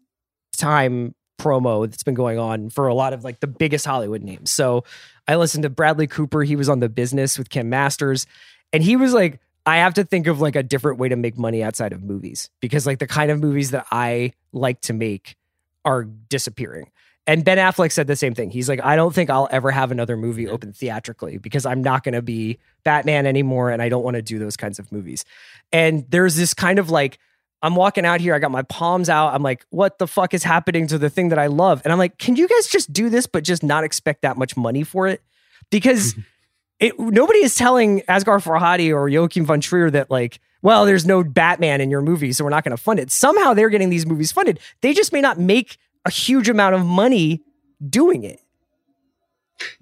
time 0.56 1.14
promo 1.40 1.88
that's 1.88 2.02
been 2.04 2.14
going 2.14 2.38
on 2.38 2.70
for 2.70 2.86
a 2.86 2.94
lot 2.94 3.12
of 3.12 3.24
like 3.24 3.40
the 3.40 3.46
biggest 3.48 3.84
Hollywood 3.86 4.22
names. 4.22 4.50
So 4.52 4.84
I 5.26 5.36
listened 5.36 5.62
to 5.64 5.70
Bradley 5.70 6.06
Cooper. 6.06 6.42
He 6.42 6.54
was 6.54 6.68
on 6.68 6.78
the 6.80 6.88
business 6.88 7.38
with 7.38 7.50
Kim 7.50 7.68
Masters, 7.70 8.26
and 8.72 8.82
he 8.82 8.96
was 8.96 9.12
like, 9.12 9.40
I 9.66 9.78
have 9.78 9.94
to 9.94 10.04
think 10.04 10.26
of 10.26 10.40
like 10.40 10.56
a 10.56 10.62
different 10.62 10.98
way 10.98 11.08
to 11.08 11.16
make 11.16 11.36
money 11.36 11.62
outside 11.62 11.92
of 11.92 12.02
movies 12.02 12.50
because 12.60 12.86
like 12.86 12.98
the 12.98 13.06
kind 13.06 13.30
of 13.30 13.40
movies 13.40 13.72
that 13.72 13.86
I 13.90 14.32
like 14.52 14.80
to 14.82 14.92
make 14.92 15.36
are 15.84 16.04
disappearing. 16.04 16.90
And 17.26 17.44
Ben 17.44 17.58
Affleck 17.58 17.92
said 17.92 18.06
the 18.06 18.16
same 18.16 18.34
thing. 18.34 18.50
He's 18.50 18.68
like, 18.68 18.82
I 18.82 18.96
don't 18.96 19.14
think 19.14 19.30
I'll 19.30 19.48
ever 19.50 19.70
have 19.70 19.90
another 19.90 20.16
movie 20.16 20.48
open 20.48 20.72
theatrically 20.72 21.38
because 21.38 21.66
I'm 21.66 21.82
not 21.82 22.02
going 22.02 22.14
to 22.14 22.22
be 22.22 22.58
Batman 22.82 23.26
anymore 23.26 23.70
and 23.70 23.82
I 23.82 23.88
don't 23.88 24.02
want 24.02 24.16
to 24.16 24.22
do 24.22 24.38
those 24.38 24.56
kinds 24.56 24.78
of 24.78 24.90
movies. 24.90 25.24
And 25.70 26.06
there's 26.08 26.36
this 26.36 26.54
kind 26.54 26.78
of 26.78 26.90
like, 26.90 27.18
I'm 27.62 27.76
walking 27.76 28.06
out 28.06 28.20
here, 28.20 28.34
I 28.34 28.38
got 28.38 28.50
my 28.50 28.62
palms 28.62 29.10
out. 29.10 29.34
I'm 29.34 29.42
like, 29.42 29.66
what 29.68 29.98
the 29.98 30.06
fuck 30.06 30.32
is 30.32 30.42
happening 30.42 30.86
to 30.88 30.98
the 30.98 31.10
thing 31.10 31.28
that 31.28 31.38
I 31.38 31.46
love? 31.48 31.82
And 31.84 31.92
I'm 31.92 31.98
like, 31.98 32.16
can 32.16 32.34
you 32.34 32.48
guys 32.48 32.66
just 32.66 32.92
do 32.92 33.10
this, 33.10 33.26
but 33.26 33.44
just 33.44 33.62
not 33.62 33.84
expect 33.84 34.22
that 34.22 34.38
much 34.38 34.56
money 34.56 34.82
for 34.82 35.06
it? 35.06 35.22
Because 35.70 36.14
it, 36.80 36.98
nobody 36.98 37.40
is 37.40 37.54
telling 37.54 38.00
Asghar 38.02 38.42
Farhadi 38.42 38.92
or 38.94 39.08
Joachim 39.08 39.44
von 39.44 39.60
Trier 39.60 39.90
that, 39.90 40.10
like, 40.10 40.40
well, 40.62 40.84
there's 40.84 41.06
no 41.06 41.22
Batman 41.22 41.80
in 41.80 41.90
your 41.90 42.02
movie, 42.02 42.32
so 42.32 42.44
we're 42.44 42.50
not 42.50 42.64
going 42.64 42.76
to 42.76 42.82
fund 42.82 42.98
it. 42.98 43.10
Somehow 43.10 43.54
they're 43.54 43.70
getting 43.70 43.90
these 43.90 44.06
movies 44.06 44.32
funded. 44.32 44.58
They 44.80 44.92
just 44.92 45.12
may 45.12 45.20
not 45.20 45.38
make 45.38 45.78
a 46.04 46.10
huge 46.10 46.48
amount 46.48 46.74
of 46.74 46.84
money 46.84 47.42
doing 47.88 48.24
it. 48.24 48.40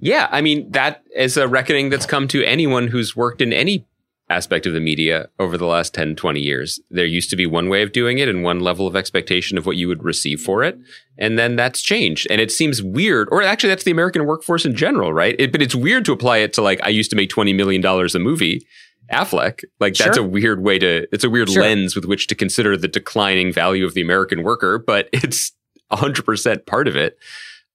Yeah, 0.00 0.28
I 0.30 0.40
mean 0.40 0.70
that 0.72 1.04
is 1.14 1.37
a 1.37 1.46
reckoning 1.46 1.88
that's 1.90 2.06
come 2.06 2.26
to 2.28 2.42
anyone 2.42 2.88
who's 2.88 3.14
worked 3.14 3.40
in 3.40 3.52
any 3.52 3.87
aspect 4.31 4.67
of 4.67 4.75
the 4.75 4.81
media 4.81 5.29
over 5.38 5.57
the 5.57 5.67
last 5.67 5.95
10, 5.95 6.14
20 6.17 6.41
years. 6.41 6.79
There 6.91 7.07
used 7.07 7.31
to 7.31 7.37
be 7.37 7.47
one 7.47 7.69
way 7.69 7.83
of 7.83 7.93
doing 7.93 8.19
it 8.19 8.29
and 8.29 8.43
one 8.43 8.61
level 8.61 8.87
of 8.87 8.95
expectation 8.95 9.57
of 9.57 9.64
what 9.64 9.77
you 9.77 9.88
would 9.88 10.05
receive 10.05 10.41
for 10.41 10.62
it. 10.62 10.79
And 11.17 11.38
then 11.38 11.57
that's 11.57 11.81
changed. 11.81 12.27
And 12.31 12.41
it 12.41 12.53
seems 12.53 12.83
weird, 12.83 13.29
or 13.31 13.43
actually 13.43 13.71
that's 13.71 13.85
the 13.85 13.91
American 13.91 14.27
workforce 14.27 14.67
in 14.67 14.75
general, 14.77 15.12
right? 15.12 15.35
It, 15.38 15.51
but 15.51 15.62
it's 15.62 15.75
weird 15.75 16.05
to 16.05 16.12
apply 16.12 16.38
it 16.38 16.53
to 16.55 16.62
like, 16.62 16.81
I 16.83 16.88
used 16.91 17.11
to 17.11 17.17
make 17.17 17.31
$20 17.31 17.55
million 17.55 17.85
a 17.85 18.19
movie. 18.19 18.67
Affleck, 19.11 19.64
like 19.81 19.95
that's 19.95 20.19
a 20.19 20.23
weird 20.23 20.62
way 20.62 20.79
to, 20.79 21.07
it's 21.12 21.25
a 21.25 21.31
weird 21.31 21.49
Sure. 21.49 21.62
lens 21.62 21.97
with 21.97 22.05
which 22.05 22.26
to 22.26 22.35
consider 22.35 22.76
the 22.76 22.89
declining 22.89 23.51
value 23.51 23.87
of 23.87 23.95
the 23.95 24.03
American 24.03 24.43
worker, 24.43 24.79
but 24.79 25.09
it's 25.14 25.53
100% 25.91 26.66
part 26.66 26.87
of 26.87 26.97
it. 26.97 27.18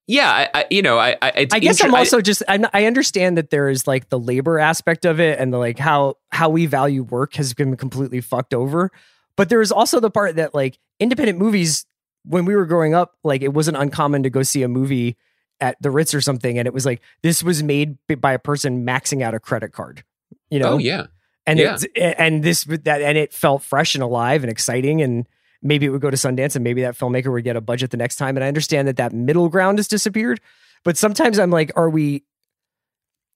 Yeah, 0.07 0.29
I, 0.29 0.49
I 0.53 0.65
you 0.69 0.81
know, 0.81 0.97
I, 0.97 1.15
I, 1.21 1.29
it's 1.35 1.53
I 1.53 1.59
guess 1.59 1.79
inter- 1.79 1.87
I'm 1.89 1.95
also 1.95 2.19
just 2.19 2.43
I'm, 2.47 2.65
I 2.73 2.85
understand 2.85 3.37
that 3.37 3.49
there 3.49 3.69
is 3.69 3.87
like 3.87 4.09
the 4.09 4.19
labor 4.19 4.59
aspect 4.59 5.05
of 5.05 5.19
it 5.19 5.39
and 5.39 5.53
the 5.53 5.57
like 5.57 5.79
how 5.79 6.17
how 6.31 6.49
we 6.49 6.65
value 6.65 7.03
work 7.03 7.35
has 7.35 7.53
been 7.53 7.77
completely 7.77 8.19
fucked 8.19 8.53
over. 8.53 8.91
But 9.37 9.49
there 9.49 9.61
is 9.61 9.71
also 9.71 9.99
the 9.99 10.11
part 10.11 10.35
that 10.35 10.53
like 10.53 10.77
independent 10.99 11.39
movies 11.39 11.85
when 12.25 12.45
we 12.45 12.55
were 12.55 12.65
growing 12.65 12.93
up, 12.93 13.15
like 13.23 13.41
it 13.41 13.53
wasn't 13.53 13.77
uncommon 13.77 14.23
to 14.23 14.29
go 14.29 14.43
see 14.43 14.63
a 14.63 14.67
movie 14.67 15.17
at 15.59 15.81
the 15.81 15.89
Ritz 15.89 16.13
or 16.13 16.21
something, 16.21 16.57
and 16.57 16.67
it 16.67 16.73
was 16.73 16.85
like 16.85 17.01
this 17.21 17.41
was 17.41 17.63
made 17.63 17.97
by 18.19 18.33
a 18.33 18.39
person 18.39 18.85
maxing 18.85 19.21
out 19.21 19.33
a 19.33 19.39
credit 19.39 19.71
card. 19.71 20.03
You 20.49 20.59
oh, 20.59 20.61
know, 20.61 20.73
oh 20.73 20.77
yeah. 20.77 21.05
and 21.45 21.59
Yeah. 21.59 21.75
it's 21.75 21.85
and 21.95 22.43
this 22.43 22.65
that 22.65 23.01
and 23.01 23.17
it 23.17 23.33
felt 23.33 23.63
fresh 23.63 23.95
and 23.95 24.03
alive 24.03 24.43
and 24.43 24.51
exciting 24.51 25.01
and 25.01 25.27
maybe 25.63 25.85
it 25.85 25.89
would 25.89 26.01
go 26.01 26.11
to 26.11 26.17
Sundance 26.17 26.55
and 26.55 26.63
maybe 26.63 26.81
that 26.81 26.95
filmmaker 26.95 27.31
would 27.31 27.43
get 27.43 27.55
a 27.55 27.61
budget 27.61 27.91
the 27.91 27.97
next 27.97 28.17
time. 28.17 28.35
And 28.37 28.43
I 28.43 28.47
understand 28.47 28.87
that 28.87 28.97
that 28.97 29.13
middle 29.13 29.49
ground 29.49 29.79
has 29.79 29.87
disappeared, 29.87 30.41
but 30.83 30.97
sometimes 30.97 31.39
I'm 31.39 31.49
like, 31.49 31.71
are 31.75 31.89
we? 31.89 32.23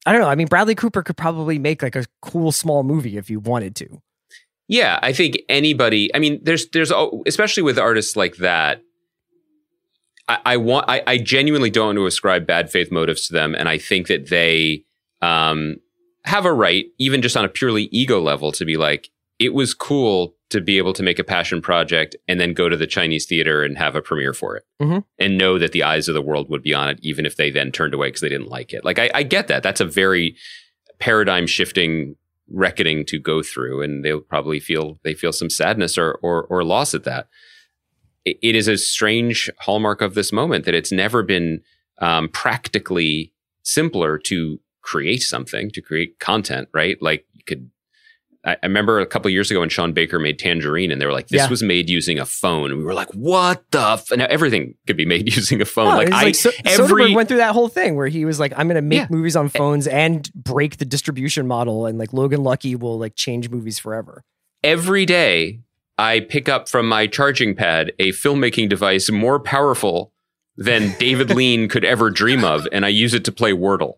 I 0.06 0.12
don't 0.12 0.22
know. 0.22 0.30
I 0.30 0.36
mean, 0.36 0.48
Bradley 0.48 0.76
Cooper 0.76 1.04
could 1.04 1.18
probably 1.18 1.60
make 1.60 1.82
like 1.82 1.96
a 1.96 2.06
cool 2.22 2.52
small 2.52 2.84
movie 2.84 3.18
if 3.18 3.30
you 3.30 3.40
wanted 3.40 3.76
to. 3.78 4.02
Yeah, 4.68 5.00
I 5.02 5.14
think 5.14 5.40
anybody. 5.50 6.14
I 6.14 6.20
mean, 6.20 6.40
there's 6.44 6.70
there's 6.70 6.92
al- 6.92 7.24
especially 7.26 7.64
with 7.64 7.80
artists 7.80 8.16
like 8.16 8.38
that. 8.38 8.82
I, 10.28 10.40
I 10.46 10.58
want. 10.58 10.86
I, 10.88 11.02
I 11.08 11.18
genuinely 11.18 11.70
don't 11.70 11.88
want 11.88 11.98
to 11.98 12.06
ascribe 12.06 12.46
bad 12.46 12.70
faith 12.70 12.92
motives 12.92 13.28
to 13.28 13.34
them, 13.34 13.56
and 13.56 13.68
I 13.68 13.78
think 13.78 14.08
that 14.08 14.30
they 14.30 14.84
um, 15.22 15.78
have 16.26 16.46
a 16.46 16.54
right, 16.54 16.86
even 16.98 17.22
just 17.22 17.38
on 17.38 17.46
a 17.46 17.50
purely 17.50 17.84
ego 17.86 18.22
level, 18.22 18.52
to 18.54 18.66
be 18.66 18.78
like, 18.78 19.10
it 19.40 19.54
was 19.54 19.74
cool 19.74 20.37
to 20.50 20.62
be 20.62 20.78
able 20.78 20.94
to 20.94 21.04
make 21.04 21.20
a 21.20 21.24
passion 21.24 21.62
project 21.62 22.16
and 22.28 22.40
then 22.40 22.54
go 22.54 22.70
to 22.70 22.78
the 22.78 22.88
Chinese 22.88 23.26
theater 23.26 23.64
and 23.64 23.78
have 23.78 23.96
a 23.96 24.02
premiere 24.02 24.34
for 24.34 24.56
it, 24.56 24.64
Mhm. 24.82 25.04
and 25.20 25.38
know 25.38 25.58
that 25.60 25.74
the 25.74 25.84
eyes 25.84 26.08
of 26.08 26.14
the 26.14 26.22
world 26.22 26.50
would 26.50 26.64
be 26.64 26.74
on 26.74 26.90
it, 26.90 27.00
even 27.02 27.26
if 27.26 27.36
they 27.36 27.50
then 27.52 27.72
turned 27.72 27.94
away 27.94 28.08
because 28.08 28.22
they 28.22 28.30
didn't 28.30 28.48
like 28.50 28.72
it. 28.74 28.86
Like 28.86 28.98
I, 29.00 29.10
I 29.14 29.24
get 29.24 29.48
that. 29.50 29.62
That's 29.64 29.82
a 29.82 29.86
very 29.86 30.36
paradigm 31.00 31.48
shifting 31.48 32.16
reckoning 32.50 33.06
to 33.06 33.20
go 33.20 33.44
through 33.44 33.82
and 33.82 34.06
they'll 34.06 34.22
probably 34.22 34.58
feel 34.60 35.00
they 35.04 35.14
feel 35.14 35.34
some 35.34 35.50
sadness 35.50 35.98
or 35.98 36.14
or, 36.24 36.44
or 36.46 36.64
loss 36.64 36.96
at 36.96 37.04
that 37.04 37.28
it, 38.24 38.38
it 38.42 38.56
is 38.56 38.70
a 38.70 38.78
strange 38.78 39.50
hallmark 39.60 40.02
of 40.02 40.14
this 40.16 40.32
moment 40.32 40.64
that 40.64 40.74
it's 40.74 40.92
never 40.94 41.24
been 41.24 41.60
um, 42.00 42.30
practically 42.30 43.34
simpler 43.64 44.18
to 44.18 44.62
create 44.82 45.22
something 45.22 45.70
to 45.72 45.82
create 45.82 46.20
content 46.20 46.70
right 46.74 46.98
like 47.02 47.26
you 47.34 47.44
could 47.46 47.70
I, 48.48 48.54
I 48.54 48.66
remember 48.66 49.00
a 49.00 49.06
couple 49.06 49.28
of 49.30 49.34
years 49.34 49.52
ago 49.52 49.60
when 49.60 49.70
Sean 49.70 49.94
Baker 49.94 50.18
made 50.20 50.40
Tangerine, 50.40 50.92
and 50.92 51.00
they 51.02 51.06
were 51.06 51.12
like, 51.12 51.28
"This 51.28 51.42
Yeah. 51.44 51.50
was 51.50 51.62
made 51.62 51.90
using 51.90 52.18
a 52.18 52.26
phone." 52.26 52.72
And 52.72 52.80
we 52.80 52.86
were 52.86 52.94
like, 52.94 53.12
"What 53.14 53.64
the?" 53.72 53.80
F-? 53.82 54.12
And 54.12 54.20
now 54.20 54.28
everything 54.30 54.76
could 54.88 54.98
be 54.98 55.06
made 55.06 55.36
using 55.36 55.62
a 55.62 55.66
phone. 55.66 55.90
No, 55.90 55.96
like 55.98 56.12
I, 56.12 56.32
So- 56.32 56.52
every 56.66 56.86
Soderbergh 57.10 57.16
went 57.16 57.28
through 57.28 57.38
that 57.38 57.54
whole 57.54 57.68
thing 57.68 57.96
where 57.96 58.08
he 58.08 58.26
was 58.26 58.40
like, 58.40 58.54
"I'm 58.58 58.68
going 58.68 58.76
to 58.76 58.82
make 58.82 59.00
Yeah. 59.02 59.08
movies 59.10 59.36
on 59.36 59.50
phones 59.50 59.86
and 59.88 60.32
break 60.34 60.78
the 60.78 60.86
distribution 60.86 61.46
model," 61.48 61.86
and 61.86 62.00
like 62.00 62.14
Logan 62.14 62.44
Lucky 62.44 62.76
will 62.76 62.98
like 62.98 63.16
change 63.16 63.50
movies 63.50 63.78
forever. 63.78 64.24
every 64.64 65.06
day 65.06 65.60
I 66.00 66.20
pick 66.20 66.48
up 66.50 66.68
from 66.70 66.88
my 66.88 67.08
charging 67.08 67.56
pad 67.56 67.92
a 68.00 68.10
filmmaking 68.10 68.70
device 68.70 69.10
more 69.12 69.40
powerful 69.40 70.14
than 70.56 70.96
David 71.00 71.30
Lean 71.36 71.68
could 71.70 71.84
ever 71.86 72.10
dream 72.10 72.44
of, 72.44 72.68
and 72.72 72.86
I 72.86 72.90
use 72.90 73.14
it 73.14 73.24
to 73.26 73.32
play 73.32 73.52
Wordle. 73.52 73.94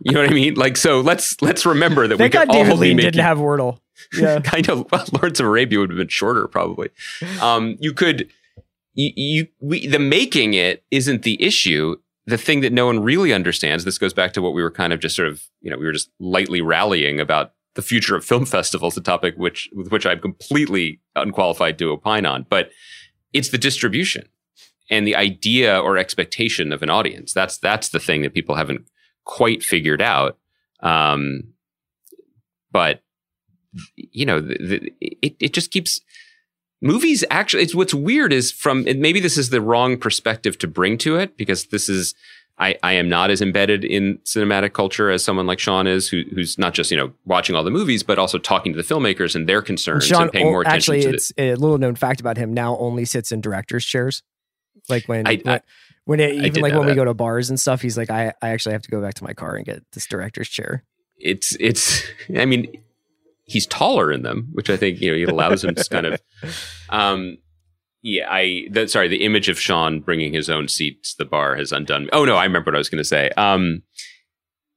You 0.00 0.12
know 0.12 0.22
what 0.22 0.30
I 0.30 0.34
mean? 0.34 0.54
Like, 0.54 0.76
so 0.76 1.00
let's 1.00 1.40
let's 1.42 1.66
remember 1.66 2.08
that 2.08 2.16
Thank 2.16 2.32
we 2.32 2.38
could 2.38 2.48
God 2.48 2.52
David 2.52 2.72
all 2.72 2.78
be 2.78 2.88
Lean 2.88 2.96
making 2.96 3.12
didn't 3.12 3.24
have 3.24 3.38
Wordle. 3.38 3.80
Yeah. 4.16 4.40
kind 4.44 4.68
of 4.68 4.90
well, 4.90 5.04
Lawrence 5.12 5.40
of 5.40 5.46
Arabia 5.46 5.78
would 5.78 5.90
have 5.90 5.98
been 5.98 6.08
shorter, 6.08 6.48
probably. 6.48 6.88
Um, 7.40 7.76
you 7.80 7.92
could, 7.92 8.30
you, 8.94 9.12
you 9.14 9.48
we, 9.60 9.86
the 9.86 9.98
making 9.98 10.54
it 10.54 10.84
isn't 10.90 11.22
the 11.22 11.40
issue. 11.42 11.96
The 12.26 12.38
thing 12.38 12.60
that 12.60 12.72
no 12.72 12.86
one 12.86 13.02
really 13.02 13.32
understands. 13.32 13.84
This 13.84 13.98
goes 13.98 14.14
back 14.14 14.32
to 14.34 14.42
what 14.42 14.54
we 14.54 14.62
were 14.62 14.70
kind 14.70 14.92
of 14.92 15.00
just 15.00 15.16
sort 15.16 15.28
of, 15.28 15.42
you 15.60 15.70
know, 15.70 15.76
we 15.76 15.84
were 15.84 15.92
just 15.92 16.10
lightly 16.20 16.60
rallying 16.60 17.18
about 17.18 17.52
the 17.74 17.82
future 17.82 18.16
of 18.16 18.24
film 18.24 18.46
festivals, 18.46 18.96
a 18.96 19.00
topic 19.00 19.34
which 19.36 19.68
with 19.74 19.90
which 19.90 20.06
I'm 20.06 20.20
completely 20.20 21.00
unqualified 21.14 21.78
to 21.78 21.90
opine 21.90 22.26
on. 22.26 22.46
But 22.48 22.70
it's 23.32 23.50
the 23.50 23.58
distribution 23.58 24.28
and 24.90 25.06
the 25.06 25.16
idea 25.16 25.78
or 25.78 25.96
expectation 25.96 26.72
of 26.72 26.82
an 26.82 26.90
audience. 26.90 27.32
That's 27.32 27.58
that's 27.58 27.88
the 27.88 28.00
thing 28.00 28.22
that 28.22 28.34
people 28.34 28.56
haven't 28.56 28.86
quite 29.24 29.62
figured 29.62 30.02
out. 30.02 30.38
Um, 30.82 31.52
but 32.72 33.02
you 33.96 34.26
know, 34.26 34.40
the, 34.40 34.56
the, 34.58 34.92
it 35.00 35.36
it 35.38 35.52
just 35.52 35.70
keeps 35.70 36.00
movies. 36.80 37.24
Actually, 37.30 37.62
it's 37.62 37.74
what's 37.74 37.94
weird 37.94 38.32
is 38.32 38.50
from 38.50 38.84
maybe 38.84 39.20
this 39.20 39.38
is 39.38 39.50
the 39.50 39.60
wrong 39.60 39.96
perspective 39.98 40.58
to 40.58 40.66
bring 40.66 40.98
to 40.98 41.16
it 41.16 41.36
because 41.36 41.66
this 41.66 41.88
is. 41.88 42.14
I, 42.58 42.76
I 42.82 42.92
am 42.92 43.08
not 43.08 43.30
as 43.30 43.40
embedded 43.40 43.86
in 43.86 44.18
cinematic 44.18 44.74
culture 44.74 45.10
as 45.10 45.24
someone 45.24 45.46
like 45.46 45.58
Sean 45.58 45.86
is, 45.86 46.10
who, 46.10 46.24
who's 46.34 46.58
not 46.58 46.74
just 46.74 46.90
you 46.90 46.96
know 46.98 47.10
watching 47.24 47.56
all 47.56 47.64
the 47.64 47.70
movies, 47.70 48.02
but 48.02 48.18
also 48.18 48.36
talking 48.36 48.74
to 48.74 48.76
the 48.76 48.82
filmmakers 48.82 49.34
and 49.34 49.48
their 49.48 49.62
concerns 49.62 50.06
Sean, 50.06 50.24
and 50.24 50.32
paying 50.32 50.44
more 50.44 50.58
oh, 50.58 50.60
attention 50.60 50.96
actually, 50.96 51.14
it's 51.14 51.32
a 51.38 51.54
little 51.54 51.78
known 51.78 51.94
fact 51.94 52.20
about 52.20 52.36
him. 52.36 52.52
Now 52.52 52.76
only 52.76 53.06
sits 53.06 53.32
in 53.32 53.40
directors' 53.40 53.86
chairs. 53.86 54.22
Like 54.90 55.06
when, 55.06 55.26
I- 55.26 55.40
when, 55.42 55.54
I- 55.54 55.60
when 56.10 56.18
it, 56.18 56.34
even 56.44 56.60
like 56.60 56.74
when 56.74 56.86
we 56.86 56.94
go 56.96 57.04
to 57.04 57.14
bars 57.14 57.50
and 57.50 57.60
stuff, 57.60 57.80
he's 57.80 57.96
like, 57.96 58.10
I, 58.10 58.34
I 58.42 58.48
actually 58.48 58.72
have 58.72 58.82
to 58.82 58.90
go 58.90 59.00
back 59.00 59.14
to 59.14 59.22
my 59.22 59.32
car 59.32 59.54
and 59.54 59.64
get 59.64 59.84
this 59.92 60.06
director's 60.06 60.48
chair. 60.48 60.82
it's 61.16 61.56
it's 61.60 62.02
I 62.36 62.46
mean 62.46 62.82
he's 63.44 63.64
taller 63.64 64.10
in 64.10 64.22
them, 64.24 64.48
which 64.50 64.70
I 64.70 64.76
think 64.76 65.00
you 65.00 65.12
know 65.12 65.16
it 65.16 65.28
allows 65.28 65.62
him 65.62 65.72
to 65.76 65.88
kind 65.88 66.06
of 66.06 66.20
um 66.90 67.38
yeah, 68.02 68.26
I 68.28 68.66
the, 68.72 68.88
sorry, 68.88 69.06
the 69.06 69.22
image 69.22 69.48
of 69.48 69.60
Sean 69.60 70.00
bringing 70.00 70.32
his 70.32 70.50
own 70.50 70.66
seat 70.66 71.04
to 71.04 71.16
the 71.16 71.24
bar 71.24 71.54
has 71.54 71.70
undone 71.70 72.06
me. 72.06 72.10
Oh 72.12 72.24
no, 72.24 72.34
I 72.34 72.42
remember 72.42 72.72
what 72.72 72.74
I 72.74 72.78
was 72.78 72.88
going 72.88 72.98
to 72.98 73.04
say. 73.04 73.30
Um 73.36 73.84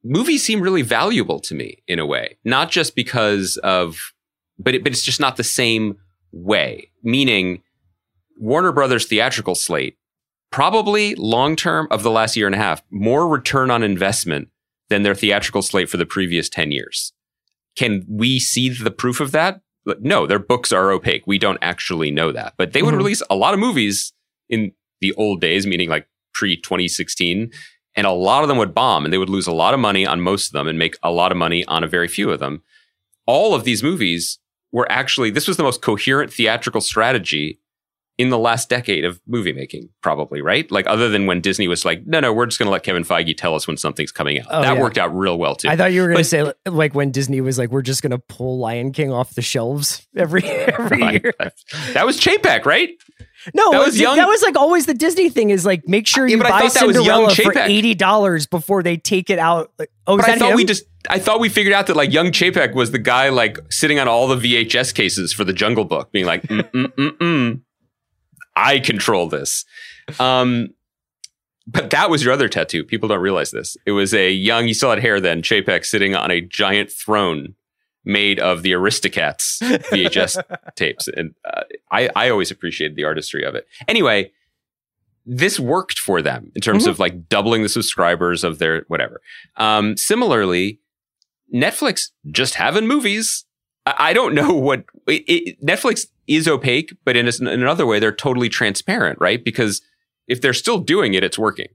movies 0.04 0.44
seem 0.44 0.62
really 0.62 0.84
valuable 0.84 1.40
to 1.40 1.56
me 1.56 1.82
in 1.88 1.98
a 1.98 2.06
way, 2.06 2.38
not 2.46 2.70
just 2.70 2.96
because 2.96 3.58
of 3.64 3.98
but 4.60 4.76
it, 4.76 4.84
but 4.84 4.92
it's 4.92 5.02
just 5.02 5.20
not 5.20 5.38
the 5.38 5.44
same 5.44 5.98
way. 6.32 6.92
Meaning 7.02 7.64
Warner 8.38 8.72
Brothers 8.72 9.08
theatrical 9.08 9.56
slate 9.56 9.98
probably 10.54 11.16
long 11.16 11.56
term 11.56 11.88
of 11.90 12.04
the 12.04 12.12
last 12.12 12.38
year 12.38 12.46
and 12.46 12.56
a 12.56 12.60
half 12.60 12.84
more 12.92 13.28
return 13.28 13.72
on 13.72 13.82
investment 13.82 14.50
than 14.90 15.02
their 15.02 15.16
theatrical 15.16 15.64
slate 15.64 15.90
for 15.90 15.98
the 15.98 16.06
previous 16.06 16.48
10 16.48 16.72
years. 16.72 17.12
Can 17.76 18.06
we 18.08 18.40
see 18.40 18.70
the 18.70 18.92
proof 18.92 19.20
of 19.20 19.32
that? 19.32 19.62
No, 20.00 20.28
their 20.28 20.40
books 20.40 20.72
are 20.72 20.92
opaque. 20.92 21.24
We 21.26 21.40
don't 21.40 21.58
actually 21.62 22.12
know 22.12 22.32
that. 22.32 22.54
But 22.56 22.72
they 22.72 22.84
would 22.84 22.94
Mhm. 22.94 23.00
release 23.00 23.24
a 23.32 23.36
lot 23.36 23.56
of 23.56 23.60
movies 23.60 24.14
in 24.48 24.74
the 25.02 25.12
old 25.14 25.42
days, 25.42 25.66
meaning 25.66 25.90
like 25.90 26.08
pre 26.36 26.56
2016, 26.56 27.52
and 27.96 28.06
a 28.06 28.12
lot 28.12 28.44
of 28.44 28.48
them 28.48 28.58
would 28.60 28.76
bomb 28.76 29.06
and 29.06 29.14
they 29.14 29.18
would 29.18 29.30
lose 29.30 29.48
a 29.48 29.52
lot 29.52 29.74
of 29.74 29.80
money 29.80 30.06
on 30.06 30.22
most 30.22 30.48
of 30.48 30.54
them 30.54 30.68
and 30.68 30.78
make 30.78 30.96
a 31.02 31.12
lot 31.12 31.32
of 31.32 31.38
money 31.38 31.66
on 31.66 31.84
a 31.84 31.88
very 31.88 32.08
few 32.08 32.30
of 32.30 32.40
them. 32.40 32.62
All 33.26 33.56
of 33.56 33.64
these 33.64 33.82
movies 33.82 34.38
were 34.72 34.90
actually, 34.92 35.32
this 35.32 35.48
was 35.48 35.58
the 35.58 35.64
most 35.64 35.82
coherent 35.82 36.32
theatrical 36.32 36.82
strategy 36.82 37.60
in 38.18 38.30
the 38.30 38.38
last 38.38 38.70
decade 38.70 39.06
of 39.06 39.20
movie 39.28 39.54
making, 39.54 39.90
probably, 40.02 40.42
right? 40.42 40.70
Like, 40.72 40.86
other 40.88 41.10
than 41.10 41.26
when 41.26 41.42
Disney 41.42 41.68
was 41.68 41.84
like, 41.84 42.06
no, 42.06 42.20
no, 42.20 42.32
we're 42.32 42.46
just 42.46 42.60
going 42.60 42.68
to 42.68 42.72
let 42.72 42.84
Kevin 42.84 43.04
Feige 43.04 43.36
tell 43.36 43.56
us 43.56 43.68
when 43.68 43.76
something's 43.76 44.12
coming 44.12 44.40
out. 44.40 44.48
Oh, 44.52 44.62
that 44.62 44.76
yeah. 44.76 44.82
worked 44.82 45.00
out 45.00 45.16
real 45.16 45.38
well, 45.38 45.56
too. 45.56 45.68
I 45.68 45.76
thought 45.76 45.94
you 45.94 46.02
were 46.02 46.08
going 46.08 46.18
to 46.20 46.24
say 46.24 46.52
like 46.68 46.94
when 46.94 47.12
Disney 47.12 47.42
was 47.42 47.58
like, 47.58 47.72
we're 47.72 47.82
just 47.82 48.04
going 48.04 48.12
to 48.12 48.20
pull 48.20 48.60
Lion 48.60 48.92
King 48.92 49.12
off 49.12 49.34
the 49.34 49.42
shelves 49.42 50.08
every 50.16 50.44
every 50.44 51.00
year. 51.02 51.34
that 51.94 52.06
was 52.06 52.20
Chapek, 52.20 52.66
right? 52.66 52.90
No, 53.54 53.72
That 53.72 53.80
was 53.86 54.00
young- 54.00 54.16
that 54.16 54.28
was 54.28 54.42
like 54.42 54.56
always 54.56 54.86
the 54.86 54.94
Disney 54.94 55.30
thing 55.30 55.50
is 55.50 55.66
like 55.66 55.86
make 55.88 56.08
sure 56.08 56.26
you 56.26 56.38
I 56.42 56.50
buy 56.50 56.70
thought 56.70 56.88
was 56.88 56.96
young 57.06 57.30
Cinderella 57.30 57.36
for 57.36 57.70
eighty 57.70 57.94
dollars 57.94 58.48
before 58.48 58.84
they 58.84 58.96
take 58.96 59.30
it 59.30 59.38
out. 59.40 59.72
Like, 59.78 59.90
oh, 60.08 60.16
But 60.18 60.30
I 60.30 60.38
thought 60.38 60.52
him? 60.52 60.56
we 60.56 60.64
just, 60.64 60.86
I 61.10 61.20
thought 61.20 61.42
we 61.42 61.50
figured 61.50 61.74
out 61.74 61.88
that 61.88 61.98
like 61.98 62.14
young 62.14 62.28
Chapek 62.28 62.74
was 62.74 62.92
the 62.92 63.00
guy 63.00 63.30
like 63.30 63.58
sitting 63.70 64.00
on 64.00 64.08
all 64.08 64.30
the 64.30 64.38
VHS 64.38 64.94
cases 64.96 65.34
for 65.34 65.44
the 65.44 65.52
Jungle 65.52 65.84
Book, 65.84 66.12
being 66.14 66.26
like, 66.26 66.44
mm, 66.44 66.62
mm, 66.72 66.86
mm, 66.96 67.18
mm. 67.18 67.62
I 68.56 68.80
control 68.80 69.28
this. 69.30 69.66
Um, 70.20 70.70
but 71.66 71.90
that 71.92 72.10
was 72.10 72.24
your 72.24 72.34
other 72.34 72.50
tattoo. 72.50 72.84
People 72.84 73.08
don't 73.10 73.22
realize 73.22 73.52
this. 73.52 73.78
It 73.86 73.92
was 73.92 74.14
a 74.14 74.32
young, 74.32 74.68
you 74.68 74.74
still 74.74 74.90
had 74.90 75.00
hair 75.00 75.20
then, 75.22 75.42
Chapek 75.42 75.86
sitting 75.86 76.14
on 76.16 76.30
a 76.30 76.42
giant 76.42 76.92
throne 76.92 77.56
made 78.06 78.38
of 78.40 78.64
the 78.64 78.72
Aristocats 78.72 79.62
VHS 79.90 80.44
tapes. 80.76 81.08
And 81.08 81.34
uh, 81.46 81.62
I, 81.90 82.10
I 82.18 82.30
always 82.30 82.52
appreciated 82.52 82.98
the 82.98 83.06
artistry 83.06 83.44
of 83.46 83.56
it. 83.56 83.66
Anyway, 83.88 84.32
this 85.26 85.58
worked 85.58 86.00
for 86.00 86.22
them 86.22 86.52
in 86.54 86.60
terms 86.62 86.86
Mhm. 86.86 86.90
of 86.90 87.00
like 87.00 87.30
doubling 87.30 87.64
the 87.64 87.70
subscribers 87.70 88.44
of 88.44 88.60
their 88.60 88.84
whatever. 88.90 89.22
Um, 89.56 89.96
similarly, 89.96 90.82
Netflix 91.54 92.10
just 92.30 92.56
having 92.56 92.88
movies. 92.88 93.46
I, 93.86 93.96
I 94.10 94.14
don't 94.14 94.36
know 94.36 94.52
what 94.54 94.84
it, 95.08 95.24
it, 95.28 95.62
Netflix 95.66 96.08
is 96.28 96.48
opaque, 96.48 96.96
but 97.06 97.16
in, 97.16 97.28
a, 97.28 97.32
in 97.42 97.48
another 97.48 97.86
way, 97.86 98.00
they're 98.00 98.12
totally 98.12 98.50
transparent, 98.50 99.20
right? 99.20 99.44
Because 99.44 99.82
if 100.28 100.42
they're 100.42 100.54
still 100.54 100.78
doing 100.80 101.14
it, 101.14 101.24
it's 101.24 101.38
working. 101.38 101.68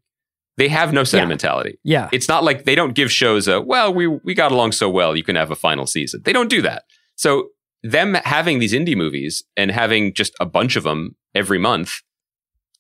They 0.57 0.69
have 0.69 0.93
no 0.93 1.05
sentimentality. 1.05 1.79
yeah. 1.85 2.09
It's 2.13 2.29
not 2.29 2.43
like 2.43 2.65
they 2.65 2.75
don't 2.75 2.95
give 2.95 3.13
shows 3.13 3.47
a 3.47 3.61
well, 3.61 3.95
we 3.95 4.09
we 4.09 4.35
got 4.35 4.51
along 4.51 4.73
so 4.73 4.91
well, 4.91 5.17
you 5.17 5.23
can 5.23 5.37
have 5.37 5.53
a 5.53 5.57
final 5.57 5.87
season. 5.87 6.23
They 6.25 6.33
don't 6.33 6.51
do 6.51 6.63
that. 6.63 6.83
So 7.15 7.51
them 7.85 8.15
having 8.15 8.59
these 8.59 8.73
indie 8.73 8.97
movies 8.97 9.45
and 9.57 9.71
having 9.71 10.15
just 10.15 10.35
a 10.41 10.47
bunch 10.47 10.75
of 10.75 10.83
them 10.83 11.15
every 11.33 11.59
month, 11.59 12.03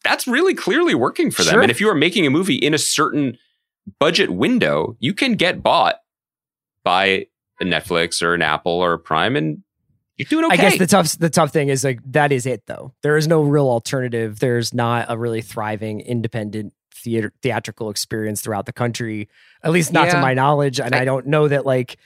that's 0.02 0.26
really 0.26 0.54
clearly 0.54 0.96
working 0.96 1.30
for 1.30 1.44
them. 1.44 1.52
Sure. 1.52 1.62
And 1.62 1.70
if 1.70 1.80
you 1.80 1.88
are 1.88 1.94
making 1.94 2.26
a 2.26 2.30
movie 2.30 2.56
in 2.56 2.74
a 2.74 2.78
certain 2.78 3.38
budget 4.00 4.30
window, 4.30 4.96
you 4.98 5.14
can 5.14 5.34
get 5.34 5.62
bought 5.62 6.00
by 6.82 7.26
a 7.60 7.64
Netflix 7.64 8.22
or 8.22 8.34
an 8.34 8.42
Apple 8.42 8.72
or 8.72 8.94
a 8.94 8.98
Prime, 8.98 9.36
and 9.36 9.62
you're 10.18 10.26
doing 10.28 10.44
okay. 10.46 10.54
I 10.54 10.56
guess 10.70 10.78
the 10.78 10.86
tough 10.86 11.18
the 11.18 11.30
tough 11.30 11.52
thing 11.52 11.68
is 11.68 11.84
like 11.84 12.00
that 12.12 12.32
is 12.32 12.44
it 12.46 12.66
though. 12.66 12.92
There 13.02 13.16
is 13.16 13.26
no 13.28 13.42
real 13.42 13.68
alternative. 13.68 14.40
There's 14.40 14.74
not 14.74 15.06
a 15.08 15.16
really 15.16 15.40
thriving 15.42 16.00
independent 16.00 16.74
theater 16.92 17.32
theatrical 17.42 17.90
experience 17.90 18.40
throughout 18.40 18.66
the 18.66 18.72
country. 18.72 19.28
At 19.62 19.70
least 19.70 19.92
not 19.92 20.10
to 20.10 20.20
my 20.20 20.34
knowledge. 20.34 20.80
And 20.80 20.94
I, 20.94 21.00
I- 21.00 21.04
don't 21.04 21.26
know 21.26 21.46
that 21.48 21.64
like 21.64 21.96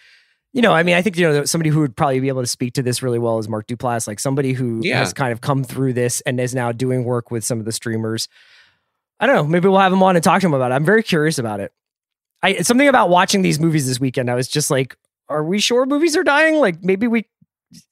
you 0.55 0.61
know, 0.61 0.75
I 0.75 0.83
mean, 0.83 0.95
I 0.97 1.01
think 1.01 1.17
you 1.17 1.27
know 1.27 1.45
somebody 1.47 1.71
who 1.71 1.81
would 1.81 1.97
probably 1.97 2.21
be 2.21 2.29
able 2.29 2.43
to 2.43 2.47
speak 2.47 2.75
to 2.75 2.83
this 2.83 3.03
really 3.03 3.19
well 3.19 3.39
is 3.39 3.49
Mark 3.49 3.67
Duplass, 3.67 4.07
like 4.07 4.21
somebody 4.21 4.53
who 4.53 4.81
Yeah. 4.85 4.99
has 4.99 5.15
kind 5.15 5.33
of 5.33 5.41
come 5.41 5.65
through 5.65 5.95
this 5.95 6.21
and 6.23 6.39
is 6.39 6.55
now 6.55 6.73
doing 6.73 7.05
work 7.05 7.31
with 7.31 7.43
some 7.43 7.59
of 7.59 7.65
the 7.65 7.73
streamers. 7.73 8.29
I 9.19 9.27
don't 9.27 9.35
know. 9.37 9.45
Maybe 9.45 9.69
we'll 9.69 9.79
have 9.79 9.95
him 9.95 10.03
on 10.03 10.15
and 10.15 10.23
talk 10.23 10.43
to 10.43 10.47
him 10.47 10.53
about 10.53 10.71
it. 10.71 10.75
I'm 10.75 10.85
very 10.85 11.03
curious 11.03 11.39
about 11.39 11.61
it. 11.61 11.73
I 12.43 12.57
something 12.61 12.87
about 12.89 13.09
watching 13.09 13.41
these 13.41 13.59
movies 13.59 13.87
this 13.87 13.99
weekend. 13.99 14.31
I 14.31 14.35
was 14.35 14.47
just 14.47 14.71
like, 14.71 14.95
are 15.31 15.43
we 15.43 15.59
sure 15.59 15.87
movies 15.87 16.19
are 16.19 16.25
dying? 16.25 16.57
Like 16.57 16.83
maybe 16.85 17.07
we. 17.07 17.25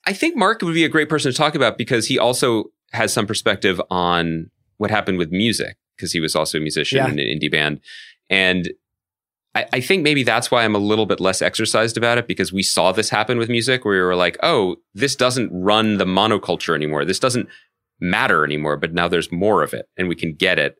I 0.06 0.12
think 0.12 0.36
Mark 0.36 0.62
would 0.62 0.74
be 0.74 0.84
a 0.84 0.88
great 0.88 1.08
person 1.08 1.30
to 1.32 1.36
talk 1.36 1.54
about 1.54 1.78
because 1.78 2.06
he 2.06 2.18
also 2.18 2.64
has 2.92 3.12
some 3.12 3.26
perspective 3.26 3.80
on 3.90 4.50
what 4.78 4.90
happened 4.90 5.18
with 5.18 5.30
music 5.30 5.76
because 5.96 6.12
he 6.12 6.20
was 6.20 6.34
also 6.34 6.58
a 6.58 6.60
musician 6.60 6.96
Yeah. 6.98 7.06
in 7.08 7.18
an 7.18 7.26
indie 7.26 7.50
band. 7.50 7.80
And 8.28 8.70
I, 9.54 9.66
I 9.74 9.80
think 9.80 10.02
maybe 10.02 10.22
that's 10.22 10.50
why 10.50 10.64
I'm 10.64 10.74
a 10.74 10.78
little 10.78 11.06
bit 11.06 11.20
less 11.20 11.42
exercised 11.42 11.96
about 11.96 12.18
it 12.18 12.26
because 12.28 12.52
we 12.52 12.62
saw 12.62 12.92
this 12.92 13.10
happen 13.10 13.38
with 13.38 13.48
music 13.48 13.84
where 13.84 13.94
we 13.94 14.00
were 14.02 14.16
like, 14.16 14.38
oh, 14.42 14.76
this 14.94 15.16
doesn't 15.16 15.50
run 15.52 15.98
the 15.98 16.04
monoculture 16.04 16.74
anymore. 16.74 17.04
This 17.04 17.18
doesn't 17.18 17.48
matter 18.00 18.44
anymore, 18.44 18.76
but 18.76 18.94
now 18.94 19.08
there's 19.08 19.30
more 19.32 19.62
of 19.62 19.74
it 19.74 19.86
and 19.96 20.08
we 20.08 20.14
can 20.16 20.34
get 20.34 20.58
it. 20.58 20.76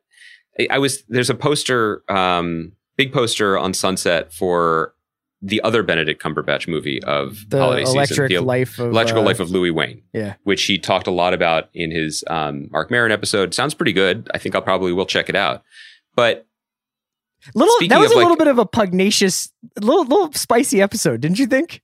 I, 0.59 0.67
I 0.71 0.77
was, 0.79 1.03
there's 1.07 1.29
a 1.29 1.35
poster, 1.35 2.01
um, 2.09 2.71
big 2.97 3.13
poster 3.13 3.57
on 3.57 3.73
Sunset 3.73 4.33
for 4.33 4.93
the 5.41 5.61
other 5.63 5.81
Benedict 5.83 6.21
Cumberbatch 6.21 6.67
movie 6.67 7.01
of 7.03 7.49
The 7.49 7.59
holiday 7.59 7.83
season. 7.85 7.97
electric 7.97 8.29
The 8.29 8.39
life 8.41 8.77
of 8.79 8.91
Electrical 8.91 9.23
uh, 9.23 9.25
Life 9.25 9.39
of 9.39 9.49
Louis 9.49 9.71
Wain 9.71 10.03
Yeah. 10.13 10.35
which 10.43 10.63
he 10.65 10.77
talked 10.77 11.07
a 11.07 11.11
lot 11.11 11.33
about 11.33 11.69
in 11.73 11.89
his 11.91 12.23
um, 12.27 12.67
Marc 12.71 12.91
Maron 12.91 13.11
episode. 13.11 13.53
Sounds 13.53 13.73
pretty 13.73 13.93
good. 13.93 14.29
I 14.33 14.37
think 14.37 14.53
I'll 14.55 14.61
probably 14.61 14.93
will 14.93 15.05
check 15.07 15.29
it 15.29 15.35
out. 15.35 15.63
But 16.15 16.45
Little 17.55 17.73
that 17.87 17.97
was 17.99 18.11
a 18.11 18.17
little 18.17 18.35
bit 18.37 18.47
of 18.47 18.59
a 18.59 18.67
pugnacious, 18.67 19.51
little 19.79 20.03
little 20.05 20.31
spicy 20.33 20.79
episode, 20.79 21.21
didn't 21.21 21.39
you 21.39 21.47
think? 21.47 21.81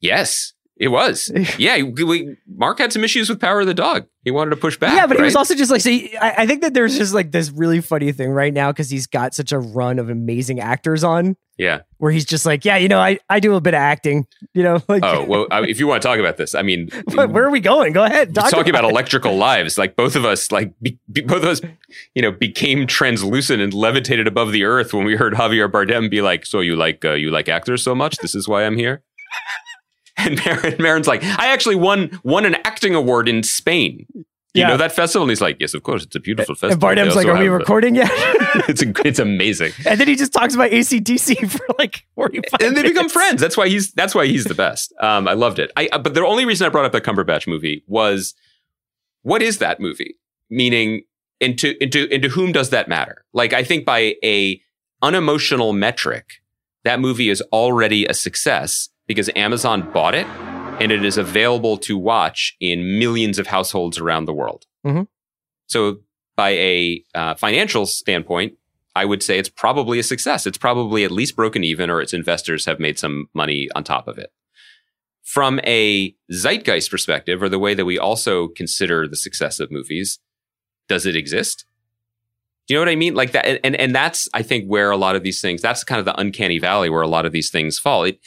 yes, 0.00 0.54
it 0.78 0.88
was. 0.88 1.30
Yeah, 1.58 1.82
we, 1.82 2.36
Mark 2.46 2.78
had 2.78 2.92
some 2.92 3.02
issues 3.02 3.28
with 3.28 3.40
Power 3.40 3.60
of 3.60 3.66
the 3.66 3.74
Dog. 3.74 4.06
He 4.22 4.30
wanted 4.30 4.50
to 4.50 4.56
push 4.56 4.76
back. 4.76 4.94
yeah, 4.94 5.06
but 5.06 5.16
he 5.16 5.22
was 5.22 5.34
also 5.34 5.54
just 5.54 5.70
like, 5.70 5.80
see, 5.80 6.16
I, 6.16 6.42
I 6.42 6.46
think 6.46 6.60
that 6.62 6.72
there's 6.72 6.96
just 6.96 7.14
like 7.14 7.32
this 7.32 7.50
really 7.50 7.80
funny 7.80 8.12
thing 8.12 8.30
right 8.30 8.52
now 8.52 8.70
because 8.70 8.90
he's 8.90 9.06
got 9.06 9.34
such 9.34 9.50
a 9.50 9.58
run 9.58 9.98
of 9.98 10.08
amazing 10.08 10.60
actors 10.60 11.02
on 11.02 11.36
yeah. 11.58 11.80
where 11.98 12.12
he's 12.12 12.24
just 12.24 12.46
like, 12.46 12.64
yeah, 12.64 12.76
you 12.76 12.88
know, 12.88 13.00
I, 13.00 13.18
I 13.28 13.40
do 13.40 13.56
a 13.56 13.60
bit 13.60 13.74
of 13.74 13.78
acting, 13.78 14.26
you 14.54 14.62
know, 14.62 14.80
like, 14.88 15.02
Oh 15.02 15.24
well, 15.24 15.46
I, 15.50 15.62
if 15.64 15.80
you 15.80 15.86
want 15.86 16.00
to 16.00 16.08
talk 16.08 16.18
about 16.18 16.36
this, 16.36 16.54
I 16.54 16.62
mean, 16.62 16.88
but 17.14 17.30
where 17.30 17.44
are 17.44 17.50
we 17.50 17.60
going? 17.60 17.92
Go 17.92 18.04
ahead. 18.04 18.34
Talk 18.34 18.50
talking 18.50 18.70
about 18.70 18.84
it. 18.84 18.90
electrical 18.90 19.36
lives. 19.36 19.76
Like 19.76 19.96
both 19.96 20.14
of 20.14 20.24
us, 20.24 20.52
like 20.52 20.72
be, 20.80 20.98
be- 21.10 21.22
both 21.22 21.42
of 21.42 21.48
us, 21.48 21.60
you 22.14 22.22
know, 22.22 22.30
became 22.30 22.86
translucent 22.86 23.60
and 23.60 23.74
levitated 23.74 24.26
above 24.26 24.52
the 24.52 24.64
earth 24.64 24.94
when 24.94 25.04
we 25.04 25.16
heard 25.16 25.34
Javier 25.34 25.68
Bardem 25.70 26.08
be 26.08 26.20
like, 26.20 26.46
"So 26.46 26.60
you 26.60 26.76
like 26.76 27.04
uh, 27.04 27.12
you 27.12 27.30
like 27.30 27.48
actors 27.48 27.82
so 27.82 27.94
much? 27.94 28.16
This 28.18 28.34
is 28.34 28.46
why 28.46 28.64
I'm 28.64 28.76
here." 28.76 29.02
And 30.18 30.44
Maron, 30.44 30.74
Maron's 30.80 31.06
like, 31.08 31.22
"I 31.22 31.48
actually 31.52 31.76
won 31.76 32.20
won 32.24 32.44
an 32.44 32.56
acting 32.64 32.94
award 32.94 33.28
in 33.28 33.42
Spain. 33.42 34.06
You 34.14 34.62
Yeah. 34.62 34.68
know 34.68 34.76
that 34.78 34.92
festival?" 34.92 35.22
And 35.24 35.30
he's 35.30 35.40
like, 35.40 35.56
"Yes, 35.60 35.74
of 35.74 35.82
course. 35.82 36.02
It's 36.04 36.16
a 36.16 36.20
beautiful 36.20 36.54
festival." 36.54 36.72
And 36.72 36.80
Bardem's 36.80 37.14
like, 37.16 37.26
are 37.26 37.34
we 37.34 37.44
have 37.44 37.52
the-" 37.52 37.58
recording 37.58 37.94
yet? 37.94 38.10
it's 38.68 38.82
a, 38.82 38.92
it's 39.06 39.18
amazing. 39.18 39.72
and 39.86 40.00
then 40.00 40.08
he 40.08 40.16
just 40.16 40.32
talks 40.32 40.54
about 40.54 40.70
ACDC 40.70 41.48
for 41.56 41.64
like 41.78 42.04
45 42.16 42.60
and 42.66 42.76
they 42.76 42.82
become 42.82 43.08
friends. 43.08 43.40
That's 43.40 43.56
why 43.56 43.68
he's 43.68 43.92
that's 43.92 44.14
why 44.14 44.26
he's 44.26 44.44
the 44.44 44.54
best. 44.54 44.92
Um, 45.00 45.28
I 45.28 45.34
loved 45.34 45.58
it. 45.58 45.70
I 45.76 45.88
but 45.98 46.14
the 46.14 46.26
only 46.26 46.44
reason 46.44 46.66
I 46.66 46.70
brought 46.70 46.84
up 46.84 46.92
the 46.92 47.00
Cumberbatch 47.00 47.46
movie 47.46 47.84
was 47.86 48.34
what 49.22 49.42
is 49.42 49.58
that 49.58 49.80
movie? 49.80 50.16
Meaning, 50.50 51.02
into 51.40 51.80
into 51.82 52.12
into 52.12 52.28
whom 52.30 52.52
does 52.52 52.70
that 52.70 52.88
matter? 52.88 53.24
Like, 53.32 53.52
I 53.52 53.62
think 53.62 53.84
by 53.84 54.14
a 54.24 54.60
unemotional 55.02 55.72
metric, 55.72 56.24
that 56.84 56.98
movie 57.00 57.28
is 57.28 57.42
already 57.52 58.06
a 58.06 58.14
success 58.14 58.88
because 59.08 59.28
Amazon 59.34 59.90
bought 59.92 60.14
it 60.14 60.26
and 60.80 60.92
it 60.92 61.04
is 61.04 61.18
available 61.18 61.76
to 61.78 61.98
watch 61.98 62.56
in 62.60 63.00
millions 63.00 63.40
of 63.40 63.48
households 63.48 63.98
around 63.98 64.26
the 64.26 64.32
world. 64.32 64.66
Mhm. 64.86 65.08
So, 65.66 65.98
by 66.36 66.50
a 66.50 67.04
uh, 67.16 67.34
financial 67.34 67.84
standpoint, 67.84 68.52
I 68.94 69.04
would 69.04 69.22
say 69.24 69.38
it's 69.38 69.48
probably 69.48 69.98
a 69.98 70.04
success. 70.04 70.46
It's 70.46 70.58
probably 70.58 71.04
at 71.04 71.10
least 71.10 71.34
broken 71.34 71.64
even, 71.64 71.90
or 71.90 72.00
its 72.00 72.14
investors 72.14 72.64
have 72.66 72.78
made 72.78 72.98
some 72.98 73.28
money 73.34 73.68
on 73.74 73.82
top 73.82 74.06
of 74.06 74.18
it. 74.18 74.30
From 75.24 75.60
a 75.64 76.14
zeitgeist 76.32 76.90
perspective, 76.90 77.42
or 77.42 77.48
the 77.48 77.58
way 77.58 77.74
that 77.74 77.84
we 77.84 77.98
also 77.98 78.48
consider 78.48 79.08
the 79.08 79.16
success 79.16 79.58
of 79.60 79.70
movies, 79.70 80.20
does 80.88 81.06
it 81.06 81.16
exist? 81.16 81.64
Do 82.66 82.74
you 82.74 82.78
know 82.78 82.82
what 82.82 82.92
I 82.92 82.96
mean? 82.96 83.14
Like 83.14 83.32
that, 83.32 83.60
and 83.64 83.76
and 83.76 83.94
that's 83.94 84.28
I 84.32 84.42
think 84.42 84.66
where 84.66 84.90
a 84.90 84.96
lot 84.96 85.16
of 85.16 85.22
these 85.22 85.40
things. 85.40 85.60
That's 85.60 85.84
kind 85.84 85.98
of 85.98 86.04
the 86.04 86.18
uncanny 86.18 86.58
valley 86.58 86.88
where 86.88 87.02
a 87.02 87.08
lot 87.08 87.26
of 87.26 87.32
these 87.32 87.50
things 87.50 87.78
fall. 87.78 88.04
It, 88.04 88.20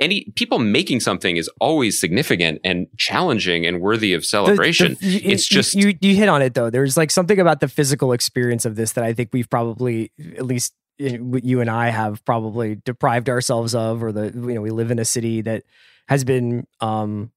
any 0.00 0.24
people 0.34 0.58
making 0.58 1.00
something 1.00 1.36
is 1.36 1.48
always 1.60 2.00
significant 2.00 2.60
and 2.64 2.86
challenging 2.96 3.64
and 3.64 3.80
worthy 3.80 4.12
of 4.12 4.24
celebration. 4.24 4.96
the- 5.00 5.06
you- 5.06 5.20
it's 5.24 5.50
you- 5.50 5.54
just 5.54 5.74
you, 5.74 5.94
you 6.00 6.16
hit 6.16 6.28
on 6.28 6.42
it 6.42 6.54
though. 6.54 6.68
There's 6.70 6.96
like 6.96 7.10
something 7.10 7.38
about 7.38 7.60
the 7.60 7.68
physical 7.68 8.12
experience 8.12 8.64
of 8.64 8.74
this 8.76 8.92
that 8.92 9.04
I 9.04 9.12
think 9.12 9.30
we've 9.32 9.48
probably, 9.48 10.10
at 10.36 10.44
least 10.46 10.74
you 10.98 11.60
and 11.60 11.68
I 11.70 11.88
have 11.90 12.24
probably 12.24 12.76
deprived 12.84 13.28
ourselves 13.28 13.74
of, 13.74 14.02
or 14.02 14.12
the 14.12 14.26
you 14.26 14.54
know 14.54 14.60
we 14.60 14.70
live 14.70 14.90
in 14.90 14.98
a 14.98 15.04
city 15.04 15.40
that 15.42 15.64
has 16.08 16.22
been, 16.24 16.66
um, 16.80 17.30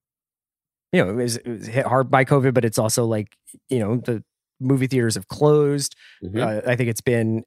you 0.91 1.03
know, 1.03 1.12
it 1.12 1.16
was, 1.16 1.38
it 1.38 1.47
was 1.47 1.66
hit 1.68 1.86
hard 1.86 2.10
by 2.12 2.24
COVID, 2.26 2.53
but 2.53 2.66
it's 2.66 2.78
also 2.78 3.05
like 3.05 3.36
you 3.70 3.80
know 3.80 3.97
the 3.97 4.24
movie 4.60 4.88
theaters 4.88 5.16
have 5.16 5.28
closed. 5.28 5.95
Mhm. 6.24 6.39
Uh, 6.39 6.70
I 6.70 6.76
think 6.76 6.89
it's 6.89 7.01
been 7.01 7.43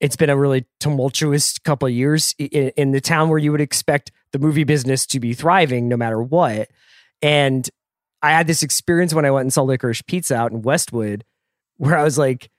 it's 0.00 0.16
been 0.16 0.28
a 0.30 0.36
really 0.36 0.66
tumultuous 0.80 1.56
couple 1.58 1.86
of 1.88 1.94
years 1.94 2.34
in, 2.38 2.70
in 2.76 2.90
the 2.92 3.00
town 3.00 3.28
where 3.30 3.38
you 3.38 3.50
would 3.52 3.60
expect 3.60 4.10
the 4.34 4.38
movie 4.40 4.64
business 4.64 5.06
to 5.06 5.20
be 5.20 5.32
thriving 5.32 5.86
no 5.88 5.96
matter 5.96 6.20
what. 6.20 6.68
And 7.22 7.70
I 8.20 8.32
had 8.32 8.48
this 8.48 8.64
experience 8.64 9.14
when 9.14 9.24
I 9.24 9.30
went 9.30 9.44
and 9.44 9.52
saw 9.52 9.62
Licorice 9.62 10.02
Pizza 10.02 10.34
out 10.34 10.50
in 10.50 10.60
Westwood, 10.62 11.24
where 11.76 11.96
I 11.96 12.02
was 12.02 12.18
like, 12.18 12.50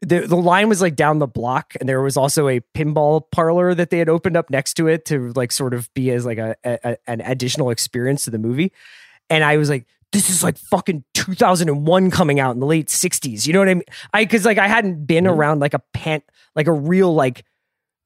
the 0.00 0.20
the 0.20 0.36
line 0.36 0.70
was 0.70 0.80
like 0.80 0.96
down 0.96 1.18
the 1.18 1.26
block, 1.26 1.74
and 1.78 1.86
there 1.86 2.00
was 2.00 2.16
also 2.16 2.48
a 2.48 2.60
pinball 2.74 3.22
parlor 3.30 3.74
that 3.74 3.90
they 3.90 3.98
had 3.98 4.08
opened 4.08 4.34
up 4.38 4.48
next 4.48 4.72
to 4.74 4.88
it 4.88 5.04
to 5.04 5.32
like 5.36 5.52
sort 5.52 5.74
of 5.74 5.92
be 5.92 6.10
as 6.10 6.24
like 6.24 6.38
a, 6.38 6.56
a 6.64 6.96
an 7.06 7.20
additional 7.20 7.68
experience 7.68 8.24
to 8.24 8.30
the 8.30 8.38
movie. 8.38 8.72
And 9.28 9.44
I 9.44 9.58
was 9.58 9.68
like, 9.68 9.86
this 10.12 10.30
is 10.30 10.42
like 10.42 10.56
fucking 10.56 11.04
2001 11.12 12.10
coming 12.10 12.40
out 12.40 12.52
in 12.52 12.60
the 12.60 12.66
late 12.66 12.88
60s. 12.88 13.46
You 13.46 13.52
know 13.52 13.58
what 13.58 13.68
I 13.68 13.74
mean? 13.74 13.82
I 14.14 14.24
because 14.24 14.46
like 14.46 14.56
I 14.56 14.68
hadn't 14.68 15.04
been 15.04 15.24
Mm-hmm. 15.24 15.38
around 15.38 15.60
like 15.60 15.74
a 15.74 15.82
pan 15.92 16.22
like 16.56 16.66
a 16.66 16.72
real 16.72 17.12
like 17.12 17.44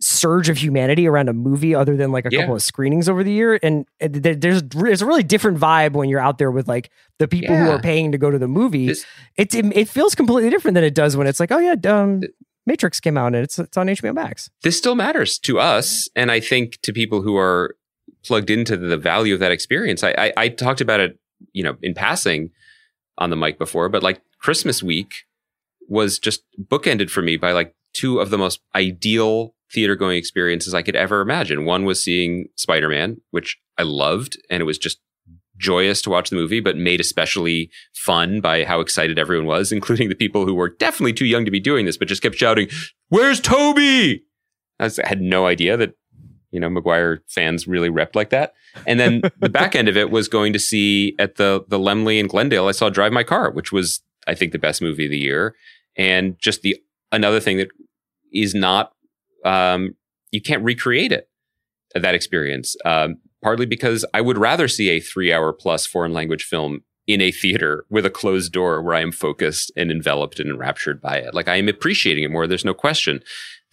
surge 0.05 0.51
of 0.51 0.59
humanity 0.59 1.07
around 1.09 1.31
a 1.31 1.33
movie 1.33 1.75
other 1.75 1.97
than 1.97 2.13
like 2.13 2.27
a 2.27 2.29
Yeah. 2.31 2.41
couple 2.41 2.55
of 2.55 2.63
screenings 2.63 3.09
over 3.09 3.25
the 3.25 3.33
year 3.33 3.59
and, 3.63 3.87
there's 4.01 4.63
there's 4.63 5.01
a 5.03 5.07
really 5.07 5.23
different 5.23 5.59
vibe 5.59 5.93
when 5.93 6.09
you're 6.11 6.21
out 6.21 6.37
there 6.39 6.51
with 6.51 6.69
like 6.69 6.91
the 7.19 7.27
people 7.27 7.57
who 7.57 7.71
are 7.71 7.81
paying 7.81 8.13
to 8.13 8.19
go 8.19 8.31
to 8.31 8.39
the 8.39 8.49
movie. 8.49 8.89
This- 8.89 9.07
it, 9.37 9.55
it 9.55 9.65
it 9.77 9.89
feels 9.89 10.15
completely 10.15 10.51
different 10.51 10.75
than 10.75 10.85
it 10.85 10.95
does 10.95 11.17
when 11.17 11.27
it's 11.27 11.41
like 11.41 11.51
oh 11.51 11.59
yeah 11.59 11.75
um 11.91 12.21
matrix 12.67 13.01
came 13.01 13.17
out 13.17 13.29
and 13.29 13.37
it's 13.37 13.59
it's 13.59 13.77
on 13.77 13.87
hbo 13.87 14.13
max. 14.15 14.51
This 14.63 14.77
still 14.77 14.95
matters 14.95 15.39
to 15.41 15.59
us 15.59 16.09
and 16.15 16.31
i 16.31 16.39
think 16.41 16.81
to 16.83 16.93
people 16.93 17.23
who 17.23 17.37
are 17.37 17.75
plugged 18.27 18.51
into 18.51 18.77
the 18.77 18.97
value 18.99 19.33
of 19.35 19.41
that 19.41 19.53
experience. 19.53 20.05
I 20.05 20.11
i, 20.19 20.33
I 20.37 20.49
talked 20.51 20.81
about 20.83 21.01
it 21.01 21.19
you 21.53 21.63
know 21.65 21.77
in 21.83 21.95
passing 21.95 22.51
on 23.17 23.31
the 23.31 23.37
mic 23.37 23.59
before 23.59 23.89
but 23.89 24.03
like 24.03 24.21
christmas 24.39 24.83
week 24.83 25.13
was 25.89 26.19
just 26.19 26.43
bookended 26.61 27.09
for 27.11 27.23
me 27.23 27.37
by 27.39 27.53
like 27.53 27.75
two 27.95 28.19
of 28.21 28.29
the 28.31 28.39
most 28.39 28.61
ideal 28.75 29.54
theater 29.75 29.97
going 29.97 30.16
experiences 30.16 30.72
i 30.75 30.83
could 30.83 30.97
ever 30.97 31.20
imagine 31.20 31.64
one 31.64 31.85
was 31.85 32.03
seeing 32.03 32.47
spider-man 32.57 33.20
which 33.31 33.59
i 33.79 33.83
loved 33.83 34.39
and 34.49 34.61
it 34.61 34.64
was 34.64 34.79
just 34.79 35.01
joyous 35.57 36.03
to 36.03 36.11
watch 36.11 36.31
the 36.31 36.37
movie 36.37 36.61
but 36.61 36.77
made 36.77 37.01
especially 37.01 37.70
fun 37.95 38.41
by 38.41 38.64
how 38.64 38.81
excited 38.81 39.18
everyone 39.18 39.47
was 39.47 39.70
including 39.79 40.09
the 40.09 40.14
people 40.14 40.47
who 40.47 40.55
were 40.55 40.68
definitely 40.68 41.12
too 41.12 41.27
young 41.27 41.45
to 41.45 41.51
be 41.51 41.61
doing 41.61 41.85
this 41.85 41.97
but 41.97 42.09
just 42.09 42.22
kept 42.22 42.37
shouting 42.37 42.68
where's 43.09 43.41
tobey 43.41 44.22
I, 44.79 44.85
was, 44.85 44.99
I 44.99 45.09
had 45.09 45.20
no 45.20 45.47
idea 45.47 45.77
that 45.77 45.95
you 46.51 46.61
know 46.61 46.70
Maguire 46.70 47.22
fans 47.29 47.66
really 47.66 47.91
repped 47.91 48.14
like 48.14 48.31
that. 48.31 48.55
And 48.87 48.99
then 48.99 49.22
the 49.41 49.49
back 49.49 49.75
end 49.75 49.89
of 49.89 49.97
it 49.97 50.11
was 50.11 50.29
going 50.29 50.53
to 50.53 50.59
see 50.59 51.14
at 51.18 51.37
the 51.37 51.64
the 51.68 51.79
Laemmle 51.79 52.18
in 52.18 52.29
Glendale. 52.29 52.68
I 52.68 52.72
saw 52.72 52.89
Drive 52.89 53.12
My 53.12 53.25
Car, 53.25 53.51
which 53.51 53.72
was 53.72 54.03
I 54.27 54.35
think 54.35 54.53
the 54.53 54.59
best 54.59 54.81
movie 54.81 55.07
of 55.07 55.11
the 55.11 55.18
year, 55.18 55.55
and 55.97 56.39
just 56.39 56.62
the 56.62 56.77
another 57.12 57.41
thing 57.41 57.59
that 57.59 57.68
is 58.33 58.55
not 58.55 58.93
um, 59.45 59.95
you 60.31 60.41
can't 60.41 60.63
recreate 60.65 61.13
it 61.13 61.29
that 61.95 62.15
experience. 62.15 62.75
Um, 62.85 63.17
partly 63.43 63.67
because 63.67 64.05
I 64.15 64.21
would 64.21 64.39
rather 64.39 64.67
see 64.69 64.89
a 64.91 65.01
three 65.01 65.33
hour 65.33 65.53
plus 65.53 65.87
foreign 65.87 66.13
language 66.13 66.45
film 66.45 66.81
in 67.07 67.21
a 67.21 67.31
theater 67.31 67.85
with 67.91 68.07
a 68.07 68.11
closed 68.11 68.51
door 68.53 68.83
where 68.83 68.95
I 68.95 69.01
am 69.01 69.13
focused 69.13 69.71
and 69.77 69.91
enveloped 69.91 70.41
and 70.41 70.49
enraptured 70.51 71.01
by 71.03 71.19
it. 71.19 71.35
Like 71.35 71.49
I 71.49 71.57
am 71.57 71.69
appreciating 71.69 72.25
it 72.25 72.31
more. 72.31 72.47
There's 72.47 72.65
no 72.65 72.73
question. 72.75 73.21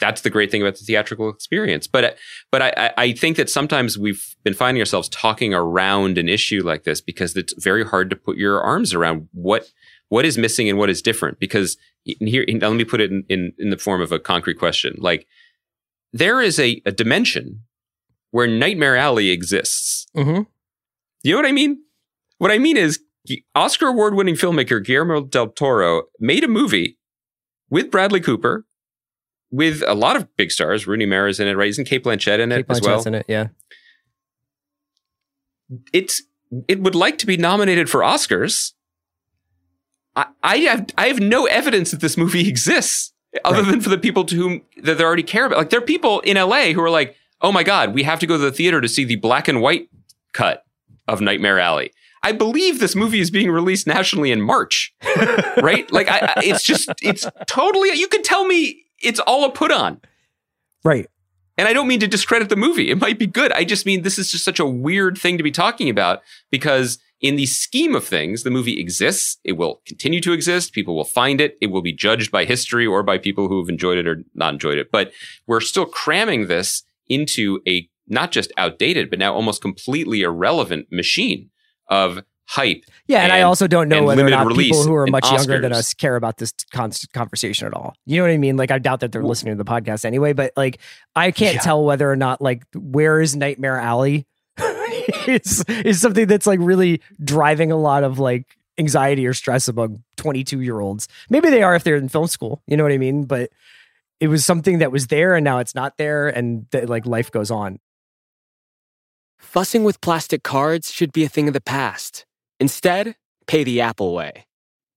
That's 0.02 0.22
the 0.22 0.30
great 0.30 0.52
thing 0.52 0.62
about 0.62 0.76
the 0.76 0.84
theatrical 0.84 1.30
experience. 1.30 1.88
But 1.88 2.18
but 2.52 2.62
I, 2.62 2.74
I- 2.78 2.94
I 2.98 3.12
think 3.14 3.38
that 3.38 3.50
sometimes 3.50 3.98
we've 3.98 4.36
been 4.44 4.54
finding 4.54 4.82
ourselves 4.82 5.08
talking 5.10 5.54
around 5.54 6.18
an 6.18 6.28
issue 6.28 6.62
like 6.64 6.84
this 6.84 7.00
because 7.02 7.36
it's 7.36 7.54
very 7.64 7.86
hard 7.86 8.10
to 8.10 8.16
put 8.16 8.38
your 8.38 8.62
arms 8.62 8.94
around 8.94 9.30
what 9.34 9.72
what 10.10 10.26
is 10.26 10.38
missing 10.38 10.70
and 10.70 10.78
what 10.78 10.90
is 10.90 11.02
different. 11.02 11.40
Because 11.40 11.78
here, 12.04 12.44
let 12.48 12.74
me 12.74 12.84
put 12.84 13.00
it 13.00 13.12
in, 13.12 13.24
in, 13.30 13.54
in 13.58 13.70
the 13.70 13.78
form 13.78 14.02
of 14.02 14.12
a 14.12 14.20
concrete 14.20 14.60
question. 14.60 14.96
Like 14.98 15.26
there 16.14 16.42
is 16.42 16.60
a, 16.60 16.82
a 16.86 16.92
dimension 16.92 17.62
where 18.32 18.48
Nightmare 18.48 18.96
Alley 18.96 19.30
exists. 19.30 20.08
Mhm. 20.16 20.48
You 21.24 21.32
know 21.32 21.38
what 21.38 21.46
I 21.46 21.52
mean? 21.52 21.84
What 22.38 22.52
I 22.52 22.58
mean 22.58 22.78
is 22.78 23.00
Oscar 23.56 23.88
award 23.88 24.16
winning 24.16 24.36
filmmaker 24.36 24.84
Guillermo 24.84 25.22
del 25.22 25.50
Toro 25.50 26.04
made 26.20 26.44
a 26.44 26.48
movie 26.48 26.98
with 27.70 27.92
Bradley 27.92 28.20
Cooper, 28.20 28.66
with 29.52 29.84
a 29.86 29.94
lot 29.94 30.16
of 30.16 30.36
big 30.38 30.52
stars. 30.52 30.88
Rooney 30.88 31.06
Mara's 31.06 31.40
in 31.40 31.48
it, 31.48 31.56
right? 31.56 31.70
Isn't 31.70 31.86
Cate 31.86 32.04
Blanchett 32.04 32.40
in 32.40 32.52
it 32.52 32.68
Kate 32.68 32.78
as 32.78 32.82
well? 32.82 33.04
In 33.04 33.16
it, 33.16 33.26
yeah. 33.28 33.48
it's 35.94 36.24
it 36.68 36.82
would 36.82 36.96
like 36.96 37.18
to 37.20 37.26
be 37.26 37.38
nominated 37.38 37.90
for 37.90 38.02
Oscars. 38.02 38.74
I, 40.16 40.26
I 40.44 40.58
have 40.58 40.88
I 40.98 41.08
have 41.08 41.20
no 41.20 41.46
evidence 41.46 41.92
that 41.92 42.02
this 42.02 42.18
movie 42.18 42.48
exists 42.50 43.11
other 43.46 43.64
than 43.64 43.82
for 43.82 43.90
the 43.90 43.98
people 43.98 44.24
to 44.26 44.36
whom 44.36 44.62
that 44.84 44.98
they 44.98 45.04
already 45.04 45.24
care 45.24 45.46
about. 45.46 45.58
Like 45.58 45.70
there 45.70 45.80
are 45.80 45.86
people 45.86 46.20
in 46.22 46.38
LA 46.38 46.72
who 46.72 46.82
are 46.82 46.90
like, 46.90 47.16
oh 47.42 47.52
my 47.52 47.64
god, 47.64 47.94
we 47.94 48.04
have 48.04 48.20
to 48.20 48.28
go 48.28 48.38
to 48.38 48.44
the 48.44 48.52
theater 48.52 48.82
to 48.82 48.88
see 48.88 49.04
the 49.04 49.16
black 49.16 49.48
and 49.48 49.62
white 49.62 49.90
cut 50.34 50.66
of 51.08 51.22
Nightmare 51.22 51.60
Alley. 51.60 51.92
I 52.24 52.34
believe 52.34 52.80
this 52.80 52.96
movie 52.96 53.20
is 53.20 53.32
being 53.32 53.50
released 53.50 53.88
nationally 53.88 54.32
in 54.32 54.42
March, 54.42 54.94
right? 55.58 55.92
Like 55.92 56.08
I, 56.08 56.34
I, 56.38 56.42
it's 56.44 56.64
just 56.64 56.90
it's 57.02 57.26
totally. 57.48 57.92
You 57.94 58.08
could 58.08 58.24
tell 58.24 58.46
me 58.46 58.84
it's 59.02 59.20
all 59.20 59.46
a 59.46 59.52
put 59.52 59.72
on. 59.72 60.00
Right. 60.84 61.08
And 61.58 61.68
I 61.68 61.74
don't 61.74 61.88
mean 61.88 62.00
to 62.00 62.08
discredit 62.08 62.50
the 62.50 62.56
movie. 62.56 62.90
It 62.90 63.00
might 63.00 63.20
be 63.20 63.28
good. 63.28 63.52
I 63.52 63.64
just 63.64 63.86
mean 63.86 64.04
this 64.04 64.18
is 64.18 64.32
just 64.32 64.46
such 64.46 64.60
a 64.60 64.66
weird 64.66 65.18
thing 65.18 65.38
to 65.38 65.44
be 65.44 65.52
talking 65.52 65.90
about 65.90 66.22
because 66.50 67.00
in 67.22 67.36
the 67.36 67.46
scheme 67.46 67.96
of 67.96 68.04
things, 68.04 68.44
the 68.44 68.50
movie 68.50 68.80
exists. 68.80 69.38
It 69.44 69.54
will 69.54 69.82
continue 69.86 70.20
to 70.22 70.34
exist. 70.34 70.74
People 70.74 70.96
will 70.96 71.04
find 71.04 71.40
it. 71.40 71.58
It 71.62 71.68
will 71.68 71.84
be 71.84 71.94
judged 71.94 72.32
by 72.32 72.46
history 72.46 72.86
or 72.86 73.04
by 73.04 73.20
people 73.20 73.48
who 73.48 73.60
have 73.60 73.70
enjoyed 73.70 74.00
it 74.00 74.08
or 74.08 74.24
not 74.34 74.54
enjoyed 74.54 74.80
it. 74.80 74.92
But 74.92 75.12
we're 75.46 75.62
still 75.62 75.86
cramming 75.86 76.48
this 76.48 76.84
into 77.08 77.62
a 77.68 77.88
not 78.08 78.32
just 78.32 78.52
outdated, 78.58 79.10
but 79.10 79.20
now 79.20 79.34
almost 79.34 79.62
completely 79.62 80.22
irrelevant 80.22 80.88
machine 80.92 81.50
of 81.88 82.24
hype. 82.48 82.84
Yeah, 83.08 83.20
and, 83.22 83.32
I 83.32 83.44
also 83.44 83.68
don't 83.68 83.88
know 83.88 84.04
whether 84.04 84.26
or 84.26 84.30
not 84.30 84.54
people 84.56 84.84
who 84.84 84.94
are 84.94 85.04
and 85.04 85.12
much 85.12 85.32
younger 85.32 85.62
than 85.62 85.72
us 85.72 85.94
care 85.94 86.16
about 86.18 86.38
this 86.38 86.54
constant 86.74 87.14
conversation 87.14 87.68
at 87.68 87.74
all. 87.74 87.96
You 88.06 88.18
know 88.18 88.24
what 88.24 88.32
I 88.32 88.38
mean? 88.38 88.58
Like 88.58 88.72
I 88.72 88.80
doubt 88.80 89.00
that 89.02 89.12
they're 89.14 89.24
listening 89.24 89.56
to 89.58 89.64
the 89.64 89.70
podcast 89.70 90.04
anyway, 90.04 90.34
but 90.34 90.52
like 90.58 90.80
I 91.16 91.32
can't 91.32 91.56
Yeah. 91.56 91.62
tell 91.62 91.86
whether 91.86 92.12
or 92.12 92.18
not 92.18 92.42
like 92.42 92.64
where 92.76 93.22
is 93.22 93.36
Nightmare 93.36 93.78
Alley 93.78 94.26
is 95.28 95.64
is 95.68 96.02
something 96.02 96.28
that's 96.28 96.48
like 96.48 96.60
really 96.62 97.02
driving 97.24 97.72
a 97.72 97.78
lot 97.78 98.04
of 98.04 98.20
like 98.20 98.58
anxiety 98.78 99.26
or 99.28 99.34
stress 99.34 99.68
among 99.68 100.04
22 100.18 100.62
year 100.62 100.80
olds. 100.80 101.08
Maybe 101.30 101.50
they 101.50 101.64
are 101.64 101.76
if 101.76 101.84
they're 101.84 101.96
in 101.96 102.10
film 102.10 102.28
school, 102.28 102.62
you 102.68 102.78
know 102.78 102.84
what 102.84 102.92
I 102.92 102.98
mean? 102.98 103.26
But 103.26 103.52
it 104.20 104.28
was 104.28 104.46
something 104.46 104.80
that 104.80 104.92
was 104.92 105.08
there 105.08 105.36
and 105.36 105.44
now 105.44 105.60
it's 105.60 105.76
not 105.76 105.98
there 105.98 106.28
and 106.28 106.68
that 106.72 106.90
like 106.90 107.06
life 107.06 107.32
goes 107.32 107.52
on. 107.52 107.80
Fussing 109.40 109.84
with 109.84 110.02
plastic 110.02 110.44
cards 110.44 110.92
should 110.92 111.12
be 111.12 111.24
a 111.24 111.30
thing 111.30 111.48
of 111.48 111.54
the 111.54 111.62
past. 111.62 112.26
Instead, 112.60 113.16
pay 113.48 113.64
the 113.64 113.82
Apple 113.82 114.14
way. 114.14 114.46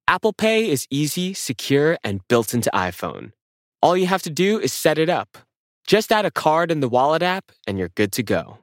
Apple 0.06 0.34
Pay 0.34 0.70
is 0.70 0.86
easy, 0.90 1.32
secure, 1.32 1.96
and 2.04 2.26
built 2.28 2.52
into 2.52 2.70
iPhone. 2.74 3.32
All 3.80 3.96
you 3.96 4.06
have 4.06 4.22
to 4.22 4.30
do 4.30 4.60
is 4.60 4.70
set 4.70 4.98
it 4.98 5.08
up. 5.08 5.38
Just 5.86 6.12
add 6.12 6.26
a 6.26 6.30
card 6.30 6.70
in 6.70 6.80
the 6.80 6.88
Wallet 6.88 7.22
app, 7.22 7.52
and 7.66 7.78
you're 7.78 7.88
good 7.88 8.12
to 8.12 8.22
go. 8.22 8.58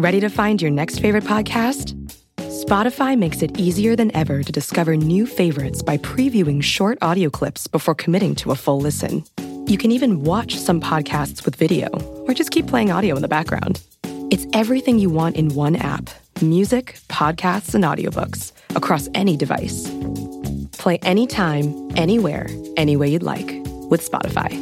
Ready 0.00 0.20
to 0.20 0.28
find 0.28 0.62
your 0.62 0.70
next 0.70 1.00
favorite 1.00 1.24
podcast? 1.24 1.92
Spotify 2.36 3.18
makes 3.18 3.42
it 3.42 3.58
easier 3.58 3.96
than 3.96 4.14
ever 4.14 4.44
to 4.44 4.52
discover 4.52 4.94
new 4.94 5.26
favorites 5.26 5.82
by 5.82 5.96
previewing 5.98 6.62
short 6.62 6.98
audio 7.02 7.28
clips 7.28 7.66
before 7.66 7.96
committing 7.96 8.36
to 8.36 8.52
a 8.52 8.54
full 8.54 8.78
listen. 8.80 9.24
You 9.66 9.76
can 9.76 9.90
even 9.90 10.22
watch 10.22 10.56
some 10.56 10.80
podcasts 10.80 11.44
with 11.44 11.56
video 11.56 11.88
or 12.28 12.32
just 12.32 12.52
keep 12.52 12.68
playing 12.68 12.92
audio 12.92 13.16
in 13.16 13.22
the 13.22 13.26
background. 13.28 13.82
It's 14.30 14.46
everything 14.52 15.00
you 15.00 15.10
want 15.10 15.34
in 15.34 15.48
one 15.56 15.74
app 15.74 16.10
music, 16.40 17.00
podcasts, 17.08 17.74
and 17.74 17.82
audiobooks 17.82 18.52
across 18.76 19.08
any 19.14 19.36
device. 19.36 19.90
Play 20.78 20.98
anytime, 20.98 21.74
anywhere, 21.96 22.46
any 22.76 22.96
way 22.96 23.08
you'd 23.08 23.24
like 23.24 23.48
with 23.90 24.08
Spotify. 24.08 24.54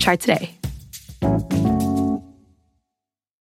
Try 0.00 0.16
today. 0.16 1.73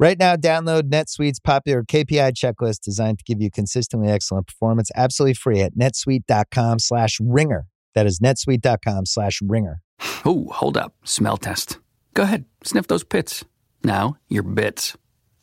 Right 0.00 0.16
now, 0.16 0.36
download 0.36 0.82
NetSuite's 0.82 1.40
popular 1.40 1.82
KPI 1.82 2.32
checklist 2.32 2.82
designed 2.82 3.18
to 3.18 3.24
give 3.24 3.42
you 3.42 3.50
consistently 3.50 4.08
excellent 4.08 4.46
performance 4.46 4.92
absolutely 4.94 5.34
free 5.34 5.60
at 5.60 5.76
netsuite.com 5.76 6.78
slash 6.78 7.18
ringer. 7.20 7.66
That 7.96 8.06
is 8.06 8.20
netsuite.com 8.20 9.06
slash 9.06 9.40
ringer. 9.42 9.80
Oh, 10.24 10.46
hold 10.52 10.76
up. 10.76 10.94
Smell 11.02 11.36
test. 11.36 11.78
Go 12.14 12.22
ahead. 12.22 12.44
Sniff 12.62 12.86
those 12.86 13.02
pits. 13.02 13.44
Now, 13.82 14.16
your 14.28 14.44
bits. 14.44 14.96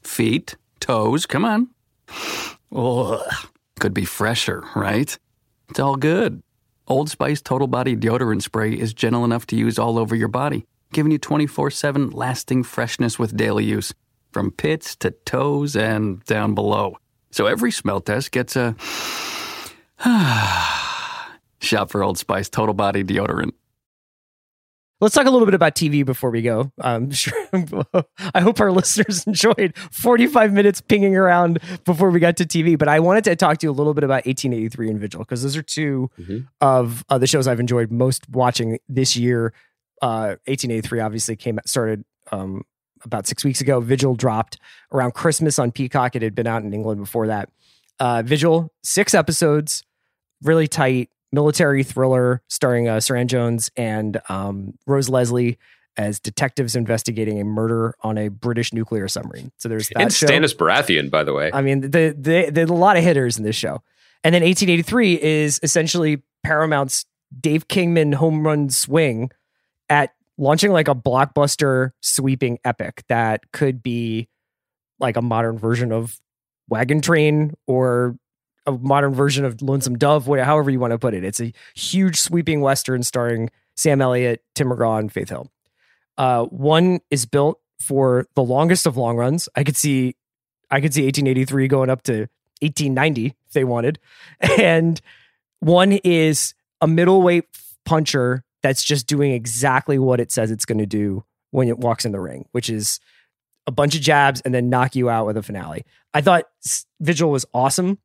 Feet, 0.05 0.55
toes, 0.79 1.25
come 1.25 1.43
on. 1.43 1.69
Ugh. 2.73 3.19
Could 3.81 3.93
be 3.93 4.05
fresher, 4.05 4.63
right? 4.73 5.17
It's 5.69 5.79
all 5.79 5.97
good. 5.97 6.41
Old 6.87 7.09
Spice 7.09 7.41
Total 7.41 7.67
Body 7.67 7.93
Deodorant 7.93 8.41
Spray 8.41 8.71
is 8.71 8.93
gentle 8.93 9.25
enough 9.25 9.45
to 9.47 9.57
use 9.57 9.77
all 9.77 9.97
over 9.99 10.15
your 10.15 10.29
body, 10.29 10.65
giving 10.93 11.11
you 11.11 11.17
24 11.17 11.71
7 11.71 12.11
lasting 12.11 12.63
freshness 12.63 13.19
with 13.19 13.35
daily 13.35 13.65
use, 13.65 13.93
from 14.35 14.51
pits 14.51 14.97
to 14.97 15.11
toes 15.23 15.77
and 15.77 16.21
down 16.25 16.53
below. 16.53 16.97
So 17.31 17.45
every 17.45 17.71
smell 17.71 18.01
test 18.01 18.31
gets 18.33 18.57
a. 18.57 18.75
Shop 21.61 21.89
for 21.89 22.03
Old 22.03 22.17
Spice 22.17 22.49
Total 22.49 22.73
Body 22.73 23.01
Deodorant. 23.01 23.51
Let's 24.99 25.15
talk 25.15 25.25
a 25.25 25.29
little 25.31 25.45
bit 25.45 25.53
about 25.55 25.73
TV 25.73 26.05
before 26.05 26.31
we 26.31 26.41
go. 26.41 26.73
Um, 26.81 27.11
sure. 27.13 27.33
I 28.33 28.41
hope 28.41 28.59
our 28.59 28.73
listeners 28.73 29.23
enjoyed 29.27 29.73
45 29.91 30.51
minutes 30.51 30.81
pinging 30.81 31.15
around 31.15 31.59
before 31.85 32.09
we 32.11 32.19
got 32.19 32.35
to 32.37 32.45
TV. 32.45 32.77
But 32.77 32.89
I 32.89 32.99
wanted 32.99 33.23
to 33.23 33.37
talk 33.37 33.59
to 33.59 33.67
you 33.67 33.71
a 33.71 33.73
little 33.73 33.93
bit 33.93 34.03
about 34.03 34.25
1883 34.25 34.89
and 34.89 34.99
Vigil 34.99 35.19
because 35.19 35.43
those 35.43 35.55
are 35.55 35.63
2 35.63 36.09
Mhm. 36.19 36.47
of 36.59 37.05
uh, 37.07 37.17
the 37.17 37.27
shows 37.27 37.47
I've 37.47 37.61
enjoyed 37.61 37.89
most 37.89 38.27
watching 38.29 38.79
this 38.89 39.15
year. 39.15 39.53
Uh, 40.01 40.35
1883 40.47 40.99
obviously 40.99 41.35
came 41.37 41.57
started 41.65 42.03
um, 42.33 42.63
about 43.05 43.27
six 43.27 43.43
weeks 43.43 43.61
ago. 43.61 43.79
Vigil 43.79 44.15
dropped 44.15 44.57
around 44.91 45.13
Christmas 45.13 45.59
on 45.59 45.71
Peacock. 45.71 46.15
It 46.15 46.21
had 46.21 46.35
been 46.35 46.47
out 46.47 46.63
in 46.63 46.73
England 46.73 46.99
before 46.99 47.27
that. 47.27 47.49
Uh, 47.99 48.23
Vigil, 48.25 48.71
six 48.83 49.13
episodes, 49.13 49.83
really 50.43 50.67
tight 50.67 51.09
military 51.31 51.83
thriller 51.83 52.41
starring 52.47 52.87
uh, 52.87 52.97
Suranne 52.97 53.27
Jones 53.27 53.69
and 53.75 54.19
um, 54.29 54.77
Rose 54.85 55.09
Leslie 55.09 55.57
as 55.97 56.19
detectives 56.19 56.75
investigating 56.75 57.39
a 57.39 57.45
murder 57.45 57.95
on 58.01 58.17
a 58.17 58.27
British 58.27 58.73
nuclear 58.73 59.07
submarine. 59.07 59.51
So 59.57 59.69
there's 59.69 59.89
that 59.89 60.01
and 60.01 60.13
show. 60.13 60.27
Stannis 60.27 60.55
Baratheon, 60.55 61.09
by 61.09 61.23
the 61.23 61.33
way. 61.33 61.51
I 61.53 61.61
mean, 61.61 61.81
the, 61.81 62.15
the, 62.17 62.49
there's 62.51 62.69
a 62.69 62.73
lot 62.73 62.97
of 62.97 63.03
hitters 63.03 63.37
in 63.37 63.43
this 63.43 63.55
show. 63.55 63.81
And 64.23 64.33
then 64.33 64.41
1883 64.41 65.21
is 65.21 65.59
essentially 65.63 66.23
Paramount's 66.43 67.05
Dave 67.39 67.67
Kingman 67.67 68.13
home 68.13 68.45
run 68.45 68.69
swing 68.69 69.31
at 69.89 70.14
launching 70.37 70.71
like 70.71 70.87
a 70.87 70.95
blockbuster 70.95 71.91
sweeping 72.01 72.59
epic 72.65 73.03
that 73.09 73.51
could 73.51 73.81
be 73.83 74.27
like 74.99 75.17
a 75.17 75.21
modern 75.21 75.57
version 75.57 75.91
of 75.91 76.19
Wagon 76.69 77.01
Train 77.01 77.53
or 77.67 78.17
a 78.65 78.71
modern 78.71 79.13
version 79.13 79.45
of 79.45 79.61
Lonesome 79.61 79.97
Dove, 79.97 80.27
wha- 80.27 80.43
however 80.43 80.71
you 80.71 80.79
want 80.79 80.91
to 80.91 80.97
put 80.99 81.13
it. 81.13 81.23
It's 81.23 81.41
a 81.41 81.53
huge 81.75 82.19
sweeping 82.19 82.61
western 82.61 83.03
starring 83.03 83.49
Sam 83.75 84.01
Elliott, 84.01 84.43
Tim 84.55 84.69
McGraw, 84.69 84.99
and 84.99 85.11
Faith 85.11 85.29
Hill. 85.29 85.51
Uh, 86.17 86.45
one 86.45 87.01
is 87.11 87.25
built 87.25 87.59
for 87.79 88.25
the 88.35 88.43
longest 88.43 88.85
of 88.87 88.97
long 88.97 89.17
runs. 89.17 89.49
I 89.55 89.63
could 89.63 89.75
see, 89.75 90.15
I 90.71 90.81
could 90.81 90.93
see 90.93 91.03
1883 91.03 91.67
going 91.67 91.89
up 91.89 92.03
to 92.03 92.27
1890 92.61 93.27
if 93.27 93.53
they 93.53 93.63
wanted, 93.65 93.99
and 94.59 94.99
One 95.59 95.93
is 96.03 96.53
a 96.81 96.87
middleweight 96.87 97.45
puncher 97.85 98.44
that's 98.65 98.83
just 98.83 99.05
doing 99.05 99.31
exactly 99.31 99.99
what 99.99 100.19
it 100.19 100.31
says 100.31 100.49
it's 100.49 100.65
going 100.65 100.79
to 100.79 100.87
do 100.87 101.23
when 101.51 101.67
it 101.67 101.77
walks 101.77 102.03
in 102.03 102.11
the 102.11 102.19
ring, 102.19 102.47
which 102.51 102.67
is 102.67 102.99
a 103.67 103.71
bunch 103.71 103.93
of 103.93 104.01
jabs 104.01 104.41
and 104.41 104.55
then 104.55 104.71
knock 104.71 104.95
you 104.95 105.07
out 105.07 105.27
with 105.27 105.37
a 105.37 105.43
finale. 105.43 105.85
I 106.15 106.21
thought 106.21 106.45
Vigil 106.99 107.29
was 107.29 107.45
awesome. 107.53 107.99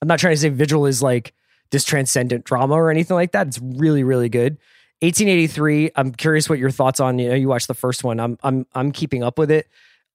I'm 0.00 0.08
not 0.08 0.20
trying 0.20 0.32
to 0.32 0.40
say 0.40 0.48
Vigil 0.48 0.86
is 0.86 1.02
like 1.02 1.34
this 1.70 1.84
transcendent 1.84 2.46
drama 2.46 2.76
or 2.76 2.90
anything 2.90 3.14
like 3.14 3.32
that. 3.32 3.48
It's 3.48 3.60
really, 3.62 4.04
really 4.04 4.30
good. 4.30 4.52
1883. 5.00 5.90
I'm 5.96 6.12
curious 6.12 6.48
what 6.48 6.58
your 6.58 6.70
thoughts 6.70 6.98
on. 6.98 7.18
You 7.18 7.28
know, 7.28 7.34
you 7.34 7.48
watched 7.48 7.68
the 7.68 7.74
first 7.74 8.02
one. 8.02 8.20
I'm, 8.20 8.38
I'm, 8.42 8.64
I'm 8.74 8.90
keeping 8.90 9.22
up 9.22 9.38
with 9.38 9.50
it. 9.50 9.68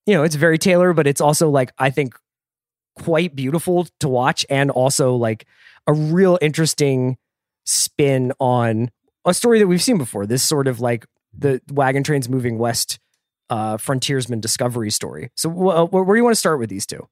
You 0.07 0.15
know, 0.15 0.23
it's 0.23 0.33
very 0.33 0.57
Taylor, 0.57 0.93
but 0.93 1.05
it's 1.05 1.21
also 1.21 1.51
like 1.51 1.71
I 1.77 1.91
think 1.91 2.15
quite 2.95 3.35
beautiful 3.35 3.85
to 3.99 4.07
watch, 4.07 4.47
and 4.49 4.71
also 4.71 5.13
like 5.13 5.45
a 5.85 5.93
real 5.93 6.39
interesting 6.41 7.17
spin 7.65 8.33
on 8.39 8.89
a 9.25 9.33
story 9.33 9.59
that 9.59 9.67
we've 9.67 9.81
seen 9.81 9.97
before. 9.97 10.25
This 10.25 10.43
sort 10.43 10.67
of 10.67 10.79
like 10.79 11.05
the 11.37 11.61
wagon 11.71 12.03
trains 12.03 12.29
moving 12.29 12.57
west, 12.57 12.99
uh, 13.49 13.77
frontiersman 13.77 14.39
discovery 14.39 14.91
story. 14.91 15.31
So, 15.35 15.49
wh- 15.49 15.89
wh- 15.89 15.93
where 15.93 16.05
do 16.05 16.15
you 16.15 16.23
want 16.23 16.35
to 16.35 16.39
start 16.39 16.59
with 16.59 16.69
these 16.69 16.85
two? 16.85 17.07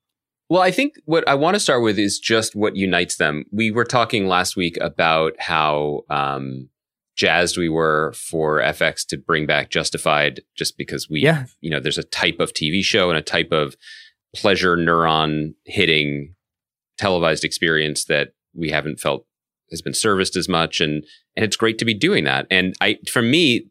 Well, 0.49 0.61
I 0.61 0.71
think 0.71 0.95
what 1.05 1.25
I 1.29 1.35
want 1.35 1.55
to 1.55 1.59
start 1.61 1.81
with 1.81 1.97
is 1.97 2.19
just 2.19 2.55
what 2.55 2.75
unites 2.75 3.15
them. 3.17 3.45
We 3.51 3.71
were 3.71 3.85
talking 3.85 4.27
last 4.27 4.57
week 4.57 4.77
about 4.81 5.33
how 5.39 6.01
um, 6.09 6.67
jazzed 7.15 7.57
we 7.57 7.69
were 7.69 8.13
for 8.15 8.59
FX 8.59 9.05
to 9.07 9.17
bring 9.17 9.45
back 9.45 9.69
Justified, 9.69 10.41
just 10.57 10.77
because 10.77 11.09
we, 11.09 11.21
Yeah. 11.21 11.45
you 11.61 11.69
know, 11.69 11.79
there's 11.79 11.97
a 11.97 12.03
type 12.03 12.39
of 12.41 12.51
TV 12.53 12.83
show 12.83 13.09
and 13.09 13.17
a 13.17 13.21
type 13.21 13.53
of 13.53 13.75
pleasure 14.35 14.75
neuron 14.75 15.53
hitting 15.65 16.35
televised 16.97 17.43
experience 17.45 18.05
that 18.05 18.33
we 18.53 18.69
haven't 18.71 18.99
felt 18.99 19.25
has 19.71 19.81
been 19.81 19.93
serviced 19.93 20.35
as 20.35 20.47
much, 20.47 20.79
and 20.81 21.03
and 21.35 21.43
it's 21.43 21.55
great 21.55 21.77
to 21.79 21.85
be 21.85 21.93
doing 21.93 22.23
that. 22.25 22.45
And 22.51 22.75
I, 22.81 22.99
for 23.09 23.21
me, 23.21 23.67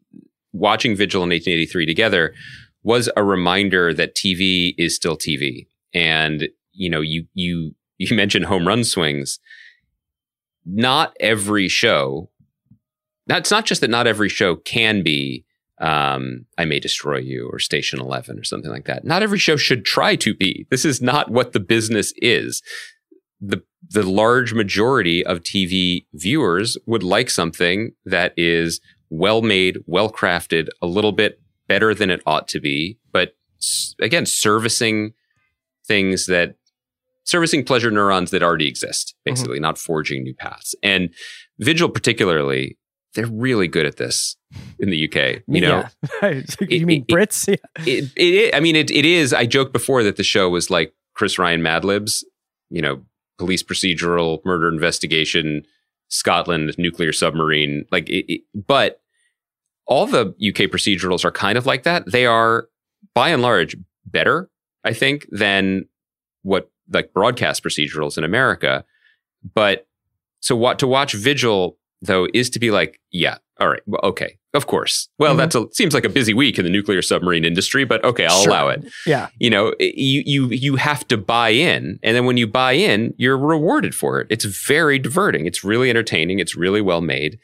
watching 0.51 0.95
Vigil 0.95 1.23
in 1.23 1.29
1883 1.29 1.85
together 1.85 2.33
was 2.83 3.09
a 3.15 3.23
reminder 3.23 3.93
that 3.93 4.15
TV 4.15 4.73
is 4.77 4.95
still 4.95 5.17
TV, 5.17 5.67
and 5.93 6.49
you 6.73 6.89
know, 6.89 7.01
you 7.01 7.25
you 7.33 7.75
you 7.97 8.15
mentioned 8.15 8.45
home 8.45 8.67
run 8.67 8.83
swings. 8.83 9.39
Not 10.65 11.15
every 11.19 11.67
show. 11.67 12.29
That's 13.27 13.51
not 13.51 13.65
just 13.65 13.81
that. 13.81 13.89
Not 13.89 14.07
every 14.07 14.29
show 14.29 14.55
can 14.55 15.03
be. 15.03 15.45
Um, 15.79 16.45
I 16.59 16.65
may 16.65 16.79
destroy 16.79 17.17
you 17.17 17.49
or 17.51 17.57
Station 17.57 17.99
Eleven 17.99 18.37
or 18.37 18.43
something 18.43 18.69
like 18.69 18.85
that. 18.85 19.03
Not 19.03 19.23
every 19.23 19.39
show 19.39 19.55
should 19.55 19.83
try 19.83 20.15
to 20.17 20.35
be. 20.35 20.67
This 20.69 20.85
is 20.85 21.01
not 21.01 21.31
what 21.31 21.53
the 21.53 21.59
business 21.59 22.13
is. 22.17 22.61
the 23.39 23.63
The 23.89 24.03
large 24.03 24.53
majority 24.53 25.25
of 25.25 25.39
TV 25.39 26.05
viewers 26.13 26.77
would 26.85 27.03
like 27.03 27.29
something 27.29 27.91
that 28.05 28.33
is 28.37 28.79
well 29.09 29.41
made, 29.41 29.77
well 29.85 30.11
crafted, 30.11 30.67
a 30.81 30.87
little 30.87 31.11
bit 31.11 31.41
better 31.67 31.93
than 31.93 32.09
it 32.09 32.21
ought 32.25 32.47
to 32.49 32.59
be, 32.59 32.97
but 33.11 33.33
again, 34.01 34.25
servicing 34.25 35.13
things 35.85 36.25
that 36.27 36.55
servicing 37.23 37.63
pleasure 37.63 37.91
neurons 37.91 38.31
that 38.31 38.43
already 38.43 38.67
exist, 38.67 39.09
mm-hmm. 39.15 39.31
basically, 39.33 39.59
not 39.59 39.77
forging 39.77 40.23
new 40.23 40.33
paths. 40.33 40.75
And 40.83 41.09
Vigil, 41.59 41.89
particularly, 41.89 42.77
they're 43.13 43.27
really 43.27 43.67
good 43.67 43.85
at 43.85 43.97
this 43.97 44.37
in 44.79 44.89
the 44.89 45.05
UK. 45.07 45.43
You 45.47 45.61
know, 45.61 45.83
Yeah. 46.21 46.29
you 46.29 46.43
It- 46.69 46.85
mean 46.85 47.05
it- 47.07 47.13
Brits? 47.13 47.47
Yeah. 47.47 47.85
it, 47.85 48.11
it, 48.15 48.55
I 48.55 48.59
mean, 48.59 48.75
it, 48.75 48.89
it 48.91 49.05
is. 49.05 49.33
I 49.33 49.45
joked 49.45 49.73
before 49.73 50.03
that 50.03 50.15
the 50.15 50.23
show 50.23 50.49
was 50.49 50.69
like 50.69 50.93
Chris 51.13 51.37
Ryan 51.37 51.61
Mad 51.61 51.83
Libs, 51.85 52.25
you 52.69 52.81
know, 52.81 53.01
police 53.37 53.63
procedural, 53.63 54.43
murder 54.45 54.67
investigation, 54.67 55.63
Scotland, 56.09 56.73
nuclear 56.77 57.11
submarine. 57.11 57.85
Like, 57.91 58.09
it, 58.09 58.31
it- 58.31 58.41
but 58.53 59.01
all 59.87 60.05
the 60.05 60.27
UK 60.39 60.69
procedurals 60.69 61.25
are 61.25 61.31
kind 61.31 61.57
of 61.57 61.65
like 61.65 61.83
that. 61.83 62.09
They 62.09 62.25
are, 62.25 62.67
by 63.13 63.29
and 63.29 63.41
large, 63.41 63.75
better, 64.05 64.49
I 64.83 64.93
think, 64.93 65.27
than 65.31 65.85
what 66.43 66.69
like 66.91 67.13
broadcast 67.13 67.63
procedurals 67.63 68.17
in 68.17 68.23
America. 68.23 68.85
But 69.53 69.87
so 70.39 70.55
what 70.55 70.79
to 70.79 70.87
watch 70.87 71.13
Vigil 71.13 71.77
though 72.01 72.27
is 72.33 72.49
to 72.51 72.59
be 72.59 72.71
like, 72.71 72.99
yeah, 73.11 73.37
all 73.61 73.69
right, 73.69 73.81
well, 73.85 74.01
okay, 74.03 74.37
of 74.53 74.67
course. 74.67 75.07
Well, 75.19 75.33
Mhm. 75.33 75.37
that's 75.37 75.55
a 75.55 75.65
seems 75.71 75.93
like 75.93 76.03
a 76.03 76.09
busy 76.09 76.33
week 76.33 76.57
in 76.59 76.65
the 76.65 76.71
nuclear 76.71 77.01
submarine 77.01 77.45
industry, 77.45 77.85
but 77.85 78.03
okay, 78.03 78.25
I'll 78.25 78.41
Sure. 78.43 78.51
allow 78.51 78.67
it. 78.69 78.81
Yeah. 79.05 79.27
You 79.39 79.49
know, 79.51 79.73
you 79.79 80.23
you 80.25 80.47
you 80.49 80.75
have 80.77 81.07
to 81.09 81.17
buy 81.17 81.49
in, 81.49 81.99
and 82.03 82.15
then 82.15 82.25
when 82.25 82.35
you 82.37 82.47
buy 82.47 82.73
in, 82.73 83.13
you're 83.17 83.37
rewarded 83.37 83.95
for 83.95 84.19
it. 84.19 84.27
It's 84.29 84.43
very 84.45 84.99
diverting. 84.99 85.45
It's 85.45 85.63
really 85.63 85.89
entertaining. 85.89 86.39
It's 86.39 86.55
really 86.57 86.81
well 86.81 87.01
made. 87.01 87.37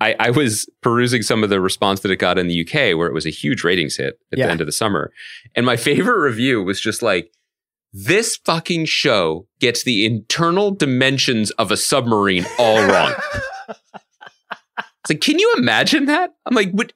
I, 0.00 0.14
I 0.18 0.30
was 0.30 0.68
perusing 0.82 1.22
some 1.22 1.44
of 1.44 1.50
the 1.50 1.60
response 1.60 2.00
that 2.00 2.10
it 2.10 2.16
got 2.16 2.38
in 2.38 2.48
the 2.48 2.54
UK, 2.64 2.94
where 2.96 3.08
it 3.08 3.14
was 3.14 3.26
a 3.26 3.30
huge 3.30 3.62
ratings 3.64 3.96
hit 3.96 4.14
at 4.32 4.38
Yeah. 4.38 4.46
the 4.46 4.52
end 4.52 4.60
of 4.60 4.66
the 4.66 4.72
summer, 4.72 5.12
and 5.56 5.66
my 5.66 5.76
favorite 5.88 6.18
review 6.20 6.62
was 6.62 6.80
just 6.80 7.02
like. 7.02 7.30
This 7.96 8.36
fucking 8.44 8.86
show 8.86 9.46
gets 9.60 9.84
the 9.84 10.04
internal 10.04 10.72
dimensions 10.72 11.52
of 11.52 11.70
a 11.70 11.76
submarine 11.76 12.44
all 12.58 12.82
wrong. 12.88 13.14
It's 15.04 15.10
like, 15.10 15.20
can 15.20 15.38
you 15.38 15.54
imagine 15.58 16.06
that? 16.06 16.34
I'm 16.46 16.54
like, 16.54 16.70
would 16.72 16.92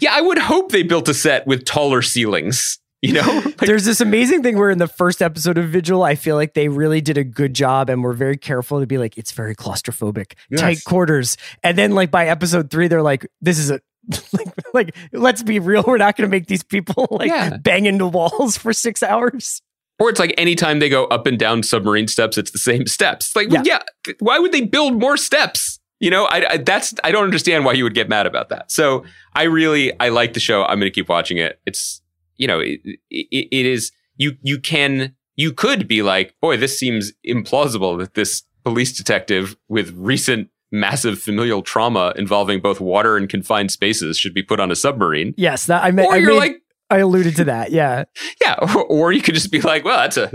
yeah, 0.00 0.10
I 0.14 0.20
would 0.20 0.38
hope 0.38 0.72
they 0.72 0.82
built 0.82 1.08
a 1.08 1.14
set 1.14 1.46
with 1.46 1.64
taller 1.64 2.02
ceilings. 2.02 2.78
You 3.00 3.14
know, 3.14 3.22
Like, 3.44 3.56
There's 3.58 3.84
this 3.84 4.00
amazing 4.00 4.42
thing 4.42 4.56
where 4.56 4.70
in 4.70 4.78
the 4.78 4.86
first 4.88 5.22
episode 5.22 5.58
of 5.58 5.68
Vigil, 5.70 6.02
I 6.04 6.14
feel 6.14 6.36
like 6.36 6.54
they 6.54 6.68
really 6.68 7.00
did 7.00 7.18
a 7.18 7.24
good 7.24 7.52
job 7.54 7.90
and 7.90 8.02
were 8.02 8.12
very 8.12 8.36
careful 8.36 8.80
to 8.80 8.86
be 8.86 8.96
like, 8.98 9.18
it's 9.18 9.32
very 9.32 9.54
claustrophobic, 9.56 10.34
tight 10.56 10.84
quarters. 10.84 11.36
And 11.64 11.76
then 11.76 11.92
like 11.92 12.10
by 12.12 12.28
episode 12.28 12.70
three, 12.70 12.88
they're 12.88 13.02
like, 13.02 13.26
this 13.40 13.58
is 13.58 13.70
a 13.70 13.80
like, 14.32 14.48
like 14.74 14.96
let's 15.12 15.42
be 15.44 15.58
real, 15.60 15.84
we're 15.86 15.96
not 15.98 16.16
gonna 16.16 16.28
make 16.28 16.46
these 16.46 16.62
people 16.64 17.06
like 17.12 17.28
Yeah. 17.28 17.56
bang 17.56 17.86
into 17.86 18.06
walls 18.06 18.56
for 18.56 18.72
six 18.72 19.02
hours. 19.02 19.62
or 20.00 20.08
it's 20.10 20.18
like 20.20 20.34
anytime 20.38 20.78
they 20.80 20.88
go 20.88 21.04
up 21.06 21.26
and 21.26 21.38
down 21.38 21.62
submarine 21.62 22.08
steps, 22.08 22.36
it's 22.38 22.50
the 22.50 22.58
same 22.58 22.86
steps. 22.86 23.34
Like, 23.36 23.48
well, 23.50 23.62
yeah, 23.64 23.82
why 24.20 24.38
would 24.40 24.50
they 24.52 24.62
build 24.62 24.98
more 24.98 25.16
steps? 25.16 25.78
You 26.02 26.10
know, 26.10 26.24
I, 26.26 26.44
I 26.50 26.56
that's 26.58 26.92
I 27.04 27.12
don't 27.12 27.24
understand 27.24 27.64
why 27.64 27.72
you 27.72 27.84
would 27.84 27.94
get 27.94 28.08
mad 28.08 28.26
about 28.26 28.48
that. 28.50 28.70
So 28.70 29.04
I 29.34 29.44
really 29.44 29.98
I 30.00 30.08
like 30.10 30.34
the 30.34 30.40
show. 30.40 30.64
I'm 30.64 30.78
going 30.80 30.90
to 30.90 30.94
keep 30.94 31.08
watching 31.08 31.38
it. 31.38 31.60
It's 31.64 32.02
you 32.36 32.46
know 32.48 32.58
it, 32.60 32.80
it, 33.08 33.48
it 33.50 33.66
is 33.66 33.92
you 34.16 34.36
you 34.42 34.58
can 34.58 35.14
you 35.36 35.52
could 35.52 35.86
be 35.88 36.02
like, 36.02 36.34
boy, 36.42 36.56
this 36.56 36.78
seems 36.78 37.12
implausible 37.26 37.98
that 38.00 38.14
this 38.14 38.42
police 38.64 38.92
detective 38.96 39.56
with 39.68 39.94
recent 39.96 40.48
massive 40.72 41.18
familial 41.20 41.62
trauma 41.62 42.12
involving 42.16 42.60
both 42.60 42.80
water 42.80 43.16
and 43.16 43.28
confined 43.28 43.70
spaces 43.70 44.18
should 44.18 44.34
be 44.34 44.42
put 44.42 44.58
on 44.60 44.70
a 44.70 44.76
submarine. 44.76 45.34
Yes, 45.36 45.66
that 45.66 45.84
I 45.84 45.90
meant 45.92 46.08
Or 46.08 46.14
I 46.14 46.16
you're 46.18 46.30
made- 46.32 46.38
like, 46.38 46.62
I 46.90 46.98
alluded 46.98 47.36
to 47.36 47.44
that. 47.44 47.70
Yeah. 47.72 48.04
yeah, 48.42 48.56
or, 48.74 48.84
or 48.84 49.12
you 49.12 49.22
could 49.22 49.34
just 49.34 49.50
be 49.52 49.60
like, 49.60 49.84
well, 49.84 49.98
that's 49.98 50.16
a 50.16 50.32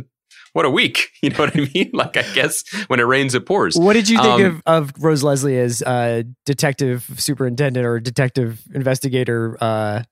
what 0.54 0.66
a 0.66 0.70
week. 0.70 1.10
You 1.22 1.32
know 1.32 1.40
what 1.40 1.56
I 1.58 1.70
mean? 1.74 1.90
Like, 1.94 2.16
I 2.16 2.22
guess 2.34 2.64
when 2.88 3.00
it 3.00 3.04
rains, 3.04 3.34
it 3.36 3.46
pours. 3.46 3.76
What 3.76 3.94
did 3.94 4.08
you 4.08 4.18
think 4.22 4.42
Um, 4.42 4.62
of, 4.66 4.90
of 4.94 5.04
Rose 5.04 5.24
Leslie 5.24 5.58
as 5.58 5.82
uh, 5.82 6.24
detective 6.46 7.10
superintendent 7.18 7.86
or 7.86 8.00
detective 8.00 8.62
investigator 8.74 9.58
uh, 9.60 10.04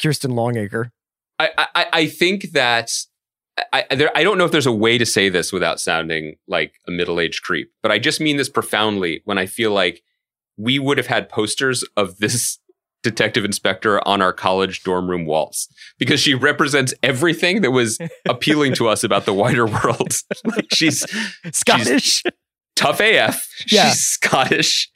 Kirsten 0.00 0.30
Longacre? 0.32 0.92
I, 1.38 1.50
I, 1.74 1.86
I 1.92 2.06
think 2.06 2.52
that 2.52 2.90
I, 3.72 3.84
I, 3.90 3.94
there, 3.94 4.10
I 4.16 4.22
don't 4.22 4.38
know 4.38 4.44
if 4.44 4.52
there's 4.52 4.66
a 4.66 4.72
way 4.72 4.96
to 4.98 5.06
say 5.06 5.28
this 5.28 5.52
without 5.52 5.80
sounding 5.80 6.36
like 6.46 6.74
a 6.86 6.90
middle 6.90 7.20
aged 7.20 7.42
creep, 7.42 7.72
but 7.82 7.90
I 7.90 7.98
just 7.98 8.20
mean 8.20 8.36
this 8.36 8.48
profoundly 8.48 9.22
when 9.24 9.38
I 9.38 9.46
feel 9.46 9.72
like 9.72 10.02
we 10.56 10.78
would 10.78 10.98
have 10.98 11.06
had 11.08 11.28
posters 11.28 11.84
of 11.96 12.18
this 12.18 12.58
detective 13.02 13.44
inspector 13.44 14.06
on 14.06 14.20
our 14.20 14.32
college 14.32 14.82
dorm 14.82 15.08
room 15.08 15.24
walls 15.24 15.68
because 15.98 16.20
she 16.20 16.34
represents 16.34 16.92
everything 17.02 17.62
that 17.62 17.70
was 17.70 17.98
appealing 18.28 18.74
to 18.74 18.88
us 18.88 19.04
about 19.04 19.24
the 19.24 19.34
wider 19.34 19.66
world. 19.66 20.14
like 20.44 20.66
she's 20.72 21.04
Scottish. 21.52 22.22
tough 22.76 23.00
AF. 23.00 23.48
Yeah. 23.70 23.90
She's 23.90 24.00
Scottish. 24.00 24.90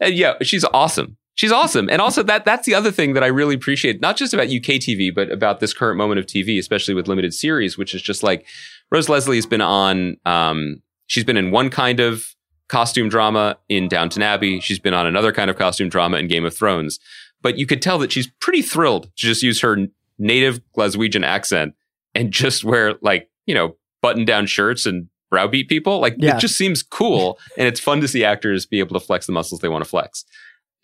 And 0.00 0.14
yeah, 0.14 0.34
she's 0.42 0.64
awesome. 0.72 1.16
She's 1.34 1.52
awesome. 1.52 1.88
And 1.88 2.02
also 2.02 2.22
that 2.24 2.44
that's 2.44 2.66
the 2.66 2.74
other 2.74 2.90
thing 2.90 3.14
that 3.14 3.24
I 3.24 3.28
really 3.28 3.54
appreciate, 3.54 4.00
not 4.00 4.16
just 4.16 4.34
about 4.34 4.46
UK 4.46 4.78
TV, 4.80 5.14
but 5.14 5.30
about 5.30 5.60
this 5.60 5.72
current 5.72 5.96
moment 5.96 6.18
of 6.18 6.26
TV, 6.26 6.58
especially 6.58 6.94
with 6.94 7.08
limited 7.08 7.32
series, 7.32 7.78
which 7.78 7.94
is 7.94 8.02
just 8.02 8.22
like 8.22 8.46
Rose 8.90 9.08
Leslie 9.08 9.36
has 9.36 9.46
been 9.46 9.62
on 9.62 10.16
um 10.26 10.82
she's 11.06 11.24
been 11.24 11.36
in 11.36 11.50
one 11.50 11.70
kind 11.70 12.00
of 12.00 12.24
costume 12.68 13.08
drama 13.08 13.58
in 13.68 13.88
Downton 13.88 14.22
Abbey. 14.22 14.60
She's 14.60 14.78
been 14.78 14.94
on 14.94 15.06
another 15.06 15.32
kind 15.32 15.50
of 15.50 15.56
costume 15.56 15.88
drama 15.88 16.16
in 16.16 16.28
Game 16.28 16.44
of 16.44 16.56
Thrones. 16.56 16.98
But 17.42 17.58
you 17.58 17.66
could 17.66 17.82
tell 17.82 17.98
that 17.98 18.12
she's 18.12 18.28
pretty 18.40 18.62
thrilled 18.62 19.04
to 19.04 19.10
just 19.16 19.42
use 19.42 19.60
her 19.60 19.76
native 20.18 20.60
Glaswegian 20.76 21.24
accent 21.24 21.74
and 22.14 22.30
just 22.32 22.64
wear 22.64 22.94
like, 23.02 23.28
you 23.46 23.54
know, 23.54 23.76
button 24.00 24.24
down 24.24 24.46
shirts 24.46 24.86
and 24.86 25.08
browbeat 25.30 25.68
people. 25.68 25.98
Like 26.00 26.14
Yeah. 26.18 26.36
it 26.36 26.40
just 26.40 26.56
seems 26.56 26.82
cool. 26.82 27.38
and 27.58 27.66
it's 27.66 27.80
fun 27.80 28.00
to 28.00 28.08
see 28.08 28.24
actors 28.24 28.66
be 28.66 28.78
able 28.78 28.98
to 28.98 29.04
flex 29.04 29.26
the 29.26 29.32
muscles 29.32 29.60
they 29.60 29.68
want 29.68 29.82
to 29.84 29.88
flex. 29.90 30.24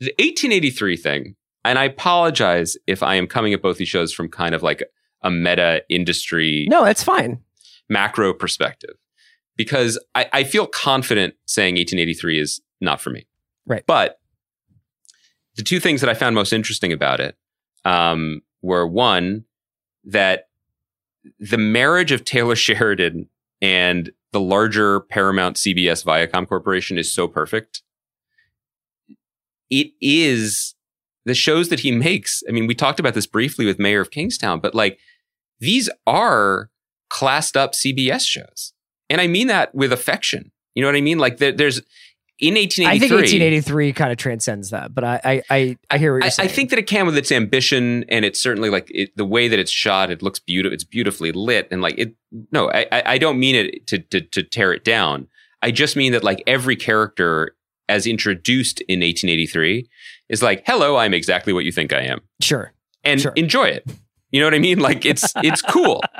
The 0.00 0.12
1883 0.18 0.96
thing, 0.96 1.34
and 1.64 1.78
I 1.78 1.84
apologize 1.84 2.76
if 2.86 3.02
I 3.02 3.16
am 3.16 3.26
coming 3.26 3.52
at 3.52 3.60
both 3.62 3.78
these 3.78 3.88
shows 3.88 4.12
from 4.12 4.28
kind 4.28 4.54
of 4.54 4.62
like 4.62 4.82
a 5.22 5.30
meta 5.30 5.82
industry 5.88 6.66
No, 6.70 6.84
that's 6.84 7.02
fine. 7.02 7.40
macro 7.88 8.32
perspective. 8.32 8.94
because 9.56 9.98
I, 10.14 10.26
I 10.32 10.44
feel 10.44 10.66
confident 10.66 11.34
saying 11.46 11.74
1883 11.74 12.38
is 12.38 12.60
not 12.80 13.00
for 13.00 13.10
me. 13.10 13.26
Right. 13.66 13.82
But 13.86 14.17
the 15.58 15.64
two 15.64 15.80
things 15.80 16.00
that 16.00 16.08
I 16.08 16.14
found 16.14 16.36
most 16.36 16.52
interesting 16.52 16.92
about 16.92 17.18
it 17.20 17.36
um, 17.84 18.42
were 18.62 18.86
one, 18.86 19.44
that 20.04 20.48
the 21.40 21.58
marriage 21.58 22.12
of 22.12 22.24
Taylor 22.24 22.56
Sheridan 22.56 23.28
and 23.60 24.10
the 24.32 24.40
larger 24.40 25.00
Paramount 25.00 25.56
CBS 25.56 26.04
Viacom 26.04 26.48
Corporation 26.48 26.96
is 26.96 27.12
so 27.12 27.26
perfect. 27.26 27.82
It 29.68 29.88
is 30.00 30.76
the 31.24 31.34
shows 31.34 31.70
that 31.70 31.80
he 31.80 31.90
makes. 31.90 32.42
I 32.48 32.52
mean, 32.52 32.68
we 32.68 32.74
talked 32.74 33.00
about 33.00 33.14
this 33.14 33.26
briefly 33.26 33.66
with 33.66 33.80
Mayor 33.80 34.00
of 34.00 34.12
Kingstown, 34.12 34.60
but 34.60 34.76
like 34.76 34.98
these 35.58 35.90
are 36.06 36.70
classed 37.10 37.56
up 37.56 37.72
CBS 37.72 38.24
shows. 38.26 38.72
And 39.10 39.20
I 39.20 39.26
mean 39.26 39.48
that 39.48 39.74
with 39.74 39.92
affection. 39.92 40.52
You 40.74 40.82
know 40.82 40.88
what 40.88 40.96
I 40.96 41.00
mean? 41.00 41.18
Like 41.18 41.38
there, 41.38 41.50
there's 41.50 41.82
in 42.40 42.54
1883. 42.54 42.86
I 42.86 42.98
think 42.98 43.10
1883 43.12 43.92
kind 43.92 44.12
of 44.12 44.18
transcends 44.18 44.70
that, 44.70 44.94
but 44.94 45.04
I 45.04 45.20
I 45.24 45.42
I, 45.50 45.76
I 45.90 45.98
hear 45.98 46.12
what 46.12 46.18
you're 46.18 46.26
I, 46.26 46.28
saying. 46.30 46.48
I 46.48 46.52
think 46.52 46.70
that 46.70 46.78
it 46.78 46.86
can 46.86 47.06
with 47.06 47.16
its 47.16 47.32
ambition 47.32 48.04
and 48.08 48.24
it's 48.24 48.40
certainly 48.40 48.70
like 48.70 48.88
it, 48.94 49.16
the 49.16 49.24
way 49.24 49.48
that 49.48 49.58
it's 49.58 49.70
shot. 49.70 50.10
It 50.10 50.22
looks 50.22 50.38
beautiful. 50.38 50.72
It's 50.74 50.84
beautifully 50.84 51.32
lit 51.32 51.68
and 51.70 51.82
like 51.82 51.96
it. 51.98 52.14
No, 52.52 52.70
I 52.70 52.86
I 52.92 53.02
I 53.06 53.18
don't 53.18 53.38
mean 53.38 53.54
it 53.56 53.86
to 53.88 53.98
to 53.98 54.20
to 54.20 54.42
tear 54.42 54.72
it 54.72 54.84
down. 54.84 55.26
I 55.62 55.70
just 55.72 55.96
mean 55.96 56.12
that 56.12 56.22
like 56.22 56.42
every 56.46 56.76
character 56.76 57.56
as 57.88 58.06
introduced 58.06 58.80
in 58.82 59.00
1883 59.00 59.88
is 60.28 60.42
like, 60.42 60.62
hello, 60.66 60.96
I'm 60.96 61.14
exactly 61.14 61.52
what 61.52 61.64
you 61.64 61.72
think 61.72 61.92
I 61.92 62.02
am, 62.02 62.20
sure. 62.40 62.72
and 63.02 63.20
Sure. 63.20 63.32
enjoy 63.34 63.64
it. 63.64 63.84
You 64.30 64.40
know 64.40 64.46
what 64.46 64.54
I 64.54 64.58
mean? 64.58 64.78
Like 64.78 65.04
it's 65.06 65.32
it's 65.36 65.62
cool. 65.62 66.02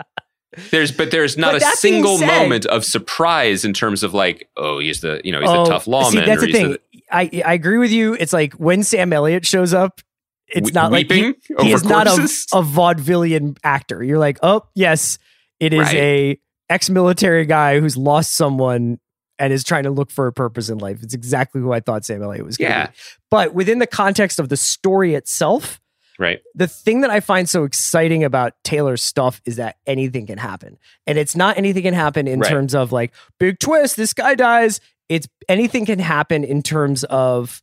There's 0.71 0.93
but 0.93 1.11
there's 1.11 1.37
not 1.37 1.53
But 1.53 1.63
a 1.63 1.77
single 1.77 2.19
said- 2.19 2.27
moment 2.27 2.67
of 2.67 2.85
surprise 2.85 3.65
in 3.65 3.73
terms 3.73 4.03
of 4.03 4.15
like, 4.15 4.49
oh, 4.57 4.79
he's 4.79 5.01
the 5.01 5.21
you 5.25 5.33
know 5.33 5.41
he's 5.41 5.49
Oh, 5.51 5.65
the 5.65 5.71
tough 5.71 5.87
lawman. 5.87 6.13
See, 6.13 6.25
that's 6.25 6.41
the 6.43 6.53
thing. 6.53 6.77
I 7.11 7.31
I 7.45 7.55
agree 7.55 7.79
with 7.79 7.91
you. 7.91 8.15
It's 8.15 8.33
like 8.33 8.55
when 8.55 8.83
Sam 8.83 9.13
Elliott 9.13 9.47
shows 9.47 9.73
up, 9.75 10.01
it's 10.49 10.67
We- 10.67 10.73
not 10.73 10.93
like 10.93 11.11
he, 11.11 11.35
he 11.61 11.73
is 11.73 11.85
not 11.85 12.07
a, 12.07 12.13
a 12.13 12.63
vaudevillian 12.63 13.57
actor. 13.65 14.03
You're 14.03 14.19
like, 14.19 14.39
oh 14.43 14.63
yes, 14.75 15.19
it 15.61 15.73
is 15.73 15.81
Right. 15.81 15.95
a 15.97 16.41
ex-military 16.71 17.47
guy 17.47 17.81
who's 17.81 17.97
lost 17.97 18.35
someone 18.35 18.99
and 19.39 19.53
is 19.53 19.65
trying 19.65 19.85
to 19.85 19.91
look 19.91 20.11
for 20.11 20.27
a 20.27 20.33
purpose 20.33 20.69
in 20.69 20.79
life. 20.79 21.03
It's 21.03 21.15
exactly 21.15 21.61
who 21.61 21.73
I 21.73 21.81
thought 21.81 22.05
Sam 22.05 22.23
Elliott 22.23 22.45
was. 22.45 22.59
Yeah. 22.61 22.87
be. 22.89 22.93
but 23.31 23.55
within 23.55 23.79
the 23.79 23.87
context 23.87 24.39
of 24.39 24.49
the 24.49 24.57
story 24.57 25.15
itself, 25.15 25.81
right. 26.19 26.41
the 26.55 26.67
thing 26.69 27.01
that 27.03 27.11
I 27.11 27.21
find 27.21 27.49
so 27.49 27.65
exciting 27.65 28.25
about 28.25 28.53
Taylor's 28.65 29.03
stuff 29.03 29.41
is 29.45 29.57
that 29.57 29.77
anything 29.87 30.27
can 30.27 30.39
happen. 30.39 30.79
And 31.07 31.19
it's 31.19 31.37
not 31.37 31.57
anything 31.59 31.83
can 31.85 31.95
happen 31.95 32.27
in 32.29 32.41
Right. 32.41 32.49
terms 32.51 32.75
of 32.75 32.93
like 32.93 33.13
big 33.39 33.59
twist, 33.59 33.97
this 33.97 34.13
guy 34.13 34.35
dies. 34.35 34.81
It's 35.09 35.27
anything 35.49 35.87
can 35.87 35.99
happen 35.99 36.45
in 36.45 36.63
terms 36.63 37.05
of 37.05 37.63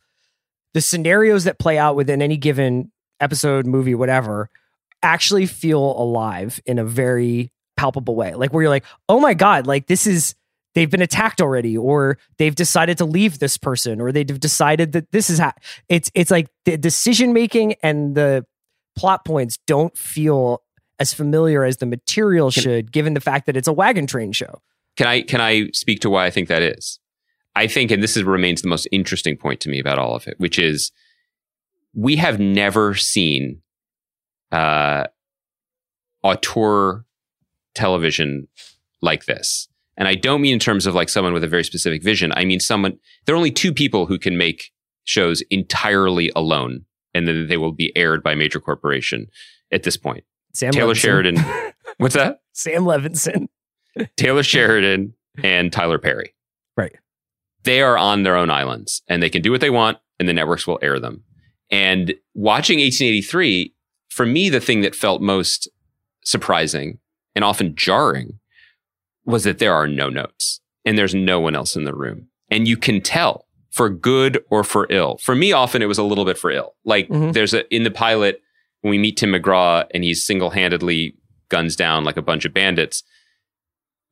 the 0.74 0.82
scenarios 0.82 1.44
that 1.44 1.60
play 1.60 1.78
out 1.78 1.96
within 1.96 2.22
any 2.22 2.38
given 2.38 2.92
episode, 3.20 3.66
movie, 3.66 3.96
whatever, 3.96 4.50
actually 5.04 5.46
feel 5.46 5.80
alive 5.80 6.60
in 6.66 6.80
a 6.80 6.84
very 6.84 7.52
palpable 7.78 8.16
way. 8.16 8.34
Like 8.34 8.52
where 8.52 8.64
you're 8.64 8.70
like, 8.70 8.86
oh 9.08 9.20
my 9.20 9.34
God, 9.34 9.68
like 9.68 9.88
this 9.88 10.08
is 10.08 10.36
they've 10.76 10.92
been 10.92 11.02
attacked 11.02 11.42
already, 11.42 11.76
or 11.76 12.20
they've 12.38 12.54
decided 12.54 12.98
to 13.00 13.06
leave 13.06 13.40
this 13.40 13.58
person, 13.58 14.00
or 14.00 14.12
they've 14.12 14.40
decided 14.40 14.92
that 14.92 15.12
this 15.12 15.30
is 15.30 15.40
ha- 15.40 15.56
it's 15.90 16.12
it's 16.14 16.30
like 16.30 16.48
the 16.66 16.78
decision 16.78 17.34
making 17.34 17.76
and 17.82 18.14
the 18.16 18.46
plot 18.96 19.26
points 19.26 19.58
don't 19.66 19.98
feel 19.98 20.62
as 21.00 21.14
familiar 21.14 21.64
as 21.64 21.78
the 21.78 21.86
material 21.86 22.52
should, 22.52 22.92
given 22.92 23.14
the 23.14 23.20
fact 23.20 23.48
that 23.48 23.58
it's 23.58 23.68
a 23.68 23.74
wagon 23.74 24.06
train 24.08 24.32
show. 24.32 24.62
Can 24.96 25.08
I 25.08 25.22
can 25.22 25.42
I 25.42 25.70
speak 25.74 26.02
to 26.02 26.10
why 26.10 26.26
I 26.26 26.30
think 26.30 26.48
that 26.50 26.62
is? 26.62 27.00
I 27.58 27.68
think, 27.68 27.90
and 27.90 28.04
this 28.04 28.18
is, 28.18 28.24
remains 28.24 28.62
the 28.62 28.68
most 28.68 28.86
interesting 28.92 29.38
point 29.38 29.62
to 29.62 29.70
me 29.70 29.80
about 29.80 29.98
all 29.98 30.14
of 30.14 30.28
it, 30.28 30.36
which 30.40 30.60
is 30.60 30.92
we 31.94 32.18
have 32.18 32.38
never 32.38 32.94
seen 32.96 33.62
uh, 34.52 35.06
auteur 36.22 37.06
television 37.74 38.50
like 39.02 39.26
this. 39.26 39.70
And 39.98 40.08
I 40.08 40.16
don't 40.16 40.42
mean 40.42 40.54
in 40.54 40.60
terms 40.60 40.86
of 40.86 40.94
like 40.94 41.10
someone 41.10 41.34
with 41.34 41.44
a 41.44 41.48
very 41.48 41.64
specific 41.64 42.04
vision. 42.04 42.32
I 42.36 42.46
mean 42.46 42.60
someone. 42.60 42.98
There 43.26 43.36
are 43.36 43.38
only 43.38 43.52
two 43.52 43.74
people 43.74 44.06
who 44.06 44.20
can 44.20 44.38
make 44.38 44.72
shows 45.06 45.42
entirely 45.50 46.32
alone, 46.36 46.86
and 47.14 47.28
then 47.28 47.48
they 47.48 47.58
will 47.58 47.72
be 47.72 47.96
aired 47.96 48.24
by 48.24 48.34
a 48.34 48.36
major 48.36 48.60
corporation 48.60 49.28
at 49.72 49.84
this 49.84 49.98
point. 49.98 50.24
Sam 50.54 50.72
Taylor 50.72 50.94
Levinson. 50.94 50.98
Sheridan. 50.98 51.74
What's 51.98 52.16
that? 52.16 52.40
Sam 52.54 52.84
Levinson. 52.84 53.48
Taylor 54.18 54.44
Sheridan 54.44 55.14
and 55.44 55.72
Tyler 55.72 56.00
Perry. 56.00 56.34
Right. 56.76 56.96
They 57.64 57.82
are 57.82 57.98
on 57.98 58.24
their 58.24 58.36
own 58.36 58.50
islands 58.50 59.02
and 59.08 59.24
they 59.24 59.30
can 59.30 59.42
do 59.42 59.52
what 59.52 59.62
they 59.62 59.70
want 59.70 59.98
and 60.20 60.28
the 60.28 60.34
networks 60.34 60.68
will 60.68 60.80
air 60.82 61.00
them. 61.00 61.24
And 61.72 62.14
watching 62.34 62.80
1883, 62.80 63.74
for 64.10 64.26
me, 64.26 64.50
the 64.50 64.60
thing 64.60 64.82
that 64.82 64.96
felt 64.96 65.22
most 65.22 65.68
surprising 66.24 67.00
and 67.36 67.44
often 67.44 67.76
jarring 67.76 68.40
was 69.26 69.44
that 69.44 69.60
there 69.60 69.74
are 69.74 69.88
no 69.88 70.10
notes 70.10 70.62
and 70.86 70.98
there's 70.98 71.16
no 71.16 71.40
one 71.40 71.56
else 71.56 71.76
in 71.76 71.84
the 71.84 71.96
room. 71.96 72.28
And 72.50 72.68
you 72.68 72.78
can 72.78 73.02
tell 73.02 73.46
for 73.72 73.90
good 73.90 74.44
or 74.50 74.64
for 74.64 74.88
ill. 74.90 75.18
For 75.18 75.36
me, 75.36 75.52
often 75.52 75.82
it 75.82 75.88
was 75.88 75.98
a 75.98 76.04
little 76.04 76.26
bit 76.26 76.38
for 76.38 76.52
ill. 76.52 76.76
Like 76.86 77.10
Mhm. 77.10 77.34
there's 77.34 77.54
a, 77.54 77.68
in 77.76 77.84
the 77.84 77.92
pilot, 77.92 78.42
when 78.82 78.92
we 78.92 78.98
meet 79.00 79.18
Tim 79.18 79.32
McGraw 79.32 79.86
and 79.94 80.04
he's 80.04 80.24
single 80.26 80.52
handedly 80.52 81.16
guns 81.50 81.76
down 81.76 82.04
like 82.04 82.18
a 82.18 82.22
bunch 82.22 82.46
of 82.46 82.54
bandits. 82.54 83.04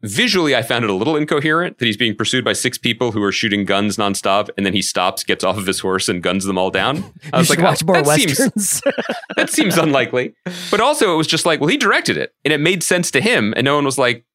Visually, 0.01 0.53
I 0.53 0.63
found 0.63 0.83
it 0.83 0.89
a 0.89 0.93
little 0.93 1.15
incoherent 1.15 1.77
that 1.77 1.85
he's 1.85 1.95
being 1.95 2.13
pursued 2.13 2.43
by 2.43 2.51
six 2.51 2.77
people 2.77 3.13
who 3.13 3.23
are 3.23 3.31
shooting 3.31 3.63
guns 3.63 3.95
nonstop, 3.95 4.49
and 4.57 4.65
then 4.65 4.73
he 4.73 4.81
stops, 4.81 5.23
gets 5.23 5.45
off 5.45 5.57
of 5.57 5.65
his 5.65 5.79
horse, 5.79 6.09
and 6.09 6.21
guns 6.21 6.43
them 6.43 6.57
all 6.57 6.69
down. 6.71 7.05
I 7.33 7.37
was 7.37 7.49
like, 7.49 7.59
watch 7.59 7.83
oh, 7.83 7.85
more 7.93 8.01
that 8.01 8.19
seems 8.19 8.37
westerns. 8.37 8.81
that 9.37 9.49
seems 9.49 9.77
unlikely. 9.77 10.33
But 10.69 10.81
also, 10.81 11.13
it 11.13 11.15
was 11.17 11.27
just 11.27 11.45
like, 11.45 11.61
well, 11.61 11.69
he 11.69 11.77
directed 11.77 12.17
it, 12.17 12.33
and 12.43 12.51
it 12.53 12.59
made 12.59 12.83
sense 12.83 13.11
to 13.11 13.21
him, 13.21 13.53
and 13.55 13.63
no 13.63 13.75
one 13.75 13.85
was 13.85 13.97
like, 13.97 14.25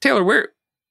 Taylor, 0.00 0.24
where 0.24 0.48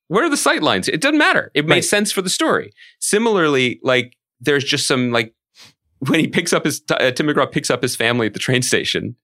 where 0.08 0.26
are 0.26 0.30
the 0.30 0.38
sight 0.38 0.62
lines? 0.62 0.88
It 0.88 1.02
doesn't 1.02 1.18
matter. 1.18 1.52
It 1.54 1.66
made 1.66 1.76
Right. 1.76 1.84
sense 1.86 2.12
for 2.12 2.22
the 2.22 2.30
story. 2.30 2.72
Similarly, 3.00 3.80
like 3.84 4.18
there's 4.40 4.64
just 4.64 4.86
some 4.88 5.12
like 5.12 5.34
when 6.00 6.20
he 6.20 6.28
picks 6.28 6.52
up 6.54 6.66
his 6.66 6.82
uh, 6.90 7.12
Tim 7.12 7.28
McGraw 7.28 7.50
picks 7.52 7.70
up 7.70 7.82
his 7.82 7.96
family 7.96 8.28
at 8.28 8.34
the 8.34 8.40
train 8.40 8.62
station. 8.62 9.16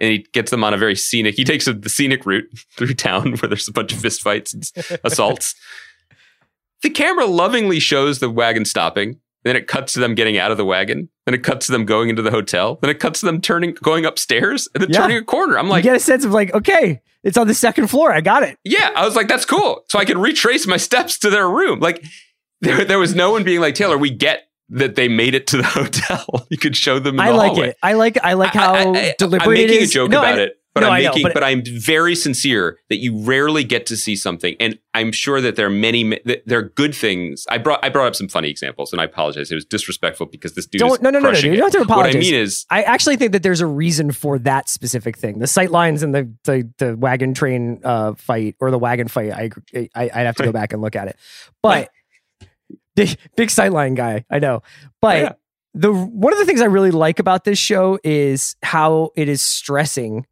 And 0.00 0.10
he 0.10 0.18
gets 0.32 0.50
them 0.50 0.64
on 0.64 0.74
a 0.74 0.76
very 0.76 0.96
scenic. 0.96 1.36
He 1.36 1.44
takes 1.44 1.68
a, 1.68 1.72
the 1.72 1.88
scenic 1.88 2.26
route 2.26 2.46
through 2.76 2.94
town 2.94 3.34
where 3.36 3.48
there's 3.48 3.68
a 3.68 3.72
bunch 3.72 3.92
of 3.92 4.00
fistfights 4.00 4.52
and 4.52 5.00
assaults. 5.04 5.54
The 6.82 6.90
camera 6.90 7.26
lovingly 7.26 7.78
shows 7.78 8.18
the 8.18 8.28
wagon 8.28 8.64
stopping. 8.64 9.20
Then 9.44 9.54
it 9.56 9.68
cuts 9.68 9.92
to 9.92 10.00
them 10.00 10.14
getting 10.16 10.36
out 10.36 10.50
of 10.50 10.56
the 10.56 10.64
wagon. 10.64 11.10
Then 11.26 11.34
it 11.34 11.44
cuts 11.44 11.66
to 11.66 11.72
them 11.72 11.84
going 11.84 12.08
into 12.08 12.22
the 12.22 12.30
hotel. 12.32 12.78
Then 12.80 12.90
it 12.90 12.98
cuts 12.98 13.20
to 13.20 13.26
them 13.26 13.40
turning, 13.40 13.74
going 13.82 14.04
upstairs, 14.04 14.68
and 14.74 14.82
then 14.82 14.90
Yeah. 14.90 14.98
turning 15.02 15.18
a 15.18 15.22
corner. 15.22 15.56
I'm 15.58 15.68
like, 15.68 15.84
you 15.84 15.90
get 15.90 15.96
a 15.96 16.00
sense 16.00 16.24
of 16.24 16.32
like, 16.32 16.52
okay, 16.54 17.00
it's 17.24 17.36
on 17.36 17.46
the 17.48 17.54
second 17.54 17.88
floor. 17.88 18.12
I 18.12 18.20
got 18.20 18.42
it. 18.42 18.58
yeah, 18.64 18.90
I 18.94 19.04
was 19.04 19.16
like, 19.16 19.28
that's 19.28 19.44
cool. 19.44 19.84
So 19.88 19.98
I 19.98 20.04
could 20.04 20.18
retrace 20.18 20.66
my 20.66 20.76
steps 20.76 21.18
to 21.20 21.30
their 21.30 21.48
room. 21.48 21.80
Like 21.80 22.04
there, 22.60 22.84
there 22.84 22.98
was 22.98 23.14
no 23.14 23.30
one 23.32 23.42
being 23.44 23.60
like, 23.60 23.74
Taylor, 23.74 23.98
we 23.98 24.10
get 24.10 24.42
that 24.70 24.94
they 24.94 25.08
made 25.08 25.34
it 25.34 25.46
to 25.48 25.56
the 25.58 25.62
hotel. 25.66 26.46
you 26.50 26.56
could 26.58 26.76
show 26.76 26.98
them. 26.98 27.16
In 27.16 27.20
I 27.20 27.30
the 27.32 27.36
like 27.36 27.52
hallway. 27.52 27.68
it. 27.68 27.76
I 27.82 27.92
like 27.94 28.18
I 28.22 28.32
like 28.34 28.54
how 28.54 28.72
I, 28.74 28.82
I, 28.82 28.90
I, 28.90 29.14
deliberate 29.18 29.48
I'm 29.48 29.54
making 29.54 29.82
a 29.82 29.86
joke 29.86 30.10
No, 30.10 30.20
about 30.20 30.38
it, 30.38 30.54
but 30.74 30.80
no, 30.80 30.88
I'm 30.88 30.92
I 30.92 31.00
know, 31.02 31.08
making, 31.10 31.22
but- 31.22 31.34
but, 31.34 31.44
I'm 31.44 31.62
very 31.64 32.14
sincere 32.16 32.78
that 32.88 32.96
you 32.96 33.16
rarely 33.24 33.62
get 33.64 33.86
to 33.86 33.96
see 33.96 34.16
something, 34.16 34.56
and 34.58 34.78
I'm 34.92 35.12
sure 35.12 35.40
that 35.40 35.54
there 35.56 35.66
are 35.66 35.70
many. 35.70 36.18
There 36.46 36.58
are 36.58 36.62
good 36.62 36.94
things. 36.94 37.44
I 37.48 37.58
brought 37.58 37.84
I 37.84 37.88
brought 37.90 38.08
up 38.08 38.16
some 38.16 38.28
funny 38.28 38.50
examples, 38.50 38.92
and 38.92 39.00
I 39.00 39.04
apologize. 39.04 39.50
It 39.52 39.54
was 39.54 39.64
disrespectful 39.64 40.26
because 40.26 40.54
this 40.54 40.66
dude 40.66 40.80
Don't 40.80 41.00
no 41.00 41.10
no 41.10 41.18
no 41.20 41.30
no. 41.30 41.38
You 41.38 41.56
don't 41.56 41.72
have 41.72 41.72
to 41.72 41.80
apologize. 41.82 42.14
What 42.14 42.16
I 42.16 42.20
mean 42.20 42.34
is, 42.34 42.66
I 42.70 42.82
actually 42.82 43.16
think 43.16 43.32
that 43.32 43.42
there's 43.42 43.60
a 43.60 43.66
reason 43.66 44.10
for 44.12 44.38
that 44.40 44.68
specific 44.68 45.16
thing. 45.16 45.38
The 45.38 45.46
sight 45.46 45.70
lines 45.70 46.02
and 46.02 46.14
the 46.14 46.32
the, 46.44 46.68
the 46.78 46.96
wagon 46.96 47.34
train 47.34 47.80
uh, 47.84 48.14
fight 48.14 48.56
or 48.60 48.70
the 48.70 48.78
wagon 48.78 49.06
fight. 49.08 49.30
I, 49.32 49.50
I 49.94 50.10
I'd 50.14 50.26
have 50.26 50.36
to 50.36 50.44
go 50.44 50.52
back 50.52 50.72
and 50.72 50.82
look 50.82 50.96
at 50.96 51.08
it. 51.08 51.16
But 51.62 51.90
big 52.96 53.16
big 53.36 53.48
sightline 53.48 53.94
guy, 53.96 54.24
I 54.30 54.38
know. 54.38 54.62
But 55.00 55.18
Yeah. 55.18 55.32
the 55.74 55.92
one 55.92 56.32
of 56.32 56.38
the 56.38 56.44
things 56.44 56.60
I 56.60 56.66
really 56.66 56.90
like 56.92 57.18
about 57.18 57.44
this 57.44 57.58
show 57.58 57.98
is 58.04 58.56
how 58.62 59.10
it 59.16 59.28
is 59.28 59.42
stressing 59.42 60.26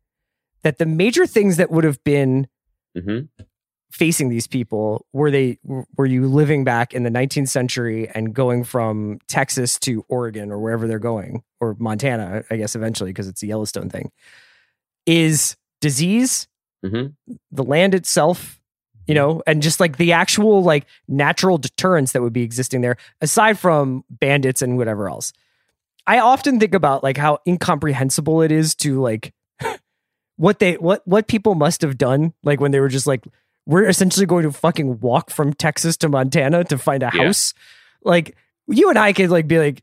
that 0.62 0.78
the 0.78 0.86
major 0.86 1.26
things 1.26 1.56
that 1.56 1.70
would 1.70 1.84
have 1.84 2.02
been 2.04 2.46
Mhm. 2.96 3.28
facing 3.90 4.28
these 4.28 4.46
people 4.46 5.06
were 5.12 5.30
they 5.30 5.58
were 5.96 6.06
you 6.06 6.26
living 6.26 6.64
back 6.64 6.94
in 6.94 7.02
the 7.02 7.10
19th 7.10 7.48
century 7.48 8.08
and 8.14 8.34
going 8.34 8.64
from 8.64 9.18
Texas 9.28 9.78
to 9.80 10.04
Oregon 10.08 10.50
or 10.50 10.58
wherever 10.58 10.86
they're 10.88 10.98
going 10.98 11.42
or 11.60 11.76
Montana 11.78 12.42
I 12.50 12.56
guess 12.56 12.74
eventually 12.74 13.10
because 13.10 13.28
it's 13.28 13.42
a 13.42 13.46
Yellowstone 13.46 13.90
thing 13.90 14.10
is 15.06 15.56
disease 15.80 16.48
Mhm. 16.84 17.14
the 17.50 17.62
land 17.64 17.94
itself 17.94 18.60
you 19.06 19.14
know 19.14 19.42
and 19.46 19.62
just 19.62 19.78
like 19.80 19.96
the 19.98 20.12
actual 20.12 20.62
like 20.62 20.86
natural 21.08 21.58
deterrence 21.58 22.12
that 22.12 22.22
would 22.22 22.32
be 22.32 22.42
existing 22.42 22.80
there 22.80 22.96
aside 23.20 23.58
from 23.58 24.04
bandits 24.10 24.62
and 24.62 24.76
whatever 24.76 25.08
else 25.08 25.32
I 26.06 26.18
often 26.18 26.58
think 26.58 26.74
about 26.74 27.02
like 27.04 27.16
how 27.16 27.38
incomprehensible 27.46 28.42
it 28.42 28.50
is 28.50 28.74
to 28.76 29.00
like 29.00 29.32
what 30.42 30.58
they 30.58 30.74
what 30.74 31.06
what 31.06 31.28
people 31.28 31.54
must 31.54 31.82
have 31.82 31.96
done 31.96 32.32
like 32.42 32.58
when 32.60 32.72
they 32.72 32.80
were 32.80 32.88
just 32.88 33.06
like 33.06 33.24
we're 33.64 33.86
essentially 33.88 34.26
going 34.26 34.42
to 34.42 34.50
fucking 34.50 34.98
walk 34.98 35.30
from 35.30 35.52
Texas 35.52 35.96
to 35.98 36.08
Montana 36.08 36.64
to 36.64 36.76
find 36.78 37.02
a 37.04 37.10
Yeah. 37.14 37.26
house. 37.26 37.54
Like 38.02 38.34
you 38.66 38.90
and 38.90 38.98
I 38.98 39.12
could 39.12 39.30
like 39.30 39.46
be 39.46 39.58
like, 39.60 39.82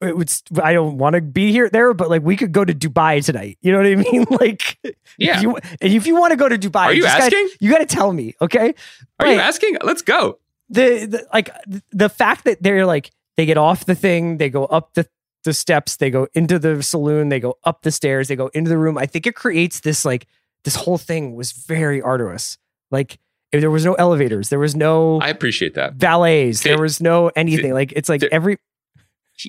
it 0.00 0.16
would, 0.16 0.32
I 0.62 0.72
don't 0.72 0.96
want 0.98 1.14
to 1.14 1.20
be 1.20 1.52
here 1.52 1.68
there, 1.68 1.92
but 1.94 2.08
like 2.10 2.22
we 2.22 2.36
could 2.36 2.52
go 2.52 2.64
to 2.64 2.74
Dubai 2.74 3.24
tonight. 3.24 3.58
You 3.60 3.70
know 3.70 3.78
what 3.78 3.86
I 3.86 3.94
mean? 4.10 4.26
Like, 4.30 4.78
Yeah. 5.18 5.36
If 5.36 5.42
you, 5.42 5.56
and 5.56 5.92
if 5.92 6.06
you 6.08 6.16
want 6.18 6.30
to 6.32 6.36
go 6.36 6.48
to 6.48 6.58
Dubai, 6.58 6.86
Are 6.86 6.92
you 6.92 7.02
gotta- 7.02 7.24
asking? 7.24 7.48
you 7.60 7.70
got 7.70 7.78
to 7.78 7.86
tell 7.86 8.12
me, 8.12 8.34
okay? 8.40 8.74
Are 9.20 9.26
you 9.30 9.38
asking? 9.38 9.76
Let's 9.82 10.02
go. 10.02 10.38
the, 10.70 11.06
the 11.06 11.26
like 11.32 11.50
the 11.92 12.08
fact 12.08 12.44
that 12.46 12.62
they're 12.62 12.86
like 12.86 13.10
they 13.36 13.44
get 13.46 13.58
off 13.58 13.84
the 13.86 13.94
thing, 13.94 14.38
they 14.38 14.48
go 14.50 14.64
up 14.64 14.94
the 14.94 15.06
the 15.44 15.52
steps, 15.52 15.96
they 15.96 16.10
go 16.10 16.28
into 16.34 16.58
the 16.58 16.82
saloon, 16.82 17.28
they 17.28 17.40
go 17.40 17.56
up 17.64 17.82
the 17.82 17.90
stairs, 17.90 18.28
they 18.28 18.36
go 18.36 18.48
into 18.48 18.68
the 18.68 18.78
room. 18.78 18.98
I 18.98 19.06
think 19.06 19.26
it 19.26 19.34
creates 19.34 19.80
this 19.80 20.04
like 20.04 20.26
this 20.64 20.76
whole 20.76 20.98
thing 20.98 21.34
was 21.34 21.52
very 21.52 22.02
arduous. 22.02 22.58
Like 22.90 23.18
if 23.52 23.60
there 23.60 23.70
was 23.70 23.84
no 23.84 23.94
elevators, 23.94 24.48
there 24.48 24.58
was 24.58 24.76
no 24.76 25.20
I 25.20 25.28
appreciate 25.28 25.74
that. 25.74 25.94
valets, 25.94 26.62
there 26.62 26.80
was 26.80 27.00
no 27.00 27.30
anything. 27.36 27.72
Like 27.72 27.92
it's 27.92 28.08
like 28.08 28.22
every 28.24 28.58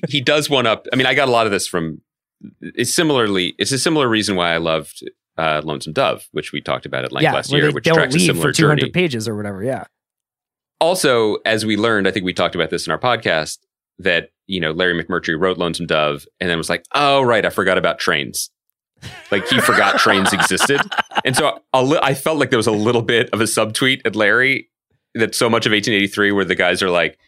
he, 0.08 0.20
does 0.22 0.48
one 0.48 0.66
up. 0.66 0.86
I 0.92 0.96
mean, 0.96 1.06
I 1.06 1.14
got 1.14 1.28
a 1.28 1.30
lot 1.30 1.46
of 1.46 1.52
this 1.52 1.66
from. 1.66 2.00
It's 2.60 2.92
similarly. 2.92 3.54
It's 3.58 3.72
a 3.72 3.78
similar 3.78 4.08
reason 4.08 4.34
why 4.34 4.52
I 4.52 4.56
loved 4.56 5.06
uh, 5.36 5.60
Lonesome 5.62 5.92
Dove, 5.92 6.26
which 6.32 6.50
we 6.50 6.60
talked 6.60 6.86
about 6.86 7.04
at 7.04 7.12
length 7.12 7.24
yeah, 7.24 7.34
last 7.34 7.52
year, 7.52 7.70
which 7.70 7.84
tracks 7.84 8.14
a 8.14 8.18
similar 8.18 8.48
for 8.48 8.52
two 8.52 8.66
hundred 8.66 8.80
journey. 8.80 8.92
pages 8.92 9.28
or 9.28 9.36
whatever. 9.36 9.62
Yeah, 9.62 9.84
also, 10.82 11.36
as 11.46 11.64
we 11.64 11.76
learned, 11.76 12.08
I 12.08 12.10
think 12.10 12.24
we 12.24 12.32
talked 12.32 12.56
about 12.56 12.70
this 12.70 12.88
in 12.88 12.90
our 12.90 12.98
podcast 12.98 13.58
that 14.00 14.30
you 14.46 14.60
know 14.60 14.72
Larry 14.72 15.00
McMurtry 15.00 15.38
wrote 15.38 15.58
Lonesome 15.58 15.86
Dove 15.86 16.26
and 16.40 16.50
then 16.50 16.58
was 16.58 16.70
like, 16.70 16.84
"Oh 16.94 17.22
right, 17.22 17.44
I 17.44 17.50
forgot 17.50 17.78
about 17.78 17.98
trains." 17.98 18.50
Like 19.30 19.48
he 19.48 19.60
forgot 19.60 19.98
trains 19.98 20.32
existed, 20.32 20.80
and 21.24 21.34
so 21.34 21.60
a 21.72 21.82
li- 21.82 21.98
I 22.02 22.14
felt 22.14 22.38
like 22.38 22.50
there 22.50 22.58
was 22.58 22.66
a 22.66 22.72
little 22.72 23.02
bit 23.02 23.30
of 23.30 23.40
a 23.40 23.44
subtweet 23.44 24.00
at 24.04 24.14
Larry 24.14 24.70
that 25.14 25.34
so 25.34 25.50
much 25.50 25.66
of 25.66 25.72
1883 25.72 26.32
where 26.32 26.44
the 26.44 26.54
guys 26.54 26.82
are 26.82 26.90
like, 26.90 27.18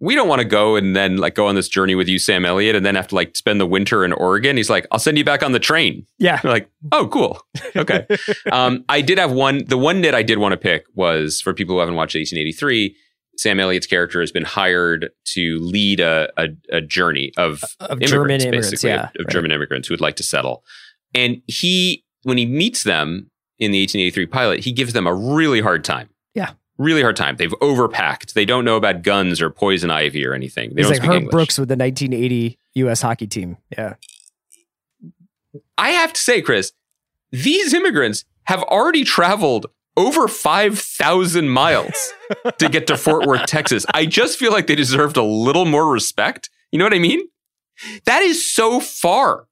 "We 0.00 0.14
don't 0.14 0.28
want 0.28 0.40
to 0.40 0.44
go 0.46 0.74
and 0.74 0.96
then 0.96 1.18
like 1.18 1.34
go 1.34 1.46
on 1.46 1.54
this 1.54 1.68
journey 1.68 1.94
with 1.94 2.08
you, 2.08 2.18
Sam 2.18 2.44
Elliott, 2.44 2.74
and 2.74 2.84
then 2.84 2.96
have 2.96 3.08
to 3.08 3.14
like 3.14 3.36
spend 3.36 3.60
the 3.60 3.66
winter 3.66 4.04
in 4.04 4.12
Oregon." 4.12 4.56
He's 4.56 4.70
like, 4.70 4.86
"I'll 4.90 4.98
send 4.98 5.16
you 5.16 5.24
back 5.24 5.42
on 5.42 5.52
the 5.52 5.60
train." 5.60 6.06
yeah. 6.18 6.40
Like, 6.42 6.68
oh, 6.90 7.06
cool. 7.06 7.40
Okay. 7.76 8.06
um, 8.52 8.84
I 8.88 9.00
did 9.00 9.18
have 9.18 9.30
one. 9.30 9.64
The 9.66 9.78
one 9.78 10.00
knit 10.00 10.14
I 10.14 10.22
did 10.22 10.38
want 10.38 10.52
to 10.52 10.58
pick 10.58 10.86
was 10.94 11.40
for 11.40 11.54
people 11.54 11.76
who 11.76 11.80
haven't 11.80 11.94
watched 11.94 12.16
1883. 12.16 12.96
Sam 13.36 13.58
Elliott's 13.60 13.86
character 13.86 14.20
has 14.20 14.30
been 14.30 14.44
hired 14.44 15.10
to 15.26 15.58
lead 15.60 16.00
a, 16.00 16.30
a, 16.36 16.48
a 16.70 16.80
journey 16.80 17.32
of, 17.36 17.64
Of 17.80 18.00
German 18.00 18.40
immigrants, 18.40 18.70
basically, 18.70 18.90
yeah, 18.90 19.04
of, 19.04 19.04
of 19.04 19.26
right. 19.26 19.28
German 19.28 19.52
immigrants 19.52 19.88
who 19.88 19.92
would 19.94 20.00
like 20.00 20.16
to 20.16 20.22
settle. 20.22 20.64
And 21.14 21.42
he, 21.46 22.04
when 22.22 22.38
he 22.38 22.46
meets 22.46 22.84
them 22.84 23.30
in 23.58 23.70
the 23.72 23.80
1883 23.80 24.26
pilot, 24.26 24.60
he 24.60 24.72
gives 24.72 24.92
them 24.92 25.06
a 25.06 25.14
really 25.14 25.60
hard 25.60 25.84
time. 25.84 26.08
Yeah. 26.34 26.52
Really 26.78 27.02
hard 27.02 27.16
time. 27.16 27.36
They've 27.36 27.52
overpacked. 27.60 28.32
They 28.32 28.44
don't 28.44 28.64
know 28.64 28.76
about 28.76 29.02
guns 29.02 29.40
or 29.40 29.50
poison 29.50 29.90
ivy 29.90 30.26
or 30.26 30.34
anything. 30.34 30.74
They 30.74 30.82
He's 30.82 30.90
don't 30.90 30.98
like 30.98 31.08
Herb 31.08 31.16
English. 31.16 31.30
Brooks 31.30 31.58
with 31.58 31.68
the 31.68 31.76
1980 31.76 32.58
U.S. 32.74 33.02
hockey 33.02 33.26
team. 33.26 33.56
Yeah, 33.70 33.94
I 35.76 35.90
have 35.90 36.12
to 36.12 36.20
say, 36.20 36.40
Chris, 36.40 36.72
these 37.30 37.74
immigrants 37.74 38.24
have 38.44 38.62
already 38.64 39.04
traveled 39.04 39.66
over 39.96 40.28
5,000 40.28 41.48
miles 41.48 42.12
to 42.58 42.68
get 42.68 42.86
to 42.86 42.96
Fort 42.96 43.26
Worth, 43.26 43.46
Texas. 43.46 43.84
I 43.92 44.06
just 44.06 44.38
feel 44.38 44.52
like 44.52 44.66
they 44.66 44.74
deserved 44.74 45.16
a 45.16 45.22
little 45.22 45.64
more 45.66 45.90
respect. 45.90 46.50
You 46.70 46.78
know 46.78 46.84
what 46.86 46.94
I 46.94 46.98
mean? 46.98 47.20
That 48.06 48.22
is 48.22 48.52
so 48.54 48.80
far. 48.80 49.46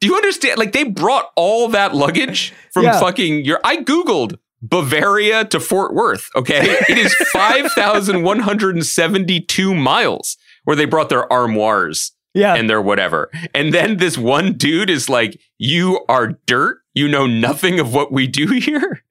Do 0.00 0.06
you 0.08 0.14
understand? 0.14 0.58
Like 0.58 0.72
they 0.72 0.84
brought 0.84 1.30
all 1.36 1.68
that 1.68 1.94
luggage 1.94 2.52
from 2.72 2.84
Yeah. 2.84 3.00
fucking 3.00 3.44
your. 3.44 3.60
I 3.64 3.78
Googled 3.78 4.38
Bavaria 4.62 5.44
to 5.46 5.58
Fort 5.60 5.94
Worth. 5.94 6.28
Okay. 6.36 6.76
It 6.88 6.98
is 6.98 7.14
5,172 7.32 9.74
miles 9.74 10.36
where 10.64 10.76
they 10.76 10.84
brought 10.84 11.08
their 11.08 11.30
armoires 11.32 12.12
yeah. 12.34 12.54
and 12.54 12.68
their 12.70 12.82
whatever. 12.82 13.30
And 13.54 13.72
then 13.72 13.96
this 13.98 14.18
one 14.18 14.52
dude 14.54 14.90
is 14.90 15.08
like, 15.08 15.38
You 15.58 16.04
are 16.08 16.38
dirt. 16.46 16.78
You 16.98 17.08
know 17.08 17.26
nothing 17.26 17.78
of 17.80 17.94
what 17.94 18.10
we 18.12 18.26
do 18.26 18.46
here. 18.60 19.04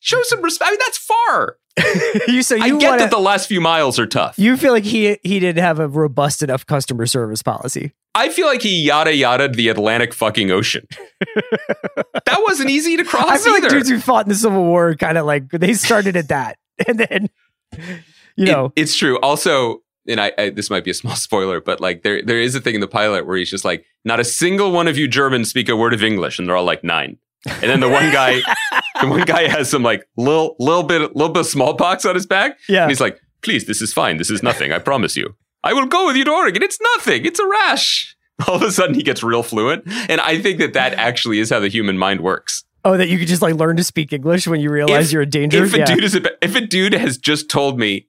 Show 0.00 0.20
some 0.24 0.42
respect. 0.42 0.68
I 0.68 0.72
mean, 0.72 0.80
that's 0.84 0.98
far. 0.98 1.56
you 2.28 2.42
so 2.42 2.54
you 2.56 2.76
I 2.76 2.78
get 2.80 2.90
wanna, 2.90 2.98
that 2.98 3.10
the 3.10 3.18
last 3.18 3.46
few 3.48 3.60
miles 3.60 3.98
are 3.98 4.06
tough. 4.06 4.38
you 4.38 4.58
feel 4.58 4.72
like 4.72 4.84
he 4.84 5.16
he 5.22 5.40
didn't 5.40 5.62
have 5.62 5.78
a 5.78 5.88
robust 5.88 6.42
enough 6.42 6.66
customer 6.66 7.06
service 7.06 7.42
policy. 7.42 7.92
I 8.14 8.28
feel 8.28 8.46
like 8.46 8.60
he 8.60 8.82
yada 8.82 9.14
yada 9.14 9.48
the 9.48 9.70
Atlantic 9.70 10.12
fucking 10.12 10.50
ocean. 10.50 10.86
that 12.26 12.42
wasn't 12.46 12.68
easy 12.70 12.96
to 12.96 13.04
cross 13.04 13.24
I 13.26 13.38
feel 13.38 13.52
either. 13.54 13.62
like 13.62 13.70
dudes 13.70 13.88
who 13.88 13.98
fought 14.00 14.26
in 14.26 14.28
the 14.28 14.34
Civil 14.34 14.64
War 14.64 14.94
kind 14.96 15.16
of 15.18 15.24
like 15.26 15.48
they 15.50 15.72
started 15.72 16.16
at 16.16 16.28
that, 16.28 16.58
and 16.86 16.98
then 16.98 17.30
you 18.36 18.44
It- 18.44 18.50
know, 18.52 18.72
it's 18.76 18.94
true. 18.96 19.18
Also, 19.20 19.82
and 20.06 20.20
I, 20.20 20.32
I 20.36 20.50
this 20.50 20.68
might 20.68 20.84
be 20.84 20.90
a 20.90 20.94
small 20.94 21.14
spoiler, 21.16 21.60
but 21.60 21.80
like 21.80 22.02
there 22.02 22.22
there 22.22 22.40
is 22.40 22.54
a 22.54 22.60
thing 22.60 22.74
in 22.74 22.80
the 22.82 22.88
pilot 22.88 23.26
where 23.26 23.36
he's 23.38 23.50
just 23.50 23.64
like, 23.64 23.86
not 24.04 24.20
a 24.20 24.24
single 24.24 24.72
one 24.72 24.88
of 24.88 24.98
you 24.98 25.08
Germans 25.08 25.48
speak 25.48 25.68
a 25.70 25.76
word 25.76 25.94
of 25.94 26.02
English, 26.04 26.38
and 26.38 26.46
they're 26.46 26.56
all 26.56 26.64
like 26.64 26.84
nine. 26.84 27.16
And 27.46 27.62
then 27.62 27.80
the 27.80 27.88
one 27.88 28.10
guy, 28.12 28.40
the 29.00 29.08
one 29.08 29.22
guy 29.24 29.48
has 29.48 29.68
some 29.70 29.82
like 29.82 30.06
little 30.16 30.54
little 30.58 30.82
bit 30.84 31.00
little 31.16 31.32
bit 31.32 31.40
of 31.40 31.46
smallpox 31.46 32.04
on 32.04 32.14
his 32.14 32.26
back. 32.26 32.58
yeah, 32.68 32.82
And 32.82 32.90
he's 32.90 33.00
like, 33.00 33.20
please, 33.42 33.66
this 33.66 33.82
is 33.82 33.92
fine. 33.92 34.16
This 34.18 34.30
is 34.30 34.42
nothing. 34.42 34.72
I 34.72 34.78
promise 34.78 35.16
you. 35.16 35.34
I 35.64 35.72
will 35.72 35.86
go 35.86 36.06
with 36.06 36.16
you 36.16 36.24
to 36.24 36.30
Oregon. 36.32 36.62
It's 36.62 36.78
nothing. 36.96 37.24
It's 37.24 37.38
a 37.40 37.46
rash. 37.48 38.16
All 38.48 38.56
of 38.56 38.62
a 38.62 38.72
sudden, 38.72 38.94
he 38.94 39.02
gets 39.02 39.22
real 39.22 39.42
fluent. 39.42 39.84
And 40.08 40.20
I 40.20 40.40
think 40.40 40.58
that 40.58 40.72
that 40.72 40.94
actually 40.94 41.38
is 41.38 41.50
how 41.50 41.60
the 41.60 41.68
human 41.68 41.98
mind 41.98 42.20
works. 42.20 42.64
oh, 42.84 42.96
that 42.96 43.08
you 43.08 43.18
could 43.18 43.28
just 43.28 43.42
like 43.42 43.54
learn 43.54 43.76
to 43.76 43.84
speak 43.84 44.12
English 44.12 44.46
when 44.48 44.60
you 44.60 44.70
realize 44.70 45.06
If- 45.08 45.12
you're 45.12 45.22
in 45.22 45.30
danger. 45.30 45.64
If 45.64 45.74
a 45.74 45.78
yeah. 45.78 45.84
dude 45.84 46.02
is, 46.04 46.14
a, 46.16 46.44
if 46.44 46.56
a 46.56 46.60
dude 46.60 46.94
has 46.94 47.16
just 47.18 47.48
told 47.48 47.78
me, 47.78 48.08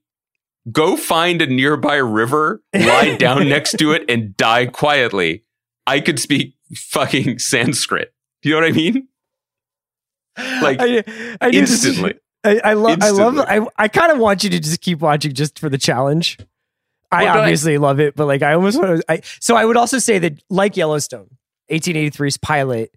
go 0.71 0.95
find 0.97 1.41
a 1.41 1.45
nearby 1.47 1.95
river, 1.97 2.61
lie 2.73 3.15
down 3.19 3.47
next 3.49 3.77
to 3.79 3.91
it, 3.91 4.03
and 4.09 4.35
die 4.37 4.65
quietly, 4.67 5.43
I 5.85 5.99
could 5.99 6.19
speak 6.19 6.55
fucking 6.75 7.37
Sanskrit. 7.39 8.13
You 8.41 8.51
know 8.51 8.61
what 8.61 8.65
I 8.65 8.71
mean? 8.71 9.07
Like 10.37 10.77
I, 10.81 11.03
I 11.41 11.49
instantly. 11.49 12.15
I, 12.43 12.59
I 12.63 12.73
love. 12.73 12.99
I 13.01 13.09
love. 13.11 13.35
Instantly. 13.37 13.67
I, 13.77 13.83
I 13.83 13.87
kind 13.87 14.11
of 14.11 14.17
want 14.19 14.43
you 14.43 14.49
to 14.49 14.59
just 14.59 14.81
keep 14.81 14.99
watching 14.99 15.33
just 15.33 15.59
for 15.59 15.69
the 15.69 15.77
challenge. 15.77 16.37
I 17.11 17.23
Well, 17.25 17.33
but 17.33 17.39
I- 17.39 17.41
obviously 17.43 17.77
love 17.77 17.99
it, 17.99 18.15
but 18.15 18.25
like 18.25 18.41
I 18.41 18.53
almost 18.53 18.79
want 18.79 18.99
to. 19.01 19.11
I, 19.11 19.21
so 19.39 19.55
I 19.55 19.63
would 19.65 19.77
also 19.77 19.99
say 19.99 20.19
that, 20.19 20.41
like 20.49 20.75
Yellowstone, 20.75 21.29
1883's 21.71 22.37
pilot 22.37 22.91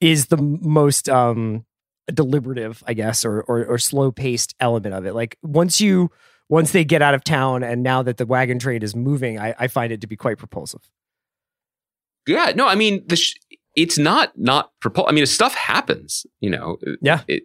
is 0.00 0.26
the 0.26 0.36
most 0.36 1.08
um 1.08 1.64
deliberative, 2.12 2.82
I 2.86 2.94
guess, 2.94 3.24
or 3.24 3.40
or, 3.42 3.64
or 3.64 3.78
slow 3.78 4.10
paced 4.12 4.54
element 4.60 4.94
of 4.94 5.06
it. 5.06 5.14
Like 5.14 5.38
once 5.42 5.80
you 5.80 6.10
once 6.48 6.72
they 6.72 6.84
get 6.84 7.02
out 7.02 7.14
of 7.14 7.24
town, 7.24 7.62
and 7.62 7.82
now 7.82 8.02
that 8.02 8.16
the 8.18 8.26
wagon 8.26 8.58
train 8.58 8.82
is 8.82 8.94
moving, 8.96 9.38
I, 9.38 9.54
I 9.58 9.66
find 9.68 9.92
it 9.92 10.00
to 10.02 10.06
be 10.06 10.16
quite 10.16 10.38
propulsive. 10.38 10.80
Yeah, 12.26 12.52
no, 12.56 12.66
I 12.66 12.74
mean, 12.74 13.04
the 13.06 13.14
sh- 13.16 13.34
it's 13.76 13.98
not 13.98 14.32
not 14.36 14.70
propul- 14.82 15.04
I 15.08 15.12
mean, 15.12 15.24
stuff 15.26 15.54
happens. 15.54 16.26
You 16.40 16.50
know, 16.50 16.78
Yeah. 17.00 17.20
It 17.28 17.44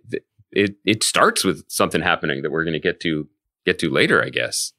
it 0.52 0.76
it 0.86 1.04
starts 1.04 1.44
with 1.44 1.64
something 1.70 2.02
happening 2.02 2.42
that 2.42 2.52
we're 2.52 2.64
going 2.64 2.74
to 2.74 2.80
get 2.80 3.00
to 3.02 3.28
get 3.66 3.80
to 3.80 3.90
later, 3.90 4.24
I 4.24 4.30
guess. 4.30 4.74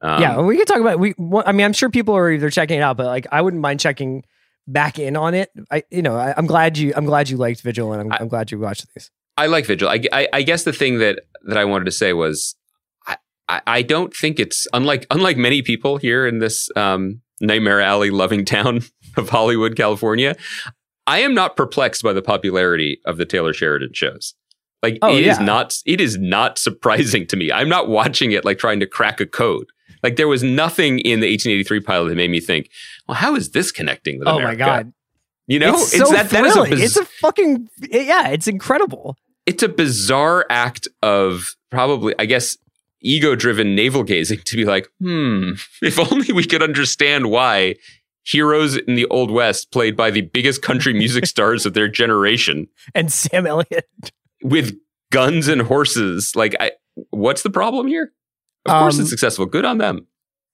Um, 0.00 0.20
yeah, 0.20 0.40
we 0.40 0.56
can 0.56 0.66
talk 0.66 0.80
about 0.80 0.98
we. 0.98 1.14
I 1.46 1.52
mean, 1.52 1.64
I'm 1.64 1.72
sure 1.72 1.88
people 1.90 2.16
are 2.16 2.30
either 2.30 2.50
checking 2.50 2.78
it 2.78 2.82
out, 2.82 2.96
but 2.96 3.06
like 3.06 3.26
I 3.30 3.40
wouldn't 3.40 3.62
mind 3.62 3.78
checking 3.78 4.24
back 4.66 4.98
in 4.98 5.16
on 5.16 5.34
it. 5.34 5.50
I, 5.70 5.84
you 5.90 6.02
know, 6.02 6.16
I, 6.16 6.34
I'm 6.36 6.46
glad 6.46 6.76
you. 6.76 6.92
I'm 6.96 7.04
glad 7.04 7.28
you 7.28 7.36
liked 7.36 7.60
Vigil, 7.62 7.92
and 7.92 8.00
I'm, 8.02 8.12
I- 8.12 8.16
I'm 8.20 8.28
glad 8.28 8.50
you 8.50 8.58
watched 8.58 8.86
these. 8.94 9.10
I 9.36 9.46
like 9.46 9.64
Vigil. 9.66 9.88
I, 9.88 10.00
I, 10.12 10.28
I 10.32 10.42
guess 10.42 10.64
the 10.64 10.72
thing 10.72 10.98
that 10.98 11.20
that 11.44 11.56
I 11.56 11.64
wanted 11.64 11.84
to 11.84 11.92
say 11.92 12.12
was, 12.12 12.56
I, 13.06 13.16
I, 13.48 13.60
I 13.66 13.82
don't 13.82 14.12
think 14.12 14.40
it's 14.40 14.66
unlike 14.72 15.06
unlike 15.10 15.36
many 15.36 15.62
people 15.62 15.98
here 15.98 16.26
in 16.26 16.40
this 16.40 16.68
um, 16.74 17.20
Nightmare 17.40 17.80
Alley 17.80 18.10
loving 18.10 18.44
town 18.44 18.80
of 19.16 19.28
Hollywood, 19.28 19.76
California. 19.76 20.34
I 21.06 21.18
am 21.20 21.34
not 21.34 21.56
perplexed 21.56 22.02
by 22.02 22.12
the 22.12 22.22
popularity 22.22 23.00
of 23.04 23.16
the 23.16 23.24
Taylor 23.24 23.52
Sheridan 23.52 23.92
shows. 23.92 24.34
Like 24.82 24.98
Oh, 25.02 25.14
it 25.16 25.26
is 25.26 25.38
yeah. 25.38 25.44
not 25.44 25.76
it 25.86 26.00
is 26.00 26.18
not 26.18 26.58
surprising 26.58 27.26
to 27.28 27.36
me. 27.36 27.50
I'm 27.52 27.68
not 27.68 27.88
watching 27.88 28.32
it 28.32 28.44
like 28.44 28.58
trying 28.58 28.80
to 28.80 28.86
crack 28.86 29.20
a 29.20 29.26
code. 29.26 29.66
Like 30.02 30.16
there 30.16 30.28
was 30.28 30.42
nothing 30.42 30.98
in 31.00 31.20
the 31.20 31.28
1883 31.30 31.80
pilot 31.80 32.08
that 32.08 32.14
made 32.16 32.30
me 32.30 32.40
think, 32.40 32.68
well, 33.06 33.14
how 33.16 33.36
is 33.36 33.50
this 33.52 33.70
connecting 33.70 34.18
with 34.18 34.26
Oh 34.26 34.38
America? 34.38 34.58
my 34.58 34.66
god, 34.66 34.92
You 35.46 35.58
know, 35.60 35.74
it's, 35.74 35.96
so 35.96 36.06
that 36.10 36.30
that 36.30 36.44
is 36.44 36.56
a 36.56 36.64
biz- 36.64 36.82
it's 36.82 36.96
a 36.96 37.04
fucking 37.04 37.68
yeah, 37.90 38.28
it's 38.28 38.48
incredible. 38.48 39.16
it's 39.46 39.62
a 39.62 39.68
bizarre 39.68 40.44
act 40.50 40.88
of 41.02 41.54
probably, 41.70 42.14
I 42.18 42.26
guess, 42.26 42.56
ego 43.00 43.34
driven 43.36 43.74
navel 43.76 44.02
gazing 44.02 44.40
to 44.44 44.56
be 44.56 44.64
like, 44.64 44.88
hmm, 45.00 45.52
if 45.82 45.98
only 45.98 46.32
we 46.32 46.44
could 46.44 46.62
understand 46.62 47.30
why 47.30 47.76
heroes 48.24 48.76
in 48.76 48.94
the 48.94 49.06
Old 49.06 49.30
West, 49.30 49.70
played 49.72 49.96
by 49.96 50.10
the 50.10 50.20
biggest 50.22 50.62
country 50.62 50.92
music 50.92 51.26
stars 51.34 51.66
of 51.66 51.74
their 51.74 51.88
generation, 51.88 52.68
And 52.94 53.12
Sam 53.12 53.46
Elliott. 53.46 53.88
with 54.42 54.76
guns 55.10 55.48
and 55.48 55.62
horses, 55.62 56.34
like, 56.36 56.54
I, 56.60 56.72
what's 57.10 57.42
the 57.42 57.50
problem 57.50 57.86
here? 57.86 58.12
Of 58.66 58.72
course, 58.78 58.94
Um, 58.96 59.00
it's 59.02 59.10
successful. 59.10 59.46
Good 59.46 59.64
on 59.64 59.78
them. 59.78 60.06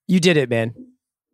You 0.07 0.19
did 0.19 0.37
it, 0.37 0.49
man. 0.49 0.73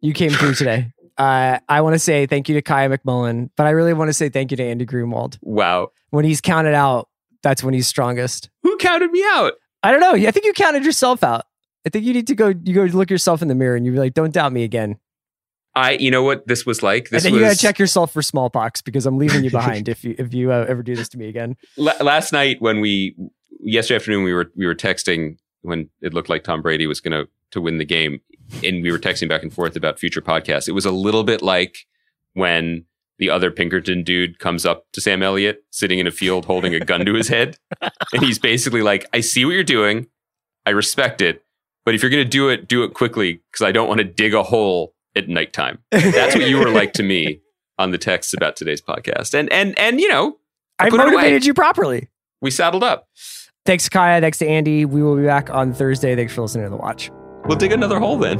You 0.02 0.14
came 0.14 0.32
through 0.32 0.54
today. 0.56 0.92
Uh, 1.18 1.60
I 1.70 1.80
want 1.82 1.94
to 1.96 2.00
say 2.00 2.26
thank 2.26 2.50
you 2.50 2.56
to 2.56 2.62
Kaya 2.62 2.90
McMullen, 2.90 3.50
but 3.56 3.66
I 3.66 3.70
really 3.70 3.94
want 3.94 4.10
to 4.10 4.14
say 4.14 4.28
thank 4.28 4.52
you 4.52 4.58
to 4.58 4.64
Andy 4.64 4.86
Greenwald 4.86 5.38
Wow. 5.42 5.92
when 6.10 6.26
he's 6.26 6.42
counted 6.42 6.74
out 6.74 7.08
that's 7.42 7.64
when 7.64 7.74
he's 7.74 7.88
strongest. 7.88 8.50
Who 8.64 8.76
counted 8.78 9.12
me 9.12 9.24
out? 9.28 9.54
I 9.84 9.92
don't 9.92 10.00
know. 10.02 10.14
I 10.16 10.32
think 10.32 10.46
you 10.46 10.52
counted 10.54 10.84
yourself 10.84 11.24
out. 11.24 11.46
I 11.86 11.90
think 11.90 12.04
you 12.06 12.12
need 12.14 12.26
to 12.28 12.36
go. 12.36 12.48
You 12.48 12.74
go 12.74 12.84
look 12.86 13.12
yourself 13.12 13.42
in 13.44 13.48
the 13.48 13.54
mirror 13.56 13.76
and 13.76 13.86
you're 13.86 13.96
like, 13.96 14.16
"Don't 14.16 14.34
doubt 14.34 14.52
me 14.52 14.64
again." 14.64 14.98
I, 15.76 15.92
you 15.92 16.10
know 16.10 16.24
what 16.24 16.48
this 16.48 16.66
was 16.66 16.82
like. 16.82 17.10
This 17.10 17.26
and 17.26 17.34
then 17.34 17.34
was 17.34 17.42
you 17.42 17.46
gotta 17.48 17.60
check 17.60 17.80
yourself 17.80 18.14
for 18.14 18.22
smallpox 18.22 18.82
because 18.82 19.06
I'm 19.06 19.18
leaving 19.18 19.44
you 19.44 19.52
behind 19.52 19.90
if 19.90 20.04
you 20.04 20.16
if 20.18 20.34
you 20.34 20.52
uh, 20.52 20.66
ever 20.68 20.82
do 20.82 20.96
this 20.96 21.10
to 21.10 21.18
me 21.18 21.28
again. 21.28 21.58
La- 21.78 21.98
last 22.02 22.32
night 22.32 22.58
when 22.62 22.80
we 22.80 23.16
yesterday 23.60 23.98
afternoon 23.98 24.24
we 24.24 24.34
were 24.34 24.52
we 24.56 24.66
were 24.66 24.76
texting 24.76 25.38
when 25.62 25.90
it 26.02 26.14
looked 26.14 26.30
like 26.30 26.44
Tom 26.44 26.62
Brady 26.62 26.88
was 26.88 27.02
going 27.02 27.12
to 27.12 27.30
to 27.52 27.62
win 27.62 27.78
the 27.78 27.86
game, 27.86 28.22
and 28.64 28.84
we 28.84 28.92
were 28.92 29.00
texting 29.00 29.28
back 29.28 29.44
and 29.44 29.54
forth 29.54 29.76
about 29.76 30.00
future 30.00 30.22
podcasts. 30.22 30.68
It 30.68 30.74
was 30.74 30.86
a 30.86 30.92
little 30.92 31.24
bit 31.24 31.42
like 31.42 31.80
when 32.34 32.86
the 33.18 33.30
other 33.30 33.52
Pinkerton 33.52 34.04
dude 34.04 34.40
comes 34.40 34.66
up 34.66 34.86
to 34.94 35.02
Sam 35.02 35.24
Elliott 35.24 35.64
sitting 35.72 36.00
in 36.00 36.08
a 36.08 36.12
field 36.12 36.46
holding 36.46 36.74
a 36.74 36.80
gun 36.80 37.06
to 37.06 37.14
his 37.14 37.28
head, 37.28 37.58
and 38.14 38.24
he's 38.24 38.40
basically 38.40 38.82
like, 38.82 39.06
"I 39.14 39.20
see 39.20 39.44
what 39.44 39.52
you're 39.52 39.64
doing, 39.64 40.08
I 40.66 40.70
respect 40.70 41.22
it, 41.22 41.44
but 41.84 41.96
if 41.96 42.02
you're 42.02 42.12
going 42.12 42.24
to 42.24 42.30
do 42.30 42.50
it, 42.50 42.68
do 42.68 42.84
it 42.84 42.94
quickly 42.94 43.42
because 43.52 43.66
I 43.66 43.72
don't 43.72 43.90
want 43.90 44.00
to 44.00 44.06
dig 44.06 44.34
a 44.34 44.44
hole 44.44 44.95
at 45.16 45.28
nighttime." 45.28 45.80
That's 45.92 46.36
what 46.36 46.48
you 46.48 46.58
were 46.58 46.70
like 46.70 46.94
to 46.94 47.04
me 47.04 47.42
on 47.78 47.92
the 47.92 47.98
texts 47.98 48.34
about 48.34 48.56
today's 48.56 48.82
podcast, 48.82 49.34
and 49.34 49.52
and 49.52 49.78
and 49.80 50.00
you 50.00 50.08
know, 50.08 50.38
I 50.80 50.88
away. 50.88 50.98
motivated 50.98 51.46
you 51.46 51.54
properly. 51.54 52.10
we 52.42 52.52
saddled 52.52 52.84
up. 52.84 53.08
Thanks, 53.66 53.90
Kaya. 53.90 54.22
Thanks 54.22 54.38
to 54.40 54.48
Andy. 54.48 54.86
We 54.86 55.02
will 55.02 55.16
be 55.16 55.26
back 55.26 55.50
on 55.50 55.74
Thursday. 55.74 56.16
Thanks 56.16 56.34
for 56.34 56.42
listening 56.42 56.66
to 56.66 56.70
the 56.70 56.78
watch. 56.78 57.10
We'll 57.46 57.58
dig 57.58 57.72
another 57.72 58.00
hole 58.00 58.18
then. 58.18 58.40